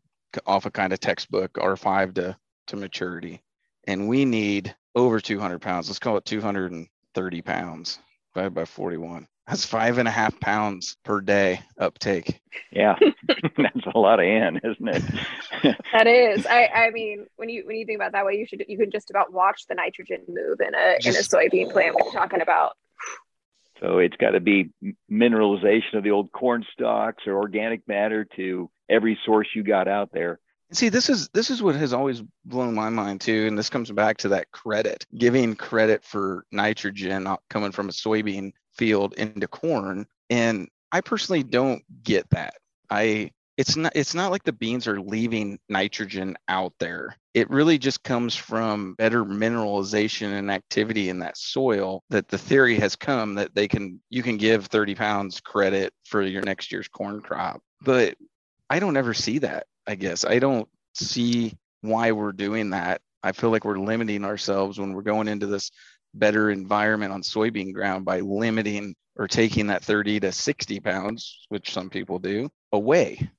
off 0.46 0.66
a 0.66 0.70
kind 0.70 0.92
of 0.92 1.00
textbook, 1.00 1.52
R5 1.54 2.14
to, 2.14 2.36
to 2.68 2.76
maturity. 2.76 3.42
And 3.84 4.08
we 4.08 4.24
need 4.24 4.74
over 4.94 5.20
200 5.20 5.60
pounds. 5.60 5.88
Let's 5.88 5.98
call 5.98 6.16
it 6.16 6.24
230 6.24 7.42
pounds 7.42 7.98
divided 8.34 8.54
by 8.54 8.64
41. 8.64 9.26
That's 9.46 9.66
five 9.66 9.98
and 9.98 10.06
a 10.06 10.10
half 10.10 10.38
pounds 10.38 10.96
per 11.04 11.20
day 11.20 11.60
uptake. 11.76 12.40
Yeah, 12.70 12.96
that's 13.26 13.86
a 13.92 13.98
lot 13.98 14.20
of 14.20 14.24
N, 14.24 14.60
isn't 14.62 14.88
it? 14.88 15.02
that 15.92 16.06
is. 16.06 16.46
I, 16.46 16.68
I 16.68 16.90
mean, 16.90 17.26
when 17.36 17.48
you 17.48 17.66
when 17.66 17.76
you 17.76 17.84
think 17.84 17.96
about 17.96 18.12
that 18.12 18.24
way, 18.24 18.34
you 18.36 18.46
should 18.46 18.64
you 18.68 18.78
can 18.78 18.92
just 18.92 19.10
about 19.10 19.32
watch 19.32 19.66
the 19.66 19.74
nitrogen 19.74 20.20
move 20.28 20.60
in 20.60 20.74
a 20.74 20.98
just, 21.00 21.34
in 21.34 21.40
a 21.40 21.48
soybean 21.48 21.72
plant. 21.72 21.96
When 21.96 22.04
you're 22.04 22.12
talking 22.12 22.40
about. 22.40 22.76
So 23.82 23.98
it's 23.98 24.16
got 24.16 24.30
to 24.30 24.40
be 24.40 24.70
mineralization 25.10 25.94
of 25.94 26.04
the 26.04 26.12
old 26.12 26.30
corn 26.32 26.64
stalks 26.72 27.26
or 27.26 27.34
organic 27.34 27.86
matter 27.88 28.26
to 28.36 28.70
every 28.88 29.18
source 29.26 29.48
you 29.54 29.64
got 29.64 29.88
out 29.88 30.10
there. 30.12 30.38
See, 30.72 30.88
this 30.88 31.10
is 31.10 31.28
this 31.34 31.50
is 31.50 31.62
what 31.62 31.74
has 31.74 31.92
always 31.92 32.22
blown 32.46 32.74
my 32.74 32.88
mind 32.88 33.20
too, 33.20 33.46
and 33.46 33.58
this 33.58 33.68
comes 33.68 33.90
back 33.90 34.16
to 34.18 34.28
that 34.28 34.50
credit, 34.52 35.04
giving 35.18 35.54
credit 35.54 36.02
for 36.02 36.46
nitrogen 36.50 37.26
uh, 37.26 37.36
coming 37.50 37.72
from 37.72 37.90
a 37.90 37.92
soybean 37.92 38.52
field 38.72 39.12
into 39.14 39.46
corn. 39.48 40.06
And 40.30 40.68
I 40.90 41.02
personally 41.02 41.42
don't 41.42 41.82
get 42.02 42.30
that. 42.30 42.54
I 42.88 43.32
it's 43.58 43.76
not 43.76 43.92
it's 43.94 44.14
not 44.14 44.30
like 44.30 44.44
the 44.44 44.52
beans 44.52 44.86
are 44.86 45.00
leaving 45.00 45.58
nitrogen 45.68 46.36
out 46.48 46.72
there. 46.78 47.16
It 47.34 47.48
really 47.50 47.78
just 47.78 48.02
comes 48.02 48.36
from 48.36 48.94
better 48.94 49.24
mineralization 49.24 50.32
and 50.38 50.50
activity 50.50 51.08
in 51.08 51.20
that 51.20 51.38
soil 51.38 52.02
that 52.10 52.28
the 52.28 52.36
theory 52.36 52.78
has 52.78 52.94
come 52.94 53.34
that 53.36 53.54
they 53.54 53.68
can 53.68 54.00
you 54.10 54.22
can 54.22 54.36
give 54.36 54.66
30 54.66 54.94
pounds 54.94 55.40
credit 55.40 55.92
for 56.04 56.20
your 56.22 56.42
next 56.42 56.72
year's 56.72 56.88
corn 56.88 57.20
crop. 57.22 57.62
But 57.80 58.16
I 58.68 58.78
don't 58.78 58.96
ever 58.96 59.14
see 59.14 59.38
that, 59.38 59.66
I 59.86 59.94
guess. 59.94 60.24
I 60.24 60.38
don't 60.38 60.68
see 60.94 61.54
why 61.80 62.12
we're 62.12 62.32
doing 62.32 62.70
that. 62.70 63.00
I 63.22 63.32
feel 63.32 63.50
like 63.50 63.64
we're 63.64 63.78
limiting 63.78 64.24
ourselves 64.24 64.78
when 64.78 64.92
we're 64.92 65.02
going 65.02 65.28
into 65.28 65.46
this 65.46 65.70
better 66.14 66.50
environment 66.50 67.12
on 67.12 67.22
soybean 67.22 67.72
ground 67.72 68.04
by 68.04 68.20
limiting 68.20 68.94
or 69.16 69.28
taking 69.28 69.68
that 69.68 69.84
30 69.84 70.20
to 70.20 70.32
60 70.32 70.80
pounds, 70.80 71.46
which 71.48 71.72
some 71.72 71.90
people 71.90 72.18
do, 72.18 72.50
away. 72.72 73.30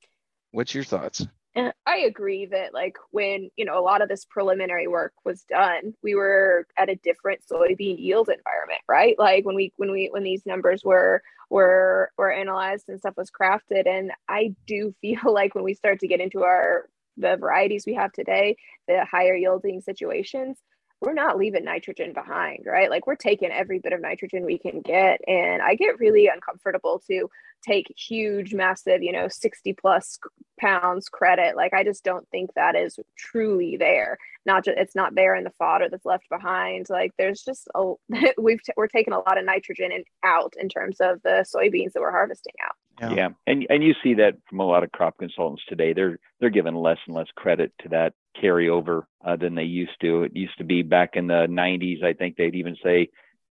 What's 0.51 0.73
your 0.73 0.83
thoughts? 0.83 1.25
I 1.55 1.97
agree 1.97 2.47
that 2.47 2.73
like 2.73 2.97
when, 3.11 3.49
you 3.55 3.65
know, 3.65 3.77
a 3.77 3.81
lot 3.81 4.01
of 4.01 4.09
this 4.09 4.25
preliminary 4.25 4.87
work 4.87 5.13
was 5.23 5.43
done, 5.43 5.93
we 6.01 6.15
were 6.15 6.67
at 6.77 6.89
a 6.89 6.95
different 6.95 7.41
soybean 7.49 7.99
yield 7.99 8.29
environment, 8.29 8.81
right? 8.87 9.17
Like 9.19 9.45
when 9.45 9.55
we 9.55 9.71
when 9.77 9.91
we 9.91 10.09
when 10.11 10.23
these 10.23 10.45
numbers 10.45 10.83
were 10.83 11.21
were 11.49 12.11
were 12.17 12.31
analyzed 12.31 12.89
and 12.89 12.99
stuff 12.99 13.15
was 13.17 13.29
crafted 13.29 13.87
and 13.87 14.11
I 14.27 14.55
do 14.65 14.95
feel 15.01 15.31
like 15.31 15.53
when 15.53 15.63
we 15.63 15.75
start 15.75 15.99
to 15.99 16.07
get 16.07 16.21
into 16.21 16.43
our 16.43 16.89
the 17.17 17.37
varieties 17.37 17.85
we 17.85 17.93
have 17.93 18.11
today, 18.11 18.55
the 18.87 19.05
higher 19.05 19.35
yielding 19.35 19.81
situations, 19.81 20.57
we're 21.03 21.13
not 21.13 21.37
leaving 21.37 21.65
nitrogen 21.65 22.13
behind, 22.13 22.63
right? 22.65 22.89
Like 22.89 23.05
we're 23.05 23.15
taking 23.15 23.51
every 23.51 23.79
bit 23.79 23.91
of 23.91 23.99
nitrogen 23.99 24.45
we 24.45 24.57
can 24.57 24.79
get. 24.79 25.19
And 25.27 25.61
I 25.61 25.75
get 25.75 25.99
really 25.99 26.27
uncomfortable 26.27 27.01
to 27.07 27.29
take 27.61 27.93
huge, 27.97 28.53
massive, 28.53 29.03
you 29.03 29.11
know, 29.11 29.27
60 29.27 29.73
plus 29.73 30.17
pounds 30.57 31.09
credit. 31.09 31.57
Like 31.57 31.73
I 31.73 31.83
just 31.83 32.05
don't 32.05 32.27
think 32.29 32.53
that 32.55 32.75
is 32.77 32.97
truly 33.17 33.75
there. 33.75 34.17
Not 34.45 34.63
just 34.63 34.77
it's 34.77 34.95
not 34.95 35.13
there 35.13 35.35
in 35.35 35.43
the 35.43 35.51
fodder 35.51 35.89
that's 35.89 36.05
left 36.05 36.29
behind. 36.29 36.87
Like 36.89 37.11
there's 37.17 37.41
just 37.41 37.67
a 37.75 37.93
we've 38.37 38.63
t- 38.63 38.73
we're 38.77 38.87
taking 38.87 39.13
a 39.13 39.19
lot 39.19 39.37
of 39.37 39.45
nitrogen 39.45 39.91
and 39.91 40.05
out 40.23 40.53
in 40.57 40.69
terms 40.69 41.01
of 41.01 41.21
the 41.23 41.45
soybeans 41.53 41.93
that 41.93 42.01
we're 42.01 42.11
harvesting 42.11 42.55
out. 42.63 42.75
Yeah. 42.99 43.13
yeah. 43.13 43.29
And 43.47 43.65
and 43.69 43.83
you 43.83 43.93
see 44.03 44.15
that 44.15 44.35
from 44.49 44.59
a 44.59 44.65
lot 44.65 44.83
of 44.83 44.91
crop 44.91 45.17
consultants 45.17 45.63
today. 45.67 45.93
They're 45.93 46.19
they're 46.39 46.49
given 46.49 46.75
less 46.75 46.97
and 47.07 47.15
less 47.15 47.27
credit 47.35 47.73
to 47.81 47.89
that 47.89 48.13
carryover 48.41 49.03
uh, 49.25 49.35
than 49.35 49.55
they 49.55 49.63
used 49.63 49.99
to. 50.01 50.23
It 50.23 50.35
used 50.35 50.57
to 50.57 50.63
be 50.63 50.81
back 50.83 51.11
in 51.15 51.27
the 51.27 51.47
90s. 51.49 52.03
I 52.03 52.13
think 52.13 52.35
they'd 52.35 52.55
even 52.55 52.75
say 52.83 53.09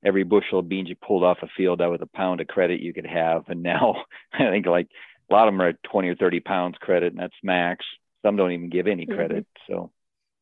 every 0.05 0.24
bushel 0.24 0.59
of 0.59 0.70
beans 0.70 0.89
you 0.89 0.95
pulled 0.95 1.24
off 1.24 1.39
a 1.41 1.47
field 1.55 1.80
that 1.80 1.89
was 1.89 2.01
a 2.01 2.18
pound 2.18 2.41
of 2.41 2.47
credit 2.47 2.82
you 2.82 2.93
could 2.93 3.07
have. 3.07 3.43
And 3.47 3.64
now 3.64 4.03
I 4.34 4.49
think 4.49 4.66
like 4.66 4.88
a 5.30 5.34
lot 5.34 5.47
of 5.47 5.53
them 5.53 5.62
are 5.62 5.70
at 5.70 5.84
20 5.84 6.09
or 6.09 6.16
30 6.16 6.39
pounds 6.39 6.76
credit, 6.80 7.14
and 7.14 7.20
that's 7.22 7.34
max. 7.43 7.86
Some 8.24 8.36
don't 8.36 8.51
even 8.51 8.70
give 8.70 8.88
any 8.88 9.05
Mhm. 9.05 9.16
credit. 9.16 9.45
So 9.68 9.91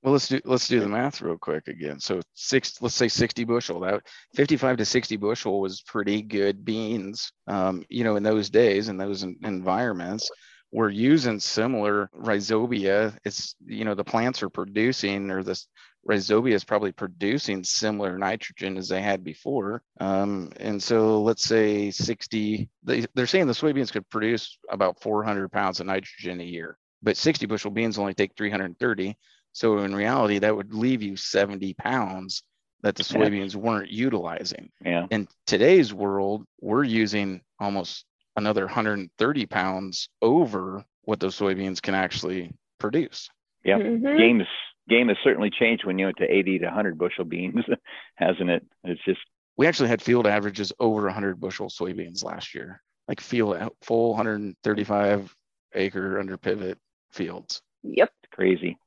Well, 0.05 0.11
let's 0.11 0.27
do 0.27 0.39
let's 0.45 0.67
do 0.67 0.79
the 0.79 0.87
math 0.87 1.19
real 1.19 1.35
quick 1.35 1.67
again. 1.67 1.99
So 1.99 2.21
six, 2.35 2.79
let's 2.79 2.93
say 2.93 3.07
60 3.07 3.43
bushel. 3.43 3.79
That 3.79 4.03
55 4.35 4.77
to 4.77 4.85
60 4.85 5.17
bushel 5.17 5.59
was 5.59 5.81
pretty 5.81 6.21
good 6.21 6.63
beans. 6.63 7.31
Um, 7.47 7.83
you 7.89 8.03
know, 8.03 8.15
in 8.15 8.21
those 8.21 8.51
days, 8.51 8.87
in 8.87 8.97
those 8.97 9.23
environments, 9.23 10.29
we're 10.71 10.91
using 10.91 11.39
similar 11.39 12.11
rhizobia. 12.15 13.17
It's 13.25 13.55
you 13.65 13.83
know 13.83 13.95
the 13.95 14.03
plants 14.03 14.43
are 14.43 14.49
producing, 14.51 15.31
or 15.31 15.41
this 15.41 15.65
rhizobia 16.07 16.53
is 16.53 16.63
probably 16.63 16.91
producing 16.91 17.63
similar 17.63 18.15
nitrogen 18.19 18.77
as 18.77 18.87
they 18.87 19.01
had 19.01 19.23
before. 19.23 19.81
Um, 19.99 20.51
and 20.57 20.83
so 20.83 21.23
let's 21.23 21.43
say 21.43 21.89
60. 21.89 22.69
They, 22.83 23.07
they're 23.15 23.25
saying 23.25 23.47
the 23.47 23.53
soybeans 23.53 23.91
could 23.91 24.07
produce 24.11 24.55
about 24.69 25.01
400 25.01 25.51
pounds 25.51 25.79
of 25.79 25.87
nitrogen 25.87 26.41
a 26.41 26.43
year, 26.43 26.77
but 27.01 27.17
60 27.17 27.47
bushel 27.47 27.71
beans 27.71 27.97
only 27.97 28.13
take 28.13 28.37
330. 28.37 29.17
So 29.55 29.77
in 29.79 29.95
reality, 29.95 30.39
that 30.39 30.53
would 30.53 30.73
leave 30.73 31.01
you 31.01 31.15
70 31.15 31.75
pounds 31.75 32.43
that 32.81 32.95
the 32.95 33.03
Yeah. 33.09 33.25
soybeans 33.25 33.55
weren't 33.55 33.89
utilizing. 33.89 34.69
yeah, 34.81 35.07
In 35.11 35.29
today's 35.47 35.93
world, 35.93 36.45
we're 36.59 36.83
using 36.83 37.41
almost 37.57 38.05
another 38.35 38.65
130 38.65 39.45
pounds 39.45 40.09
over 40.21 40.83
what 41.03 41.21
those 41.21 41.37
soybeans 41.39 41.81
can 41.81 41.95
actually 41.95 42.51
produce. 42.79 43.29
Yep. 43.63 43.79
Mhm. 43.79 44.17
game 44.17 44.41
is 44.41 44.47
game 44.89 45.07
has 45.07 45.17
certainly 45.23 45.49
changed 45.49 45.85
when 45.85 45.97
you 45.97 46.05
went 46.05 46.17
to 46.17 46.29
80 46.31 46.59
to 46.59 46.65
100 46.65 46.97
bushel 46.97 47.23
beans, 47.23 47.63
hasn't 48.15 48.49
it? 48.49 48.63
It's 48.83 49.01
just 49.05 49.21
We 49.57 49.67
actually 49.67 49.87
had 49.87 50.01
field 50.01 50.27
averages 50.27 50.73
over 50.79 51.05
100 51.07 51.39
bushel 51.39 51.69
soybeans 51.69 52.25
last 52.25 52.53
year, 52.53 52.83
like 53.07 53.21
field 53.21 53.57
full 53.81 54.09
135 54.15 55.33
acre 55.73 56.19
under 56.19 56.37
pivot 56.37 56.77
fields. 57.13 57.61
Yep. 57.83 58.11
crazy. 58.31 58.77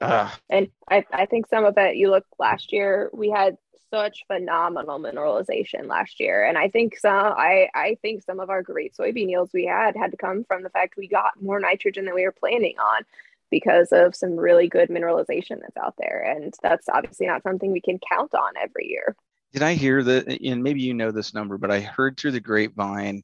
Uh, 0.00 0.30
And 0.48 0.68
I, 0.90 1.04
I 1.12 1.26
think 1.26 1.48
some 1.48 1.64
of 1.64 1.74
it, 1.76 1.96
you 1.96 2.10
look 2.10 2.24
last 2.38 2.72
year, 2.72 3.10
we 3.12 3.30
had 3.30 3.56
such 3.90 4.24
phenomenal 4.26 5.00
mineralization 5.00 5.86
last 5.86 6.20
year. 6.20 6.44
And 6.44 6.58
I 6.58 6.68
think 6.68 6.98
some 6.98 7.14
I, 7.36 7.68
I 7.74 7.96
think 8.02 8.22
some 8.22 8.38
of 8.38 8.50
our 8.50 8.62
great 8.62 8.94
soybean 8.94 9.30
yields 9.30 9.52
we 9.52 9.64
had 9.64 9.96
had 9.96 10.10
to 10.10 10.16
come 10.16 10.44
from 10.44 10.62
the 10.62 10.70
fact 10.70 10.96
we 10.96 11.08
got 11.08 11.40
more 11.40 11.58
nitrogen 11.58 12.04
than 12.04 12.14
we 12.14 12.24
were 12.24 12.32
planning 12.32 12.78
on 12.78 13.02
because 13.50 13.88
of 13.92 14.14
some 14.14 14.36
really 14.36 14.68
good 14.68 14.90
mineralization 14.90 15.60
that's 15.60 15.76
out 15.82 15.94
there. 15.98 16.22
And 16.22 16.52
that's 16.62 16.88
obviously 16.90 17.26
not 17.26 17.42
something 17.42 17.72
we 17.72 17.80
can 17.80 17.98
count 18.12 18.34
on 18.34 18.52
every 18.62 18.88
year. 18.88 19.16
did 19.52 19.62
I 19.62 19.74
hear 19.74 20.02
that? 20.02 20.28
And 20.44 20.62
maybe 20.62 20.82
you 20.82 20.94
know 20.94 21.10
this 21.10 21.32
number, 21.32 21.56
but 21.56 21.70
I 21.70 21.80
heard 21.80 22.18
through 22.18 22.32
the 22.32 22.40
grapevine 22.40 23.22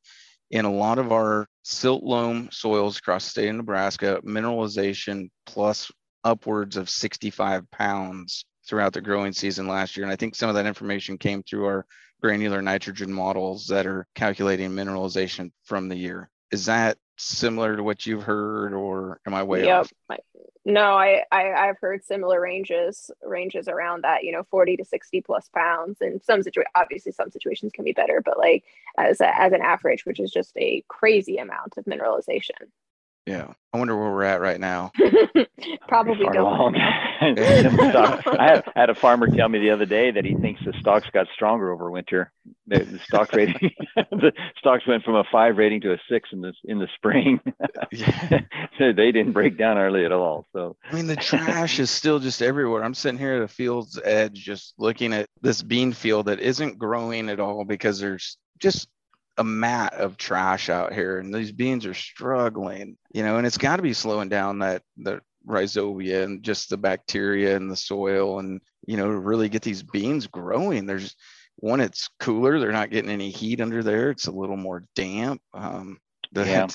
in 0.51 0.65
a 0.65 0.73
lot 0.73 0.99
of 0.99 1.13
our 1.13 1.47
silt 1.63 2.03
loam 2.03 2.49
soils 2.51 2.99
across 2.99 3.25
the 3.25 3.31
state 3.31 3.49
of 3.49 3.57
Nebraska, 3.57 4.21
mineralization 4.25 5.29
plus 5.47 5.91
upwards 6.25 6.77
of 6.77 6.91
65 6.91 7.71
pounds 7.71 8.45
throughout 8.67 8.93
the 8.93 9.01
growing 9.01 9.33
season 9.33 9.69
last 9.69 9.97
year. 9.97 10.05
And 10.05 10.13
I 10.13 10.17
think 10.17 10.35
some 10.35 10.49
of 10.49 10.55
that 10.55 10.67
information 10.67 11.19
came 11.19 11.43
through 11.43 11.67
our 11.67 11.87
granular 12.23 12.63
nitrogen 12.63 13.13
models 13.13 13.67
that 13.67 13.87
are 13.87 14.07
calculating 14.15 14.71
mineralization 14.71 15.53
from 15.65 15.89
the 15.89 15.97
year. 15.97 16.31
Is 16.51 16.67
that 16.67 16.97
similar 17.17 17.77
to 17.77 17.83
what 17.83 18.07
you've 18.07 18.23
heard, 18.23 18.73
or 18.73 19.21
am 19.27 19.35
I 19.35 19.43
way 19.43 19.65
Yep. 19.65 19.87
off? 20.09 20.19
No, 20.65 20.95
I, 20.95 21.25
I 21.31 21.53
I've 21.53 21.79
heard 21.79 22.03
similar 22.03 22.41
ranges 22.41 23.11
ranges 23.23 23.69
around 23.69 24.03
that, 24.03 24.25
you 24.25 24.33
know, 24.33 24.45
40 24.45 24.79
to 24.79 24.85
60 24.85 25.21
plus 25.21 25.49
pounds. 25.55 25.99
And 26.01 26.23
some 26.23 26.41
situa 26.41 26.65
obviously 26.75 27.13
some 27.13 27.31
situations 27.31 27.73
can 27.73 27.85
be 27.85 27.93
better, 27.93 28.23
but 28.25 28.39
like 28.39 28.65
as 28.97 29.21
a, 29.21 29.39
as 29.39 29.53
an 29.53 29.61
average, 29.61 30.07
which 30.07 30.21
is 30.21 30.31
just 30.31 30.57
a 30.57 30.83
crazy 30.89 31.37
amount 31.37 31.77
of 31.77 31.85
mineralization. 31.85 32.71
Yeah. 33.27 33.53
I 33.73 33.79
wonder 33.79 33.97
where 33.99 34.13
we're 34.13 34.23
at 34.23 34.41
right 34.41 34.61
now. 34.61 34.93
Probably 35.89 36.25
Far 36.25 36.33
don't. 36.35 36.45
along. 36.47 36.73
know. 36.75 37.35
The 37.35 37.89
stock- 37.91 38.39
I 38.39 38.45
had, 38.45 38.65
had 38.77 38.91
a 38.91 38.95
farmer 38.95 39.27
tell 39.27 39.49
me 39.49 39.59
the 39.59 39.71
other 39.71 39.87
day 39.87 40.13
that 40.13 40.25
he 40.25 40.35
thinks 40.35 40.61
the 40.65 40.73
stocks 40.79 41.09
got 41.13 41.27
stronger 41.35 41.73
over 41.73 41.91
winter. 41.91 42.31
The, 42.69 42.85
the 42.85 42.99
stock 43.01 43.33
rating, 43.35 43.73
the 43.97 44.33
stocks 44.59 44.87
went 44.87 45.03
from 45.03 45.17
a 45.17 45.25
five 45.33 45.57
rating 45.57 45.81
to 45.81 45.93
a 45.93 45.99
six 46.09 46.29
in 46.33 46.41
the 46.41 46.53
in 46.65 46.79
the 46.79 46.87
spring. 46.95 47.41
Yeah. 47.91 48.41
they 48.79 49.11
didn't 49.11 49.33
break 49.33 49.59
down 49.59 49.77
early 49.79 50.05
at 50.05 50.13
all. 50.13 50.47
So 50.53 50.77
I 50.89 50.95
mean, 50.95 51.07
the 51.09 51.17
trash 51.17 51.81
is 51.81 51.91
still 51.91 52.21
just 52.21 52.43
everywhere. 52.43 52.85
I'm 52.85 52.95
sitting 52.95 53.19
here 53.19 53.35
at 53.35 53.43
a 53.43 53.49
field's 53.49 53.99
edge, 54.05 54.35
just 54.45 54.75
looking 54.79 55.13
at 55.13 55.27
this 55.41 55.63
bean 55.63 55.93
field 55.93 56.27
that 56.27 56.39
isn't 56.41 56.79
growing 56.79 57.29
at 57.29 57.41
all 57.41 57.65
because 57.65 57.99
there's 57.99 58.37
just 58.61 58.89
a 59.37 59.45
mat 59.45 59.95
of 59.95 60.17
trash 60.17 60.69
out 60.69 60.93
here, 60.93 61.19
and 61.19 61.35
these 61.35 61.53
beans 61.53 61.87
are 61.87 61.95
struggling. 61.95 62.97
You 63.13 63.23
know, 63.23 63.37
and 63.37 63.47
it's 63.47 63.59
got 63.59 63.77
to 63.77 63.83
be 63.83 63.93
slowing 63.93 64.29
down 64.29 64.61
that 64.61 64.83
the 64.97 65.21
rhizobia 65.47 66.25
and 66.25 66.43
just 66.43 66.71
the 66.71 66.77
bacteria 66.77 67.57
in 67.57 67.69
the 67.69 67.77
soil, 67.77 68.39
and 68.39 68.61
you 68.87 68.97
know, 68.97 69.11
to 69.11 69.19
really 69.19 69.49
get 69.49 69.63
these 69.63 69.83
beans 69.83 70.27
growing. 70.27 70.87
There's 70.87 71.15
one, 71.57 71.81
it's 71.81 72.09
cooler. 72.21 72.59
They're 72.59 72.73
not 72.73 72.91
getting 72.91 73.11
any 73.11 73.31
heat 73.31 73.61
under 73.61 73.83
there. 73.83 74.11
It's 74.11 74.27
a 74.27 74.33
little 74.33 74.57
more 74.57 74.85
damp. 74.95 75.41
Um, 75.53 75.99
the, 76.33 76.45
Yeah. 76.45 76.67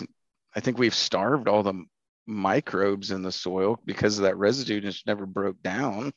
I 0.55 0.62
think 0.62 0.78
we've 0.78 0.95
starved 0.95 1.47
all 1.47 1.64
the 1.64 1.86
microbes 2.26 3.12
in 3.12 3.22
the 3.22 3.32
soil 3.32 3.80
because 3.86 4.18
of 4.18 4.24
that 4.24 4.38
residue 4.38 4.82
just 4.82 5.05
never 5.05 5.26
broke 5.26 5.62
down. 5.62 6.12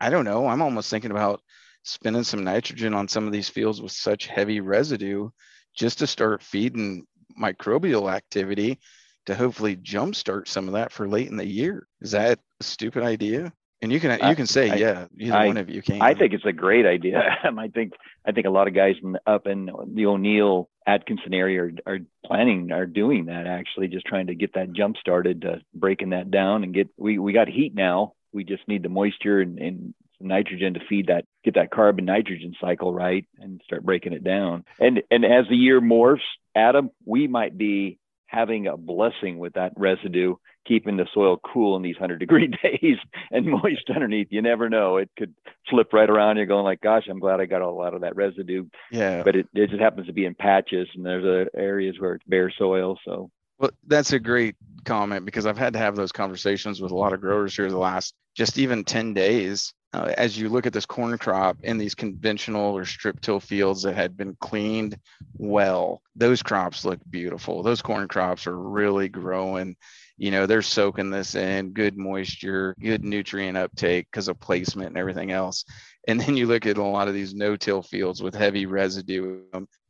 I 0.00 0.10
don't 0.10 0.24
know. 0.24 0.46
I'm 0.46 0.62
almost 0.62 0.90
thinking 0.90 1.10
about 1.10 1.40
spending 1.82 2.24
some 2.24 2.44
nitrogen 2.44 2.94
on 2.94 3.08
some 3.08 3.26
of 3.26 3.32
these 3.32 3.48
fields 3.48 3.80
with 3.80 3.92
such 3.92 4.26
heavy 4.26 4.60
residue 4.60 5.28
just 5.76 5.98
to 5.98 6.06
start 6.06 6.42
feeding 6.42 7.06
microbial 7.40 8.12
activity 8.12 8.78
to 9.26 9.34
hopefully 9.34 9.76
jumpstart 9.76 10.48
some 10.48 10.66
of 10.68 10.74
that 10.74 10.92
for 10.92 11.08
late 11.08 11.28
in 11.28 11.36
the 11.36 11.46
year. 11.46 11.86
Is 12.00 12.12
that 12.12 12.38
a 12.60 12.64
stupid 12.64 13.02
idea? 13.02 13.52
And 13.82 13.92
you 13.92 14.00
can 14.00 14.18
you 14.26 14.34
can 14.34 14.46
say 14.46 14.70
I- 14.70 14.76
yeah, 14.76 15.06
either 15.18 15.36
I- 15.36 15.46
one 15.46 15.58
of 15.58 15.68
you 15.68 15.82
can. 15.82 16.00
I 16.00 16.14
think 16.14 16.32
it's 16.32 16.46
a 16.46 16.52
great 16.52 16.86
idea. 16.86 17.20
I 17.44 17.68
think 17.68 17.92
I 18.26 18.32
think 18.32 18.46
a 18.46 18.50
lot 18.50 18.68
of 18.68 18.74
guys 18.74 18.94
in, 19.02 19.18
up 19.26 19.46
in 19.46 19.70
the 19.94 20.06
O'Neill 20.06 20.70
Atkinson 20.86 21.34
area 21.34 21.64
are, 21.64 21.72
are 21.86 21.98
planning 22.24 22.72
are 22.72 22.86
doing 22.86 23.26
that 23.26 23.46
actually, 23.46 23.88
just 23.88 24.06
trying 24.06 24.28
to 24.28 24.34
get 24.34 24.54
that 24.54 24.72
jump 24.72 24.96
started, 24.96 25.44
uh, 25.44 25.56
breaking 25.74 26.10
that 26.10 26.30
down 26.30 26.64
and 26.64 26.72
get 26.72 26.88
we 26.96 27.18
we 27.18 27.32
got 27.34 27.48
heat 27.48 27.74
now. 27.74 28.14
We 28.32 28.44
just 28.44 28.66
need 28.66 28.82
the 28.82 28.88
moisture 28.88 29.40
and, 29.40 29.58
and 29.58 29.94
some 30.18 30.28
nitrogen 30.28 30.74
to 30.74 30.80
feed 30.88 31.08
that 31.08 31.26
get 31.46 31.54
that 31.54 31.70
carbon 31.70 32.04
nitrogen 32.04 32.54
cycle 32.60 32.92
right 32.92 33.24
and 33.38 33.62
start 33.64 33.84
breaking 33.84 34.12
it 34.12 34.24
down. 34.24 34.64
And 34.80 35.02
and 35.10 35.24
as 35.24 35.46
the 35.48 35.56
year 35.56 35.80
morphs, 35.80 36.18
Adam, 36.54 36.90
we 37.04 37.28
might 37.28 37.56
be 37.56 37.98
having 38.26 38.66
a 38.66 38.76
blessing 38.76 39.38
with 39.38 39.54
that 39.54 39.72
residue 39.76 40.34
keeping 40.66 40.96
the 40.96 41.06
soil 41.14 41.38
cool 41.38 41.76
in 41.76 41.82
these 41.82 41.94
100 41.94 42.18
degree 42.18 42.48
days 42.62 42.96
and 43.30 43.46
moist 43.46 43.88
underneath. 43.94 44.26
You 44.30 44.42
never 44.42 44.68
know. 44.68 44.96
It 44.96 45.08
could 45.16 45.32
flip 45.70 45.92
right 45.92 46.10
around. 46.10 46.36
You're 46.36 46.46
going 46.46 46.64
like, 46.64 46.80
gosh, 46.80 47.04
I'm 47.08 47.20
glad 47.20 47.40
I 47.40 47.46
got 47.46 47.62
a 47.62 47.70
lot 47.70 47.94
of 47.94 48.00
that 48.00 48.16
residue. 48.16 48.66
yeah. 48.90 49.22
But 49.22 49.36
it, 49.36 49.48
it 49.54 49.70
just 49.70 49.80
happens 49.80 50.08
to 50.08 50.12
be 50.12 50.24
in 50.24 50.34
patches 50.34 50.88
and 50.96 51.06
there's 51.06 51.24
uh, 51.24 51.56
areas 51.56 51.94
where 52.00 52.14
it's 52.14 52.24
bare 52.26 52.50
soil. 52.50 52.98
So 53.04 53.30
Well, 53.60 53.70
that's 53.86 54.12
a 54.12 54.18
great 54.18 54.56
comment 54.84 55.24
because 55.24 55.46
I've 55.46 55.58
had 55.58 55.74
to 55.74 55.78
have 55.78 55.94
those 55.94 56.10
conversations 56.10 56.80
with 56.80 56.90
a 56.90 56.96
lot 56.96 57.12
of 57.12 57.20
growers 57.20 57.54
here 57.54 57.70
the 57.70 57.78
last 57.78 58.14
just 58.34 58.58
even 58.58 58.82
10 58.82 59.14
days. 59.14 59.72
Uh, 59.96 60.12
as 60.18 60.38
you 60.38 60.50
look 60.50 60.66
at 60.66 60.74
this 60.74 60.84
corn 60.84 61.16
crop 61.16 61.56
in 61.62 61.78
these 61.78 61.94
conventional 61.94 62.76
or 62.76 62.84
strip 62.84 63.18
till 63.22 63.40
fields 63.40 63.82
that 63.82 63.94
had 63.94 64.14
been 64.14 64.36
cleaned 64.40 64.98
well, 65.38 66.02
those 66.14 66.42
crops 66.42 66.84
look 66.84 67.00
beautiful. 67.08 67.62
Those 67.62 67.80
corn 67.80 68.06
crops 68.06 68.46
are 68.46 68.58
really 68.58 69.08
growing. 69.08 69.74
You 70.18 70.32
know, 70.32 70.44
they're 70.44 70.60
soaking 70.60 71.08
this 71.08 71.34
in 71.34 71.70
good 71.70 71.96
moisture, 71.96 72.74
good 72.78 73.04
nutrient 73.04 73.56
uptake 73.56 74.08
because 74.10 74.28
of 74.28 74.38
placement 74.38 74.88
and 74.88 74.98
everything 74.98 75.32
else. 75.32 75.64
And 76.06 76.20
then 76.20 76.36
you 76.36 76.46
look 76.46 76.66
at 76.66 76.76
a 76.76 76.82
lot 76.82 77.08
of 77.08 77.14
these 77.14 77.34
no 77.34 77.56
till 77.56 77.82
fields 77.82 78.22
with 78.22 78.34
heavy 78.34 78.66
residue 78.66 79.44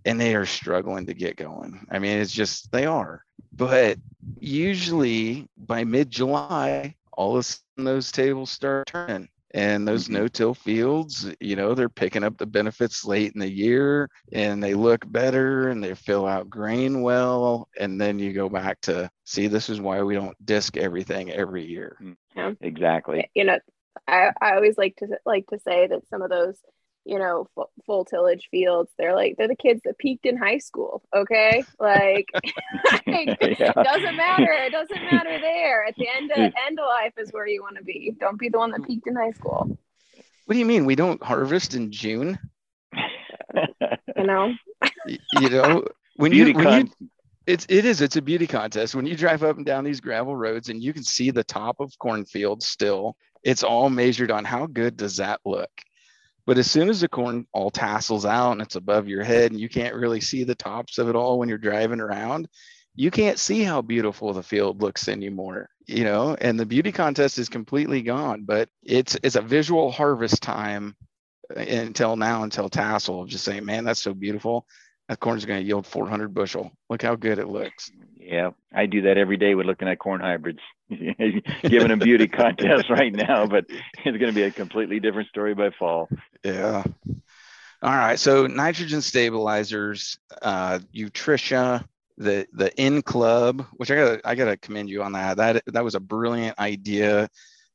and 0.05 0.21
they 0.21 0.37
are 0.37 0.47
struggling 0.47 1.07
to 1.07 1.15
get 1.15 1.35
going. 1.35 1.85
I 1.91 1.99
mean, 1.99 2.19
it's 2.19 2.33
just, 2.33 2.71
they 2.71 2.87
are. 2.87 3.25
But 3.53 3.99
usually 4.39 5.49
by 5.57 5.83
mid 5.83 6.13
July, 6.13 6.95
all 7.13 7.33
of 7.33 7.41
a 7.41 7.43
sudden 7.43 7.85
those 7.85 8.13
tables 8.13 8.53
start 8.53 8.87
turning. 8.87 9.29
And 9.57 9.89
those 9.89 10.09
Mhm. 10.09 10.13
no 10.13 10.29
till 10.29 10.53
fields, 10.55 11.33
you 11.41 11.57
know, 11.57 11.75
they're 11.75 11.89
picking 11.89 12.23
up 12.23 12.37
the 12.37 12.45
benefits 12.47 13.07
late 13.07 13.33
in 13.35 13.41
the 13.41 13.51
year 13.51 14.11
and 14.31 14.63
they 14.63 14.75
look 14.75 15.11
better 15.11 15.69
and 15.71 15.83
they 15.83 15.95
fill 15.95 16.27
out 16.27 16.51
grain 16.51 17.01
well. 17.01 17.69
And 17.81 17.99
then 17.99 18.19
you 18.19 18.35
go 18.35 18.51
back 18.51 18.83
to 18.83 19.11
see, 19.25 19.47
this 19.47 19.71
is 19.71 19.81
why 19.81 20.03
we 20.03 20.15
don't 20.15 20.37
disc 20.45 20.77
everything 20.77 21.31
every 21.31 21.65
year. 21.65 21.99
yeah. 22.37 22.53
exactly. 22.61 23.31
you 23.35 23.45
know, 23.45 23.59
I, 24.07 24.31
I 24.43 24.57
always 24.57 24.77
like 24.77 24.97
to 24.97 25.09
like 25.25 25.47
to 25.49 25.59
say 25.59 25.87
that 25.87 26.07
some 26.09 26.21
of 26.21 26.29
those, 26.29 26.59
you 27.07 27.19
know, 27.21 27.49
full, 27.55 27.71
full 27.87 28.05
tillage 28.05 28.49
fields, 28.51 28.91
they're 28.99 29.15
like 29.15 29.37
they're 29.39 29.49
the 29.49 29.55
kids 29.55 29.81
that 29.85 29.97
peaked 29.97 30.27
in 30.27 30.37
high 30.37 30.59
school. 30.59 31.03
Okay, 31.15 31.63
like 31.79 32.29
it 33.07 33.59
Yeah. 33.61 33.73
doesn't 33.73 34.17
matter. 34.17 34.51
It 34.51 34.73
doesn't 34.73 35.05
matter 35.05 35.39
there. 35.41 35.85
At 35.85 35.95
the 35.97 36.09
end 36.09 36.33
of 36.33 36.39
end 36.39 36.79
of 36.79 36.87
life 36.87 37.13
is 37.17 37.31
where 37.33 37.47
you 37.47 37.63
want 37.63 37.77
to 37.77 37.85
be. 37.85 38.13
Don't 38.19 38.39
be 38.39 38.49
the 38.49 38.59
one 38.59 38.73
that 38.73 38.81
hmm. 38.81 38.87
peaked 38.87 39.07
in 39.07 39.15
high 39.15 39.31
school. 39.31 39.79
What 40.47 40.53
do 40.53 40.59
you 40.59 40.67
mean? 40.67 40.85
We 40.85 40.97
don't 40.97 41.23
harvest 41.23 41.75
in 41.75 41.91
June? 41.91 42.39
You 44.17 44.25
know. 44.25 44.55
You 45.41 45.51
know, 45.51 45.85
when 46.17 46.31
beauty 46.31 46.53
you, 46.53 46.57
when 46.57 46.87
you 46.87 47.09
It's 47.47 47.67
it 47.69 47.85
is. 47.85 48.01
It's 48.01 48.17
a 48.17 48.23
beauty 48.23 48.47
contest. 48.47 48.95
When 48.95 49.07
you 49.07 49.17
drive 49.17 49.43
up 49.43 49.57
and 49.57 49.65
down 49.65 49.85
these 49.85 50.01
gravel 50.01 50.35
roads 50.35 50.69
and 50.69 50.83
you 50.83 50.93
can 50.93 51.05
see 51.05 51.31
the 51.31 51.45
top 51.45 51.77
of 51.81 51.93
cornfields 51.99 52.67
still, 52.67 53.17
it's 53.43 53.63
all 53.63 53.89
measured 53.91 54.31
on 54.31 54.45
how 54.45 54.67
good 54.67 54.97
does 54.97 55.17
that 55.19 55.41
look. 55.45 55.71
But 56.47 56.59
as 56.59 56.71
soon 56.71 56.89
as 56.89 57.01
the 57.01 57.09
corn 57.09 57.47
all 57.53 57.71
tassels 57.71 58.25
out 58.25 58.53
and 58.53 58.63
it's 58.63 58.77
above 58.77 59.09
your 59.09 59.25
head 59.25 59.51
and 59.51 59.61
you 59.61 59.69
can't 59.69 59.97
really 59.97 60.21
see 60.21 60.45
the 60.45 60.55
tops 60.55 60.99
of 60.99 61.09
it 61.09 61.17
all 61.17 61.39
when 61.39 61.49
you're 61.49 61.59
driving 61.59 62.01
around, 62.01 62.49
you 62.95 63.11
can't 63.11 63.39
see 63.39 63.63
how 63.63 63.83
beautiful 63.83 64.33
the 64.33 64.43
field 64.43 64.81
looks 64.81 65.09
anymore 65.09 65.69
you 65.87 66.05
know? 66.05 66.37
And 66.41 66.59
the 66.59 66.67
beauty 66.67 66.93
contest 66.93 67.39
is 67.39 67.49
completely 67.49 68.03
gone 68.03 68.43
but 68.45 68.69
it's 68.83 69.17
it's 69.23 69.37
a 69.37 69.43
visual 69.43 69.91
harvest 69.91 70.43
time 70.43 70.97
uh, 71.57 71.61
until 71.61 72.17
now 72.17 72.43
until 72.43 72.69
tassel 72.69 73.23
of 73.23 73.29
just 73.29 73.45
saying 73.45 73.65
man 73.65 73.85
that's 73.85 74.03
so 74.03 74.15
beautiful 74.15 74.67
that 75.09 75.21
corn 75.21 75.39
is 75.39 75.45
going 75.45 75.61
to 75.61 75.67
yield 75.67 75.87
400 75.87 76.35
bushel. 76.35 76.73
Look 76.91 77.03
how 77.03 77.15
good 77.15 77.39
it 77.39 77.49
looks. 77.49 77.91
Yeah 78.19 78.51
i 78.75 78.87
do 78.87 79.03
that 79.03 79.19
every 79.19 79.37
day 79.37 79.55
with 79.55 79.67
looking 79.67 79.89
at 79.89 79.99
corn 79.99 80.21
hybrids. 80.21 80.59
Giving 81.63 81.91
a 81.91 81.97
beauty 81.97 82.29
contest 82.29 82.91
right 82.91 83.13
now 83.13 83.47
but 83.47 83.67
it's 83.69 84.19
going 84.19 84.27
to 84.27 84.33
be 84.33 84.43
a 84.43 84.51
completely 84.51 85.01
different 85.01 85.29
story 85.29 85.55
by 85.55 85.71
fall. 85.79 86.09
Yeah. 86.45 86.83
All 87.83 87.93
right 87.93 88.19
so 88.19 88.47
nitrogen 88.47 89.01
stabilizers 89.01 90.19
uh 90.43 90.81
Utrisha 90.95 91.85
the 92.19 92.47
the 92.53 92.79
N 92.81 93.03
Club 93.03 93.65
which 93.75 93.91
i 93.91 93.95
gotta 93.95 94.21
i 94.25 94.35
gotta 94.35 94.57
commend 94.57 94.89
you 94.89 95.03
on 95.03 95.13
that. 95.13 95.37
That 95.37 95.63
that 95.67 95.85
was 95.85 95.95
a 95.95 96.01
brilliant 96.01 96.59
idea 96.59 97.29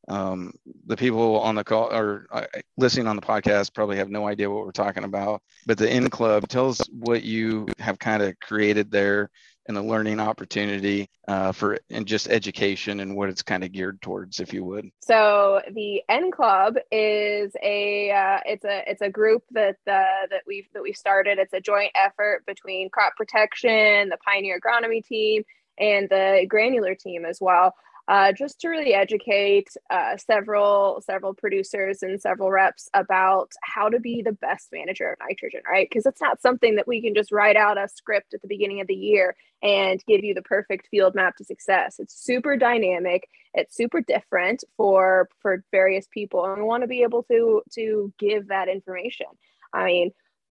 um, 0.08 0.54
the 0.88 0.98
people 0.98 1.40
on 1.40 1.56
the 1.56 1.64
call 1.64 1.94
or 1.94 2.28
uh, 2.32 2.46
listening 2.78 3.08
on 3.08 3.16
the 3.16 3.22
podcast 3.22 3.74
probably 3.74 3.98
have 3.98 4.10
no 4.10 4.28
idea 4.28 4.50
what 4.50 4.66
we're 4.66 4.72
talking 4.72 5.04
about 5.04 5.42
but 5.66 5.78
the 5.78 5.90
N 5.90 6.10
Club 6.10 6.48
tell 6.48 6.70
us 6.70 6.82
what 6.90 7.24
you 7.24 7.68
have 7.80 8.00
kind 8.00 8.24
of 8.24 8.40
created 8.40 8.92
there 8.92 9.30
and 9.68 9.78
the 9.78 9.82
learning 9.82 10.20
opportunity 10.20 11.10
uh, 11.28 11.52
for 11.52 11.78
and 11.90 12.06
just 12.06 12.30
education 12.30 13.00
and 13.00 13.16
what 13.16 13.30
it's 13.30 13.44
kind 13.44 13.64
of 13.64 13.72
geared 13.72 14.02
towards, 14.02 14.40
if 14.40 14.54
you 14.54 14.64
would. 14.64 14.90
So 15.02 15.62
the 15.74 16.02
N 16.10 16.32
Club 16.32 16.76
is 16.92 17.54
a 17.62 18.12
uh, 18.12 18.40
it's 18.46 18.66
a 18.66 18.84
it's 18.90 19.02
a 19.02 19.10
group 19.10 19.44
that 19.52 19.78
uh, 19.88 20.28
that 20.30 20.42
we've 20.48 20.68
that 20.74 20.84
we 20.84 20.94
started. 20.94 21.38
It's 21.38 21.54
a 21.54 21.62
joint 21.62 21.92
effort 21.96 22.44
between 22.46 22.90
crop 22.90 23.16
protection, 23.16 24.10
the 24.10 24.18
Pioneer 24.26 24.60
Agronomy 24.60 25.06
team, 25.06 25.44
and 25.78 26.10
the 26.10 26.46
granular 26.50 26.96
team 26.96 27.26
as 27.26 27.40
well 27.40 27.74
uh, 28.08 28.32
just 28.32 28.60
to 28.60 28.70
really 28.70 28.94
educate 28.94 29.70
uh, 29.90 30.18
several 30.18 31.02
several 31.02 31.34
producers 31.34 32.04
and 32.04 32.20
several 32.20 32.52
reps 32.52 32.90
about 32.94 33.52
how 33.64 33.90
to 33.90 34.00
be 34.00 34.22
the 34.22 34.32
best 34.34 34.70
manager 34.72 35.12
of 35.12 35.20
nitrogen 35.28 35.62
right? 35.70 35.88
Because 35.90 36.06
it's 36.06 36.22
not 36.22 36.42
something 36.42 36.76
that 36.76 36.88
we 36.88 37.02
can 37.02 37.14
just 37.14 37.32
write 37.32 37.56
out 37.56 37.78
a 37.78 37.88
script 37.88 38.34
at 38.34 38.42
the 38.42 38.48
beginning 38.48 38.82
of 38.82 38.88
the 38.88 38.96
year 38.96 39.36
and 39.64 40.04
give 40.08 40.24
you 40.24 40.34
the 40.34 40.42
perfect 40.42 40.88
field 40.88 41.16
map 41.16 41.36
to 41.38 41.44
success. 41.44 41.98
It's 42.00 42.16
super 42.16 42.58
dynamic. 42.58 43.28
It's 43.54 43.76
super 43.76 44.02
different 44.02 44.64
for 44.78 45.30
for 45.42 45.64
various 45.72 46.08
people 46.12 46.46
and 46.46 46.58
we 46.58 46.68
want 46.68 46.84
to 46.84 46.88
be 46.88 47.04
able 47.04 47.24
to 47.24 47.62
to 47.74 48.14
give 48.20 48.48
that 48.48 48.68
information. 48.68 49.28
I 49.74 49.86
mean 49.86 50.12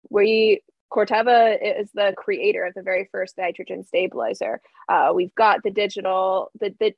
we 0.10 0.62
Corteva 0.92 1.58
is 1.62 1.90
the 1.94 2.14
creator 2.18 2.66
of 2.66 2.74
the 2.74 2.82
very 2.82 3.10
first 3.12 3.38
nitrogen 3.38 3.84
stabilizer. 3.84 4.62
Uh, 4.88 5.12
we've 5.14 5.36
got 5.36 5.64
the 5.64 5.72
digital, 5.72 6.52
the, 6.60 6.74
the, 6.80 6.96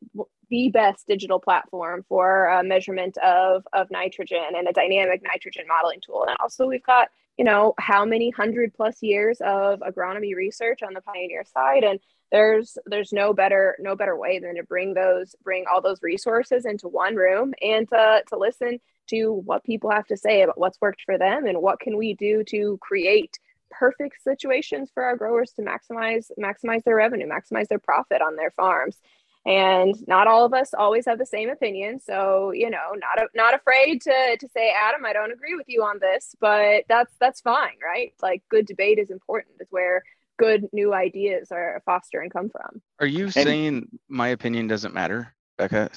the 0.50 0.70
best 0.70 1.08
digital 1.08 1.40
platform 1.40 2.06
for 2.08 2.50
uh, 2.50 2.64
measurement 2.64 3.18
of, 3.18 3.68
of 3.74 3.90
nitrogen 3.92 4.56
and 4.56 4.68
a 4.68 4.74
dynamic 4.74 5.22
nitrogen 5.24 5.66
modeling 5.68 6.02
tool. 6.02 6.26
And 6.28 6.38
also 6.40 6.68
we've 6.68 6.84
got, 6.84 7.10
you 7.38 7.46
know, 7.46 7.74
how 7.80 8.06
many 8.06 8.30
hundred 8.30 8.74
plus 8.74 9.02
years 9.02 9.42
of 9.42 9.80
agronomy 9.80 10.36
research 10.36 10.82
on 10.84 10.94
the 10.94 11.02
Pioneer 11.02 11.44
side. 11.46 11.84
And 11.84 12.00
there's 12.32 12.78
there's 12.86 13.12
no 13.12 13.34
better 13.34 13.76
no 13.80 13.96
better 13.96 14.16
way 14.16 14.40
than 14.40 14.56
to 14.56 14.64
bring 14.64 14.94
those 14.94 15.36
bring 15.44 15.66
all 15.72 15.82
those 15.82 16.04
resources 16.04 16.66
into 16.66 16.88
one 16.88 17.16
room 17.16 17.54
and 17.62 17.88
to, 17.90 18.22
to 18.28 18.38
listen 18.38 18.80
to 19.08 19.32
what 19.46 19.64
people 19.64 19.90
have 19.90 20.06
to 20.06 20.18
say 20.18 20.44
about 20.44 20.60
what's 20.60 20.80
worked 20.80 21.02
for 21.06 21.18
them 21.18 21.48
and 21.48 21.60
what 21.60 21.80
can 21.80 21.98
we 21.98 22.14
do 22.14 22.44
to 22.44 22.78
create 22.82 23.40
perfect 23.72 24.24
situations 24.24 24.90
for 24.94 25.04
our 25.04 25.16
growers 25.16 25.52
to 25.54 25.62
maximize 25.62 26.28
maximize 26.40 26.84
their 26.84 26.96
revenue, 26.96 27.28
maximize 27.28 27.68
their 27.68 27.80
profit 27.80 28.22
on 28.22 28.36
their 28.36 28.52
farms. 28.52 28.98
And 29.46 29.96
not 30.08 30.28
all 30.28 30.46
of 30.46 30.54
us 30.54 30.74
always 30.74 31.06
have 31.06 31.18
the 31.18 31.26
same 31.26 31.50
opinion. 31.50 32.02
So, 32.02 32.52
you 32.52 32.70
know, 32.70 32.94
not 32.96 33.28
not 33.34 33.54
afraid 33.54 34.02
to 34.02 34.38
to 34.40 34.50
say, 34.50 34.74
Adam, 34.78 35.06
I 35.06 35.14
don't 35.14 35.32
agree 35.32 35.56
with 35.56 35.68
you 35.68 35.84
on 35.84 36.00
this, 36.00 36.36
but 36.40 36.84
that's 36.90 37.14
that's 37.20 37.42
fine, 37.42 37.78
right? 37.84 38.14
Like 38.22 38.44
good 38.50 38.66
debate 38.66 39.00
is 39.00 39.10
important. 39.10 39.56
Is 39.60 39.68
where 39.72 40.04
good 40.38 40.68
new 40.72 40.94
ideas 40.94 41.52
are 41.52 41.82
foster 41.86 42.22
and 42.22 42.32
come 42.32 42.50
from. 42.50 42.82
Are 43.00 43.08
you 43.08 43.26
and, 43.26 43.34
saying 43.34 43.88
my 44.08 44.30
opinion 44.30 44.68
doesn't 44.68 44.94
matter, 44.94 45.34
Becca? 45.58 45.90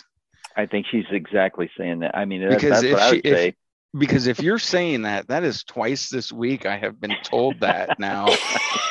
I 0.56 0.66
think 0.66 0.86
she's 0.90 1.04
exactly 1.10 1.70
saying 1.78 2.00
that. 2.00 2.16
I 2.16 2.24
mean, 2.24 2.46
that's, 2.46 2.62
that's 2.62 2.84
what 2.84 3.00
I 3.00 3.10
would 3.12 3.26
if, 3.26 3.36
say 3.36 3.54
because 3.97 4.26
if 4.26 4.40
you're 4.40 4.59
saying 4.59 5.03
that 5.03 5.28
that 5.28 5.45
is 5.45 5.64
twice 5.64 6.09
this 6.09 6.32
week 6.32 6.66
i 6.66 6.76
have 6.76 7.01
been 7.01 7.16
told 7.22 7.61
that 7.61 7.99
now. 7.99 8.26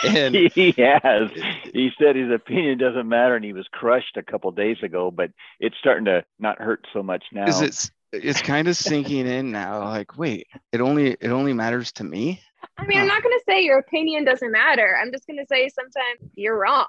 And 0.04 0.34
he 0.34 0.74
has. 0.78 1.30
He 1.76 1.92
said 2.00 2.16
his 2.16 2.32
opinion 2.32 2.80
doesn't 2.80 3.08
matter 3.08 3.36
and 3.36 3.46
he 3.46 3.54
was 3.54 3.68
crushed 3.72 4.18
a 4.18 4.24
couple 4.24 4.52
days 4.52 4.78
ago 4.82 5.12
but 5.12 5.30
it's 5.60 5.76
starting 5.78 6.06
to 6.06 6.24
not 6.40 6.58
hurt 6.60 6.88
so 6.92 7.04
much 7.04 7.24
now. 7.32 7.46
is 7.46 7.62
it's 7.62 7.92
it's 8.12 8.42
kind 8.42 8.68
of 8.68 8.76
sinking 8.76 9.28
in 9.28 9.52
now 9.52 9.84
like 9.84 10.18
wait 10.18 10.48
it 10.72 10.82
only 10.82 11.12
it 11.22 11.30
only 11.30 11.54
matters 11.54 11.92
to 11.92 12.04
me? 12.04 12.42
I 12.80 12.88
mean 12.88 12.98
i'm 12.98 13.08
not 13.08 13.22
going 13.22 13.38
to 13.38 13.44
say 13.48 13.64
your 13.64 13.78
opinion 13.78 14.26
doesn't 14.26 14.52
matter. 14.52 14.98
I'm 15.00 15.12
just 15.12 15.28
going 15.28 15.38
to 15.38 15.46
say 15.46 15.70
sometimes 15.70 16.32
you're 16.34 16.58
wrong. 16.58 16.88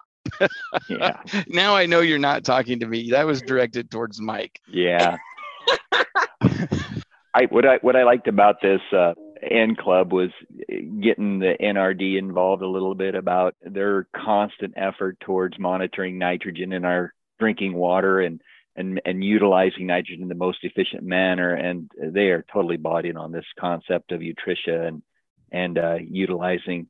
Yeah. 0.88 1.20
Now 1.48 1.76
i 1.76 1.84
know 1.84 2.00
you're 2.00 2.18
not 2.18 2.44
talking 2.44 2.80
to 2.80 2.86
me. 2.86 3.10
That 3.10 3.26
was 3.26 3.42
directed 3.42 3.90
towards 3.90 4.22
mike. 4.22 4.58
Yeah 4.66 5.18
I 7.34 7.44
what 7.44 7.66
I 7.66 7.78
what 7.80 7.96
I 7.96 8.04
liked 8.04 8.28
about 8.28 8.60
this 8.60 8.80
uh, 8.92 9.14
N 9.42 9.74
Club 9.76 10.12
was 10.12 10.30
getting 10.68 11.38
the 11.38 11.56
NRD 11.60 12.18
involved 12.18 12.62
a 12.62 12.68
little 12.68 12.94
bit 12.94 13.14
about 13.14 13.54
their 13.62 14.06
constant 14.14 14.74
effort 14.76 15.18
towards 15.20 15.58
monitoring 15.58 16.18
nitrogen 16.18 16.72
in 16.72 16.84
our 16.84 17.12
drinking 17.38 17.74
water 17.74 18.20
and 18.20 18.40
and 18.76 19.00
and 19.04 19.24
utilizing 19.24 19.86
nitrogen 19.86 20.22
in 20.22 20.28
the 20.28 20.34
most 20.34 20.58
efficient 20.62 21.02
manner. 21.02 21.54
And 21.54 21.90
they 21.98 22.28
are 22.28 22.44
totally 22.52 22.76
bought 22.76 23.06
in 23.06 23.16
on 23.16 23.32
this 23.32 23.46
concept 23.58 24.12
of 24.12 24.20
Utrisha 24.20 24.86
and 24.86 25.02
and 25.50 25.78
uh, 25.78 25.98
utilizing 26.06 26.88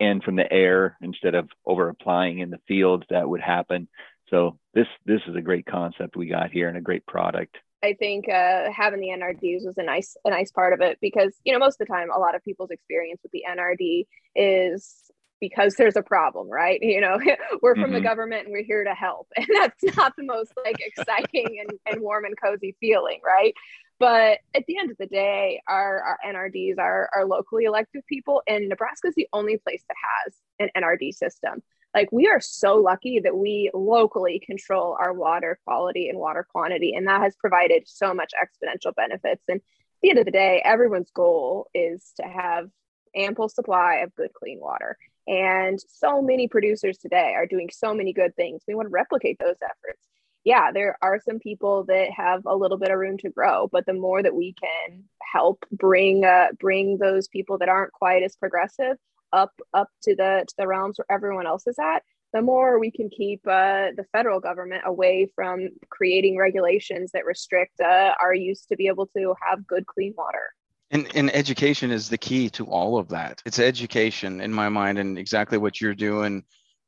N 0.00 0.20
from 0.22 0.36
the 0.36 0.50
air 0.50 0.96
instead 1.02 1.34
of 1.34 1.48
over 1.66 1.88
applying 1.88 2.38
in 2.38 2.50
the 2.50 2.60
fields 2.66 3.04
that 3.10 3.28
would 3.28 3.42
happen. 3.42 3.88
So 4.30 4.58
this 4.72 4.86
this 5.04 5.20
is 5.28 5.36
a 5.36 5.42
great 5.42 5.66
concept 5.66 6.16
we 6.16 6.28
got 6.28 6.50
here 6.50 6.68
and 6.68 6.78
a 6.78 6.82
great 6.82 7.04
product. 7.06 7.56
I 7.82 7.94
think 7.94 8.28
uh, 8.28 8.70
having 8.70 9.00
the 9.00 9.08
NRDs 9.08 9.66
was 9.66 9.76
a 9.76 9.82
nice 9.82 10.16
a 10.24 10.30
nice 10.30 10.50
part 10.52 10.72
of 10.72 10.80
it 10.80 10.98
because 11.00 11.34
you 11.44 11.52
know 11.52 11.58
most 11.58 11.80
of 11.80 11.86
the 11.86 11.92
time 11.92 12.08
a 12.14 12.18
lot 12.18 12.34
of 12.34 12.44
people's 12.44 12.70
experience 12.70 13.20
with 13.22 13.32
the 13.32 13.44
NRD 13.48 14.06
is 14.36 15.10
because 15.40 15.74
there's 15.74 15.96
a 15.96 16.02
problem, 16.02 16.48
right? 16.48 16.80
You 16.92 17.00
know, 17.00 17.18
we're 17.62 17.74
from 17.74 17.84
mm-hmm. 17.84 17.94
the 17.94 18.00
government 18.00 18.44
and 18.44 18.52
we're 18.52 18.64
here 18.64 18.84
to 18.84 18.94
help, 18.94 19.28
and 19.36 19.46
that's 19.54 19.82
not 19.96 20.14
the 20.16 20.24
most 20.24 20.52
like 20.64 20.76
exciting 20.78 21.58
and, 21.60 21.78
and 21.86 22.00
warm 22.00 22.24
and 22.24 22.40
cozy 22.40 22.76
feeling, 22.80 23.20
right? 23.24 23.54
But 23.98 24.38
at 24.54 24.64
the 24.66 24.78
end 24.78 24.90
of 24.90 24.96
the 24.98 25.06
day, 25.06 25.62
our, 25.68 26.00
our 26.00 26.18
NRDs 26.26 26.76
are, 26.78 27.08
are 27.14 27.24
locally 27.24 27.64
elected 27.64 28.04
people, 28.08 28.42
and 28.48 28.68
Nebraska 28.68 29.08
is 29.08 29.14
the 29.14 29.28
only 29.32 29.58
place 29.58 29.84
that 29.86 29.96
has 30.24 30.34
an 30.58 30.70
NRD 30.76 31.14
system 31.14 31.62
like 31.94 32.10
we 32.10 32.26
are 32.28 32.40
so 32.40 32.76
lucky 32.76 33.20
that 33.20 33.36
we 33.36 33.70
locally 33.74 34.42
control 34.44 34.96
our 34.98 35.12
water 35.12 35.58
quality 35.64 36.08
and 36.08 36.18
water 36.18 36.46
quantity 36.50 36.94
and 36.94 37.06
that 37.06 37.20
has 37.20 37.36
provided 37.36 37.84
so 37.86 38.14
much 38.14 38.32
exponential 38.34 38.94
benefits. 38.94 39.42
And 39.48 39.58
at 39.58 39.62
the 40.02 40.10
end 40.10 40.18
of 40.18 40.24
the 40.24 40.30
day 40.30 40.62
everyone's 40.64 41.10
goal 41.10 41.68
is 41.74 42.12
to 42.16 42.26
have 42.26 42.68
ample 43.14 43.48
supply 43.48 43.96
of 43.96 44.14
good 44.14 44.32
clean 44.32 44.58
water. 44.60 44.96
And 45.28 45.78
so 45.88 46.22
many 46.22 46.48
producers 46.48 46.98
today 46.98 47.34
are 47.36 47.46
doing 47.46 47.68
so 47.70 47.94
many 47.94 48.12
good 48.12 48.34
things. 48.34 48.62
We 48.66 48.74
want 48.74 48.86
to 48.86 48.92
replicate 48.92 49.38
those 49.38 49.56
efforts. 49.62 50.06
Yeah 50.44 50.72
there 50.72 50.96
are 51.02 51.20
some 51.20 51.38
people 51.38 51.84
that 51.84 52.10
have 52.10 52.42
a 52.46 52.56
little 52.56 52.78
bit 52.78 52.90
of 52.90 52.98
room 52.98 53.18
to 53.18 53.30
grow 53.30 53.68
but 53.70 53.86
the 53.86 53.92
more 53.92 54.22
that 54.22 54.34
we 54.34 54.54
can 54.54 55.04
help 55.22 55.64
bring 55.70 56.24
uh, 56.24 56.48
bring 56.58 56.98
those 56.98 57.28
people 57.28 57.58
that 57.58 57.68
aren't 57.68 57.92
quite 57.92 58.22
as 58.22 58.34
progressive 58.36 58.96
up 59.32 59.52
up 59.72 59.88
to 60.02 60.14
the 60.14 60.44
to 60.46 60.54
the 60.58 60.66
realms 60.66 60.98
where 60.98 61.16
everyone 61.16 61.46
else 61.46 61.66
is 61.66 61.78
at 61.78 62.02
the 62.32 62.42
more 62.42 62.78
we 62.78 62.90
can 62.90 63.10
keep 63.10 63.46
uh, 63.46 63.88
the 63.96 64.06
federal 64.10 64.40
government 64.40 64.82
away 64.86 65.30
from 65.34 65.68
creating 65.90 66.38
regulations 66.38 67.10
that 67.12 67.26
restrict 67.26 67.78
uh, 67.80 68.14
our 68.20 68.34
use 68.34 68.64
to 68.66 68.76
be 68.76 68.86
able 68.86 69.06
to 69.06 69.34
have 69.46 69.66
good 69.66 69.86
clean 69.86 70.14
water. 70.16 70.54
And, 70.90 71.08
and 71.14 71.34
education 71.34 71.90
is 71.90 72.08
the 72.08 72.18
key 72.18 72.48
to 72.50 72.64
all 72.66 72.98
of 72.98 73.08
that. 73.08 73.42
It's 73.44 73.58
education 73.58 74.40
in 74.40 74.52
my 74.52 74.68
mind 74.68 74.98
and 74.98 75.18
exactly 75.18 75.58
what 75.58 75.80
you're 75.80 75.94
doing 75.94 76.42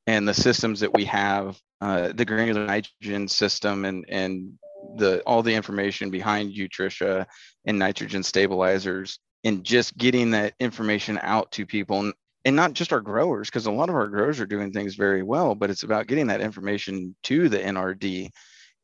and 0.06 0.26
the 0.26 0.34
systems 0.34 0.80
that 0.80 0.92
we 0.92 1.04
have 1.06 1.58
uh, 1.80 2.12
the 2.14 2.24
granular 2.24 2.66
nitrogen 2.66 3.28
system 3.28 3.84
and 3.84 4.04
and 4.08 4.52
the 4.96 5.22
all 5.26 5.42
the 5.42 5.54
information 5.54 6.10
behind 6.10 6.54
Utrisha 6.54 7.26
and 7.66 7.78
nitrogen 7.78 8.22
stabilizers 8.22 9.18
and 9.44 9.64
just 9.64 9.96
getting 9.96 10.30
that 10.30 10.54
information 10.60 11.18
out 11.22 11.50
to 11.52 11.66
people 11.66 12.12
not 12.52 12.74
just 12.74 12.92
our 12.92 13.00
growers, 13.00 13.48
because 13.48 13.66
a 13.66 13.72
lot 13.72 13.88
of 13.88 13.94
our 13.94 14.08
growers 14.08 14.38
are 14.40 14.46
doing 14.46 14.72
things 14.72 14.96
very 14.96 15.22
well, 15.22 15.54
but 15.54 15.70
it's 15.70 15.82
about 15.82 16.06
getting 16.06 16.26
that 16.26 16.42
information 16.42 17.16
to 17.24 17.48
the 17.48 17.58
NRD 17.58 18.30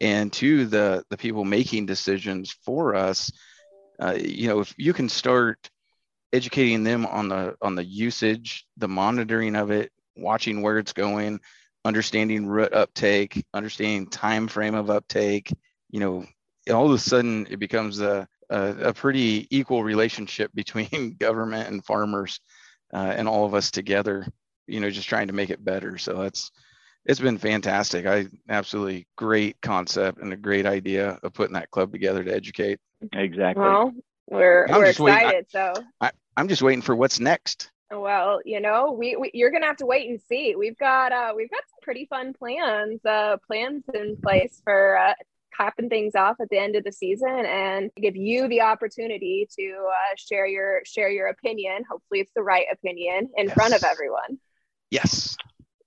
and 0.00 0.32
to 0.32 0.64
the 0.66 1.04
the 1.10 1.16
people 1.16 1.44
making 1.44 1.86
decisions 1.86 2.56
for 2.64 2.94
us. 2.94 3.30
Uh, 4.00 4.16
you 4.18 4.48
know, 4.48 4.60
if 4.60 4.74
you 4.78 4.94
can 4.94 5.08
start 5.08 5.70
educating 6.32 6.84
them 6.84 7.04
on 7.06 7.28
the 7.28 7.54
on 7.60 7.74
the 7.74 7.84
usage, 7.84 8.66
the 8.78 8.88
monitoring 8.88 9.56
of 9.56 9.70
it, 9.70 9.92
watching 10.16 10.62
where 10.62 10.78
it's 10.78 10.94
going, 10.94 11.38
understanding 11.84 12.46
root 12.46 12.72
uptake, 12.72 13.44
understanding 13.52 14.08
time 14.08 14.48
frame 14.48 14.74
of 14.74 14.88
uptake, 14.88 15.52
you 15.90 16.00
know, 16.00 16.24
all 16.72 16.86
of 16.86 16.92
a 16.92 16.98
sudden 16.98 17.46
it 17.50 17.58
becomes 17.58 18.00
a 18.00 18.26
a, 18.48 18.88
a 18.88 18.94
pretty 18.94 19.46
equal 19.50 19.84
relationship 19.84 20.50
between 20.54 21.16
government 21.18 21.68
and 21.68 21.84
farmers 21.84 22.40
uh, 22.92 23.14
and 23.16 23.28
all 23.28 23.44
of 23.44 23.54
us 23.54 23.70
together, 23.70 24.26
you 24.66 24.80
know, 24.80 24.90
just 24.90 25.08
trying 25.08 25.28
to 25.28 25.32
make 25.32 25.50
it 25.50 25.64
better. 25.64 25.98
So 25.98 26.14
that's 26.22 26.50
it's 27.06 27.20
been 27.20 27.38
fantastic. 27.38 28.06
I 28.06 28.26
absolutely 28.48 29.06
great 29.16 29.60
concept 29.62 30.20
and 30.20 30.32
a 30.32 30.36
great 30.36 30.66
idea 30.66 31.18
of 31.22 31.32
putting 31.32 31.54
that 31.54 31.70
club 31.70 31.92
together 31.92 32.22
to 32.24 32.34
educate. 32.34 32.78
Exactly. 33.12 33.62
Well, 33.62 33.92
we're 34.28 34.66
I'm 34.66 34.80
we're 34.80 34.86
just 34.86 35.00
waiting. 35.00 35.20
excited. 35.20 35.46
so 35.50 35.74
I, 36.00 36.10
I'm 36.36 36.48
just 36.48 36.62
waiting 36.62 36.82
for 36.82 36.94
what's 36.94 37.18
next. 37.18 37.70
well, 37.90 38.40
you 38.44 38.60
know, 38.60 38.92
we, 38.92 39.16
we 39.16 39.30
you're 39.34 39.50
gonna 39.50 39.66
have 39.66 39.78
to 39.78 39.86
wait 39.86 40.08
and 40.10 40.20
see. 40.28 40.54
We've 40.56 40.78
got 40.78 41.10
uh 41.12 41.32
we've 41.36 41.50
got 41.50 41.62
some 41.68 41.78
pretty 41.82 42.06
fun 42.06 42.32
plans 42.34 43.04
uh 43.04 43.38
plans 43.46 43.82
in 43.94 44.16
place 44.22 44.60
for 44.62 44.96
uh 44.98 45.14
capping 45.60 45.88
things 45.88 46.14
off 46.14 46.36
at 46.40 46.48
the 46.50 46.58
end 46.58 46.76
of 46.76 46.84
the 46.84 46.92
season 46.92 47.44
and 47.46 47.90
give 48.00 48.16
you 48.16 48.48
the 48.48 48.62
opportunity 48.62 49.46
to 49.58 49.86
uh, 49.88 50.14
share 50.16 50.46
your 50.46 50.80
share 50.86 51.10
your 51.10 51.28
opinion. 51.28 51.84
Hopefully, 51.90 52.20
it's 52.20 52.32
the 52.34 52.42
right 52.42 52.66
opinion 52.72 53.28
in 53.36 53.46
Yes. 53.46 53.54
front 53.54 53.74
of 53.74 53.84
everyone. 53.84 54.38
Yes. 54.90 55.36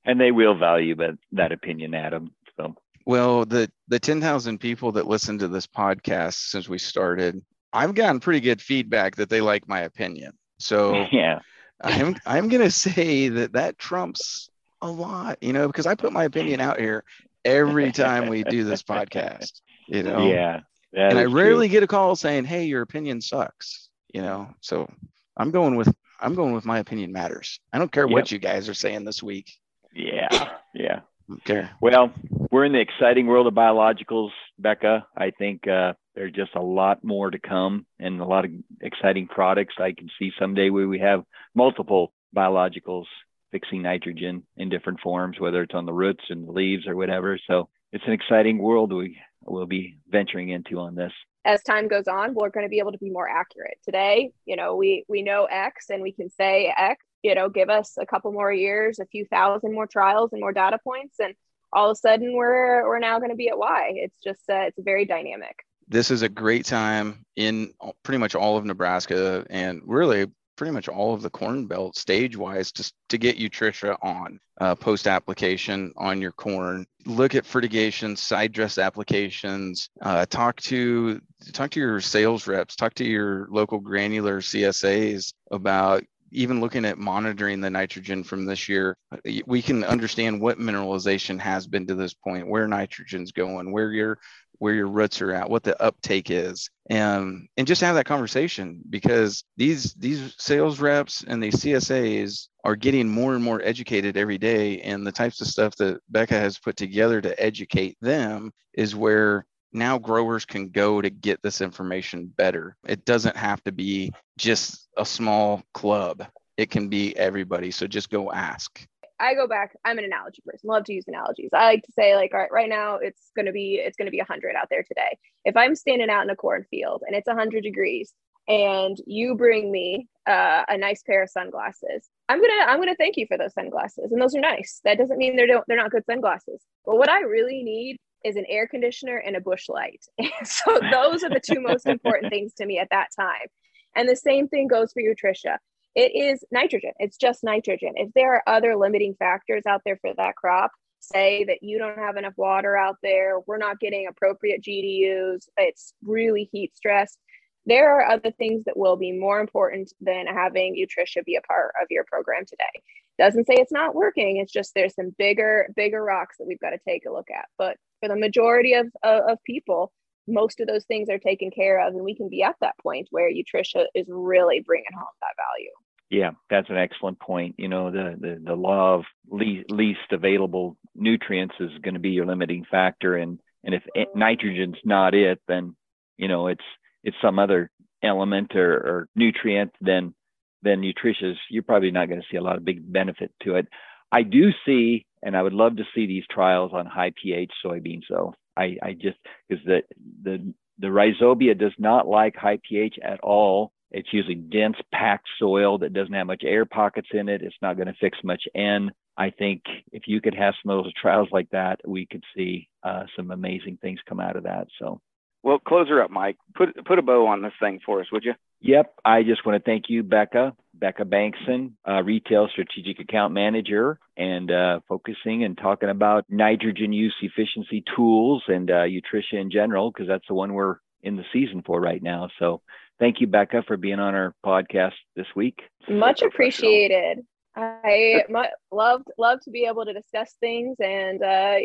And 0.05 0.19
they 0.19 0.32
will 0.32 0.55
value 0.57 0.95
that, 0.97 1.17
that 1.32 1.51
opinion, 1.51 1.93
Adam. 1.93 2.32
So, 2.57 2.76
Well, 3.05 3.45
the 3.45 3.71
the 3.88 3.99
10,000 3.99 4.59
people 4.59 4.91
that 4.93 5.07
listen 5.07 5.39
to 5.39 5.47
this 5.47 5.65
podcast 5.67 6.49
since 6.49 6.69
we 6.69 6.78
started, 6.78 7.41
I've 7.71 7.95
gotten 7.95 8.19
pretty 8.19 8.41
good 8.41 8.61
feedback 8.61 9.15
that 9.15 9.30
they 9.30 9.41
like 9.41 9.67
my 9.67 9.82
opinion. 9.82 10.34
So 10.59 11.05
yeah. 11.11 11.39
I'm 11.82 12.15
I'm 12.26 12.47
gonna 12.49 12.71
say 12.71 13.30
that 13.30 13.53
that 13.53 13.78
trumps 13.78 14.49
a 14.82 14.89
lot, 14.89 15.38
you 15.41 15.53
know, 15.53 15.67
because 15.67 15.86
I 15.88 15.95
put 15.95 16.13
my 16.13 16.26
opinion 16.26 16.59
out 16.59 16.80
here 16.80 17.03
every 17.45 17.91
time 18.03 18.27
we 18.27 18.43
do 18.43 18.63
this 18.63 18.83
podcast, 18.83 19.61
you 19.87 20.03
know. 20.03 20.27
Yeah. 20.27 20.61
and 20.93 21.17
I 21.17 21.23
is 21.23 21.31
true. 21.31 21.41
rarely 21.41 21.67
get 21.67 21.83
a 21.83 21.87
call 21.87 22.15
saying, 22.15 22.45
"Hey, 22.45 22.65
your 22.65 22.81
opinion 22.81 23.21
sucks," 23.21 23.89
you 24.13 24.21
know. 24.21 24.49
So 24.61 24.89
I'm 25.37 25.51
going 25.51 25.75
with 25.75 25.93
I'm 26.19 26.35
going 26.35 26.53
with 26.53 26.65
my 26.65 26.79
opinion 26.79 27.11
matters. 27.11 27.59
I 27.71 27.79
don't 27.79 27.91
care 27.91 28.07
what 28.07 28.31
you 28.31 28.39
guys 28.39 28.69
are 28.69 28.73
saying 28.73 29.03
this 29.03 29.21
week. 29.21 29.51
Yeah. 29.93 30.49
Yeah. 30.73 31.01
Care. 31.45 31.71
Well, 31.81 32.13
we're 32.51 32.65
in 32.65 32.73
the 32.73 32.79
exciting 32.79 33.27
world 33.27 33.47
of 33.47 33.53
biologicals, 33.53 34.31
Becca. 34.59 35.07
I 35.15 35.31
think 35.31 35.67
uh, 35.67 35.93
there's 36.15 36.33
just 36.33 36.55
a 36.55 36.61
lot 36.61 37.03
more 37.03 37.31
to 37.31 37.39
come 37.39 37.85
and 37.99 38.19
a 38.19 38.25
lot 38.25 38.45
of 38.45 38.51
exciting 38.81 39.27
products. 39.27 39.75
I 39.79 39.93
can 39.93 40.09
see 40.19 40.31
someday 40.37 40.69
where 40.69 40.87
we 40.87 40.99
have 40.99 41.23
multiple 41.55 42.13
biologicals 42.35 43.05
fixing 43.54 43.84
nitrogen 43.84 44.43
in 44.58 44.68
different 44.68 44.99
forms, 44.99 45.39
whether 45.39 45.62
it's 45.62 45.76
on 45.76 45.86
the 45.86 45.93
roots 45.93 46.24
and 46.30 46.47
the 46.47 46.51
leaves 46.51 46.88
or 46.88 46.95
whatever. 46.95 47.39
So 47.47 47.70
it's 47.93 48.04
an 48.08 48.12
exciting 48.12 48.58
world 48.58 48.91
we 48.91 49.18
will 49.45 49.68
be 49.68 49.95
venturing 50.10 50.49
into 50.49 50.80
on 50.80 50.95
this. 50.95 51.14
As 51.45 51.62
time 51.62 51.88
goes 51.88 52.08
on, 52.08 52.34
we're 52.34 52.49
going 52.49 52.66
to 52.66 52.70
be 52.70 52.80
able 52.80 52.93
to 52.93 52.97
be 52.97 53.12
more 53.12 53.30
accurate. 53.30 53.78
Today, 53.86 54.32
you 54.45 54.56
know, 54.56 54.76
we 54.76 55.06
we 55.08 55.22
know 55.22 55.45
X 55.45 55.89
and 55.89 56.01
we 56.01 56.12
can 56.12 56.30
say 56.30 56.74
X. 56.76 57.06
You 57.22 57.36
know, 57.36 57.47
give 57.47 57.70
us 57.70 57.93
a 57.99 58.06
couple 58.06 58.32
more 58.34 58.51
years, 58.51 58.99
a 58.99 59.06
few 59.06 59.26
thousand 59.26 59.74
more 59.74 59.88
trials 59.88 60.32
and 60.34 60.41
more 60.41 60.51
data 60.51 60.80
points, 60.84 61.18
and 61.20 61.36
all 61.72 61.89
of 61.89 61.93
a 61.93 61.95
sudden 61.95 62.34
we're 62.34 62.88
we're 62.88 62.99
now 62.99 63.20
going 63.20 63.30
to 63.30 63.36
be 63.36 63.49
at 63.49 63.58
Y. 63.58 63.91
It's 63.95 64.18
just 64.24 64.41
uh, 64.49 64.68
it's 64.68 64.80
very 64.80 65.06
dynamic. 65.06 65.56
This 65.88 66.10
is 66.10 66.22
a 66.22 66.30
great 66.30 66.66
time 66.66 67.26
in 67.36 67.74
pretty 68.04 68.18
much 68.18 68.36
all 68.36 68.58
of 68.58 68.66
Nebraska 68.66 69.45
and 69.49 69.82
really 69.86 70.28
pretty 70.56 70.72
much 70.72 70.88
all 70.88 71.14
of 71.14 71.22
the 71.22 71.30
corn 71.30 71.66
belt 71.66 71.97
stage 71.97 72.38
wise 72.38 72.72
just 72.72 72.93
to 73.10 73.18
get 73.18 73.38
Utrisha 73.38 73.97
on 74.01 74.39
uh, 74.60 74.76
post 74.76 75.08
application 75.08 75.93
on 75.97 76.22
your 76.22 76.32
corn. 76.32 76.86
Look 77.06 77.36
at 77.36 77.45
fertigation 77.45 78.16
side 78.16 78.51
dress 78.51 78.78
applications 78.78 79.89
uh, 80.01 80.26
talk 80.26 80.60
to 80.62 81.20
talk 81.51 81.72
to 81.72 81.80
your 81.80 81.99
sales 81.99 82.47
reps 82.47 82.76
talk 82.76 82.93
to 82.95 83.06
your 83.06 83.47
local 83.51 83.80
granular 83.80 84.39
csas 84.39 85.34
about 85.51 86.04
even 86.34 86.60
looking 86.60 86.84
at 86.84 86.97
monitoring 86.97 87.62
the 87.62 87.70
nitrogen 87.70 88.24
from 88.24 88.45
this 88.45 88.68
year. 88.68 88.97
We 89.45 89.62
can 89.62 89.84
understand 89.84 90.41
what 90.41 90.60
mineralization 90.60 91.39
has 91.39 91.68
been 91.68 91.86
to 91.88 91.95
this 91.95 92.14
point 92.14 92.47
where 92.47 92.68
nitrogen's 92.68 93.32
going 93.32 93.72
where 93.72 93.91
your 93.91 94.18
where 94.64 94.74
your 94.74 94.88
roots 94.88 95.22
are 95.22 95.34
at, 95.34 95.49
what 95.49 95.61
the 95.61 95.80
uptake 95.84 96.32
is, 96.32 96.70
and 96.89 97.49
and 97.57 97.68
just 97.68 97.82
have 97.82 97.95
that 97.95 98.05
conversation 98.05 98.82
because 98.89 99.43
these 99.57 99.93
these 99.95 100.36
sales 100.38 100.80
reps 100.80 101.26
and 101.28 101.43
these 101.43 101.57
CSAs 101.57 102.47
are 102.64 102.78
getting 102.78 103.09
more 103.09 103.36
and 103.36 103.43
more 103.43 103.61
educated 103.61 104.16
every 104.16 104.38
day, 104.38 104.80
and 104.80 105.05
the 105.05 105.11
types 105.11 105.41
of 105.41 105.47
stuff 105.47 105.76
that 105.76 105.99
Becca 106.07 106.36
has 106.36 106.57
put 106.57 106.78
together 106.78 107.20
to 107.20 107.38
educate 107.43 107.97
them 107.99 108.53
is 108.74 108.95
where 108.95 109.45
now 109.74 109.97
growers 109.97 110.45
can 110.45 110.70
go 110.70 111.01
to 111.01 111.09
get 111.09 111.41
this 111.43 111.59
information 111.59 112.28
better. 112.28 112.78
It 112.88 113.03
doesn't 113.03 113.36
have 113.36 113.61
to 113.66 113.74
be 113.74 114.14
just 114.38 114.88
a 114.97 115.03
small 115.03 115.61
club. 115.74 116.26
It 116.55 116.72
can 116.72 116.88
be 116.88 117.18
everybody. 117.18 117.70
So 117.70 117.86
just 117.86 118.09
go 118.09 118.32
ask. 118.32 118.88
I 119.20 119.36
go 119.36 119.47
back. 119.47 119.76
I'm 119.86 119.97
an 119.97 120.05
analogy 120.05 120.41
person. 120.45 120.70
Love 120.70 120.86
to 120.86 120.93
use 120.93 121.05
analogies. 121.07 121.49
I 121.53 121.66
like 121.66 121.84
to 121.84 121.91
say, 121.93 122.16
like, 122.16 122.34
all 122.34 122.39
right, 122.39 122.51
right 122.51 122.70
now 122.70 122.97
it's 122.97 123.32
gonna 123.36 123.51
be 123.51 123.76
it's 123.76 123.97
gonna 123.97 124.11
be 124.11 124.20
hundred 124.20 124.55
out 124.55 124.68
there 124.70 124.84
today. 124.84 125.18
If 125.45 125.55
I'm 125.55 125.76
standing 125.76 126.09
out 126.09 126.24
in 126.24 126.30
a 126.30 126.36
cornfield 126.36 127.03
and 127.05 127.16
it's 127.16 127.30
hundred 127.30 127.64
degrees, 127.64 128.14
and 128.47 128.97
you 129.05 129.36
bring 129.36 129.72
me 129.72 130.07
uh, 130.28 130.64
a 130.68 130.78
nice 130.78 131.03
pair 131.03 131.24
of 131.24 131.30
sunglasses, 131.30 132.09
I'm 132.28 132.41
gonna 132.41 132.66
I'm 132.68 132.80
gonna 132.80 132.95
thank 132.95 133.18
you 133.18 133.26
for 133.28 133.38
those 133.38 133.53
sunglasses, 133.53 134.11
and 134.11 134.22
those 134.22 134.36
are 134.36 134.41
nice. 134.41 134.82
That 134.84 134.97
doesn't 134.97 135.18
mean 135.18 135.36
they're 135.36 135.47
don't 135.47 135.64
they're 135.68 135.78
not 135.78 135.91
good 135.91 136.05
sunglasses. 136.05 136.61
But 136.86 136.97
what 136.97 137.09
I 137.09 137.22
really 137.22 137.64
need 137.64 137.97
is 138.26 138.36
an 138.36 138.45
air 138.47 138.68
conditioner 138.68 139.18
and 139.18 139.36
a 139.36 139.41
Busch 139.41 139.70
Light. 139.70 140.03
so 140.43 140.80
those 140.91 141.24
are 141.24 141.30
the 141.30 141.41
two 141.43 141.61
most 141.61 141.86
important 141.88 142.32
things 142.32 142.53
to 142.55 142.66
me 142.66 142.80
at 142.80 142.89
that 142.91 143.09
time. 143.18 143.47
And 143.95 144.09
the 144.09 144.16
same 144.16 144.47
thing 144.47 144.68
goes 144.68 144.91
for 144.91 145.01
Utrisha 145.01 145.57
it 145.95 146.15
is 146.15 146.43
nitrogen. 146.51 146.91
It's 146.99 147.17
just 147.17 147.43
nitrogen. 147.43 147.93
If 147.95 148.13
there 148.13 148.35
are 148.35 148.43
other 148.47 148.75
limiting 148.75 149.15
factors 149.15 149.63
out 149.67 149.81
there 149.85 149.97
for 150.01 150.13
that 150.15 150.35
crop, 150.35 150.71
say 150.99 151.43
that 151.43 151.61
you 151.61 151.77
don't 151.77 151.97
have 151.97 152.17
enough 152.17 152.33
water 152.37 152.75
out 152.75 152.97
there, 153.03 153.39
we're 153.45 153.57
not 153.57 153.79
getting 153.79 154.07
appropriate 154.07 154.63
GDUs, 154.63 155.47
it's 155.57 155.93
really 156.03 156.49
heat 156.51 156.75
stressed. 156.75 157.19
There 157.65 157.95
are 157.95 158.09
other 158.11 158.31
things 158.31 158.63
that 158.65 158.77
will 158.77 158.97
be 158.97 159.11
more 159.11 159.39
important 159.39 159.93
than 160.01 160.27
having 160.27 160.75
Utrisha 160.75 161.23
be 161.23 161.35
a 161.35 161.41
part 161.41 161.73
of 161.81 161.87
your 161.89 162.03
program 162.05 162.45
today. 162.45 162.83
Doesn't 163.17 163.45
say 163.45 163.53
it's 163.55 163.71
not 163.71 163.95
working. 163.95 164.37
It's 164.37 164.51
just 164.51 164.73
there's 164.73 164.95
some 164.95 165.15
bigger, 165.17 165.69
bigger 165.75 166.03
rocks 166.03 166.37
that 166.39 166.47
we've 166.47 166.59
got 166.59 166.71
to 166.71 166.79
take 166.85 167.05
a 167.05 167.11
look 167.11 167.27
at. 167.33 167.45
But 167.57 167.77
for 168.01 168.09
the 168.09 168.17
majority 168.17 168.73
of, 168.73 168.87
of, 169.03 169.29
of 169.29 169.37
people, 169.45 169.93
most 170.27 170.59
of 170.59 170.67
those 170.67 170.85
things 170.85 171.09
are 171.09 171.19
taken 171.19 171.51
care 171.51 171.85
of 171.85 171.93
and 171.93 172.03
we 172.03 172.15
can 172.15 172.29
be 172.29 172.43
at 172.43 172.55
that 172.61 172.77
point 172.79 173.07
where 173.11 173.31
Utrisha 173.31 173.85
is 173.93 174.07
really 174.09 174.61
bringing 174.61 174.85
home 174.93 175.05
that 175.21 175.35
value. 175.37 175.71
Yeah, 176.14 176.32
that's 176.47 176.70
an 176.70 176.78
excellent 176.78 177.20
point. 177.20 177.55
You 177.57 177.68
know, 177.70 177.89
the 177.89 178.16
the, 178.20 178.41
the 178.45 178.53
law 178.53 178.93
of 178.93 179.05
least, 179.28 179.99
available 180.11 180.78
nutrients 180.93 181.55
is 181.59 181.72
going 181.82 181.95
to 181.95 181.99
be 181.99 182.11
your 182.11 182.28
limiting 182.28 182.66
factor, 182.70 183.16
and 183.18 183.39
and 183.64 183.74
if 183.74 183.82
nitrogen's 184.14 184.78
not 184.86 185.16
it, 185.16 185.41
then 185.47 185.76
you 186.18 186.28
know 186.28 186.49
it's 186.49 186.64
it's 187.03 187.18
some 187.20 187.39
other 187.39 187.72
element 188.03 188.55
or, 188.55 188.74
or 188.74 189.07
nutrient. 189.16 189.72
Then 189.82 190.14
then 190.61 190.84
Utrisha, 190.84 191.34
you're 191.49 191.64
probably 191.64 191.89
not 191.89 192.09
going 192.09 192.22
to 192.22 192.28
see 192.30 192.38
a 192.38 192.43
lot 192.43 192.57
of 192.57 192.64
big 192.64 192.93
benefit 192.93 193.32
to 193.41 193.55
it. 193.55 193.68
I 194.11 194.22
do 194.22 194.51
see, 194.68 195.07
and 195.24 195.36
I 195.36 195.41
would 195.41 195.53
love 195.53 195.78
to 195.78 195.84
see 195.95 196.05
these 196.05 196.26
trials 196.30 196.74
on 196.76 196.86
high 196.86 197.14
pH 197.20 197.51
soybeans. 197.66 198.03
Though 198.07 198.36
I 198.55 198.78
I 198.84 198.93
just 198.93 199.18
because 199.49 199.66
the 199.66 199.82
the 200.22 200.53
the 200.78 200.89
rhizobia 200.89 201.57
does 201.57 201.74
not 201.80 202.07
like 202.07 202.36
high 202.36 202.59
pH 202.70 202.99
at 203.03 203.20
all 203.22 203.72
it's 203.93 204.11
usually 204.11 204.35
dense, 204.35 204.77
packed 204.91 205.27
soil 205.39 205.77
that 205.79 205.93
doesn't 205.93 206.13
have 206.13 206.27
much 206.27 206.43
air 206.43 206.65
pockets 206.65 207.09
in 207.13 207.29
it. 207.29 207.41
It's 207.41 207.55
not 207.61 207.77
going 207.77 207.87
to 207.87 207.95
fix 207.99 208.17
much 208.23 208.43
N. 208.55 208.91
I 209.15 209.29
think 209.29 209.61
if 209.91 210.03
you 210.07 210.19
could 210.19 210.35
have 210.35 210.55
some 210.61 210.71
of 210.71 210.83
those 210.83 210.93
trials 210.93 211.29
like 211.31 211.49
that, 211.51 211.79
we 211.87 212.07
could 212.07 212.23
see 212.35 212.67
uh, 212.81 213.03
some 213.15 213.31
amazing 213.31 213.77
things 213.81 213.99
come 214.09 214.19
out 214.19 214.35
of 214.35 214.43
that. 214.43 214.67
So, 214.79 214.99
well, 215.43 215.59
close 215.59 215.87
her 215.89 216.01
up, 216.01 216.09
Mike. 216.09 216.37
Put 216.55 216.83
put 216.85 216.99
a 216.99 217.03
bow 217.03 217.27
on 217.27 217.41
this 217.41 217.53
thing 217.59 217.79
for 217.85 218.01
us, 218.01 218.07
would 218.11 218.25
you? 218.25 218.33
Yep. 218.61 218.93
I 219.03 219.23
just 219.23 219.45
want 219.45 219.61
to 219.61 219.69
thank 219.69 219.85
you, 219.89 220.03
Becca, 220.03 220.55
Becca 220.73 221.03
Bankson, 221.03 221.73
uh, 221.87 222.01
retail 222.01 222.47
strategic 222.49 222.99
account 222.99 223.33
manager, 223.33 223.99
and 224.15 224.49
uh, 224.49 224.79
focusing 224.87 225.43
and 225.43 225.57
talking 225.57 225.89
about 225.89 226.25
nitrogen 226.29 226.93
use 226.93 227.13
efficiency 227.21 227.83
tools 227.95 228.43
and 228.47 228.71
uh, 228.71 228.85
Utrisha 228.85 229.33
in 229.33 229.51
general, 229.51 229.91
because 229.91 230.07
that's 230.07 230.27
the 230.29 230.33
one 230.33 230.53
we're 230.53 230.77
in 231.03 231.17
the 231.17 231.25
season 231.33 231.61
for 231.65 231.79
right 231.81 232.01
now. 232.01 232.29
So 232.39 232.61
thank 233.04 233.20
you, 233.20 233.28
Becca, 233.28 233.64
for 233.68 233.76
being 233.76 233.99
on 233.99 234.16
our 234.16 234.34
podcast 234.45 234.93
this 235.18 235.28
week. 235.36 235.60
Much 235.89 236.22
appreciated. 236.22 237.20
I 237.54 238.24
loved 238.72 239.08
love 239.18 239.41
to 239.41 239.51
be 239.51 239.66
able 239.66 239.86
to 239.86 239.93
discuss 239.93 240.34
things 240.39 240.78
and 240.80 241.22
uh, 241.22 241.56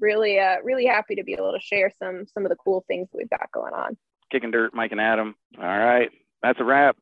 really 0.00 0.38
uh, 0.38 0.56
really 0.62 0.86
happy 0.86 1.16
to 1.16 1.24
be 1.24 1.32
able 1.32 1.52
to 1.52 1.60
share 1.60 1.90
some 1.98 2.26
some 2.32 2.44
of 2.44 2.48
the 2.48 2.56
cool 2.56 2.84
things 2.86 3.08
that 3.10 3.18
we've 3.18 3.28
got 3.28 3.50
going 3.52 3.74
on. 3.74 3.96
Kicking 4.30 4.52
dirt, 4.52 4.72
Mike 4.72 4.92
and 4.92 5.00
Adam. 5.00 5.34
All 5.58 5.64
right, 5.64 6.10
that's 6.42 6.60
a 6.60 6.64
wrap. 6.64 6.96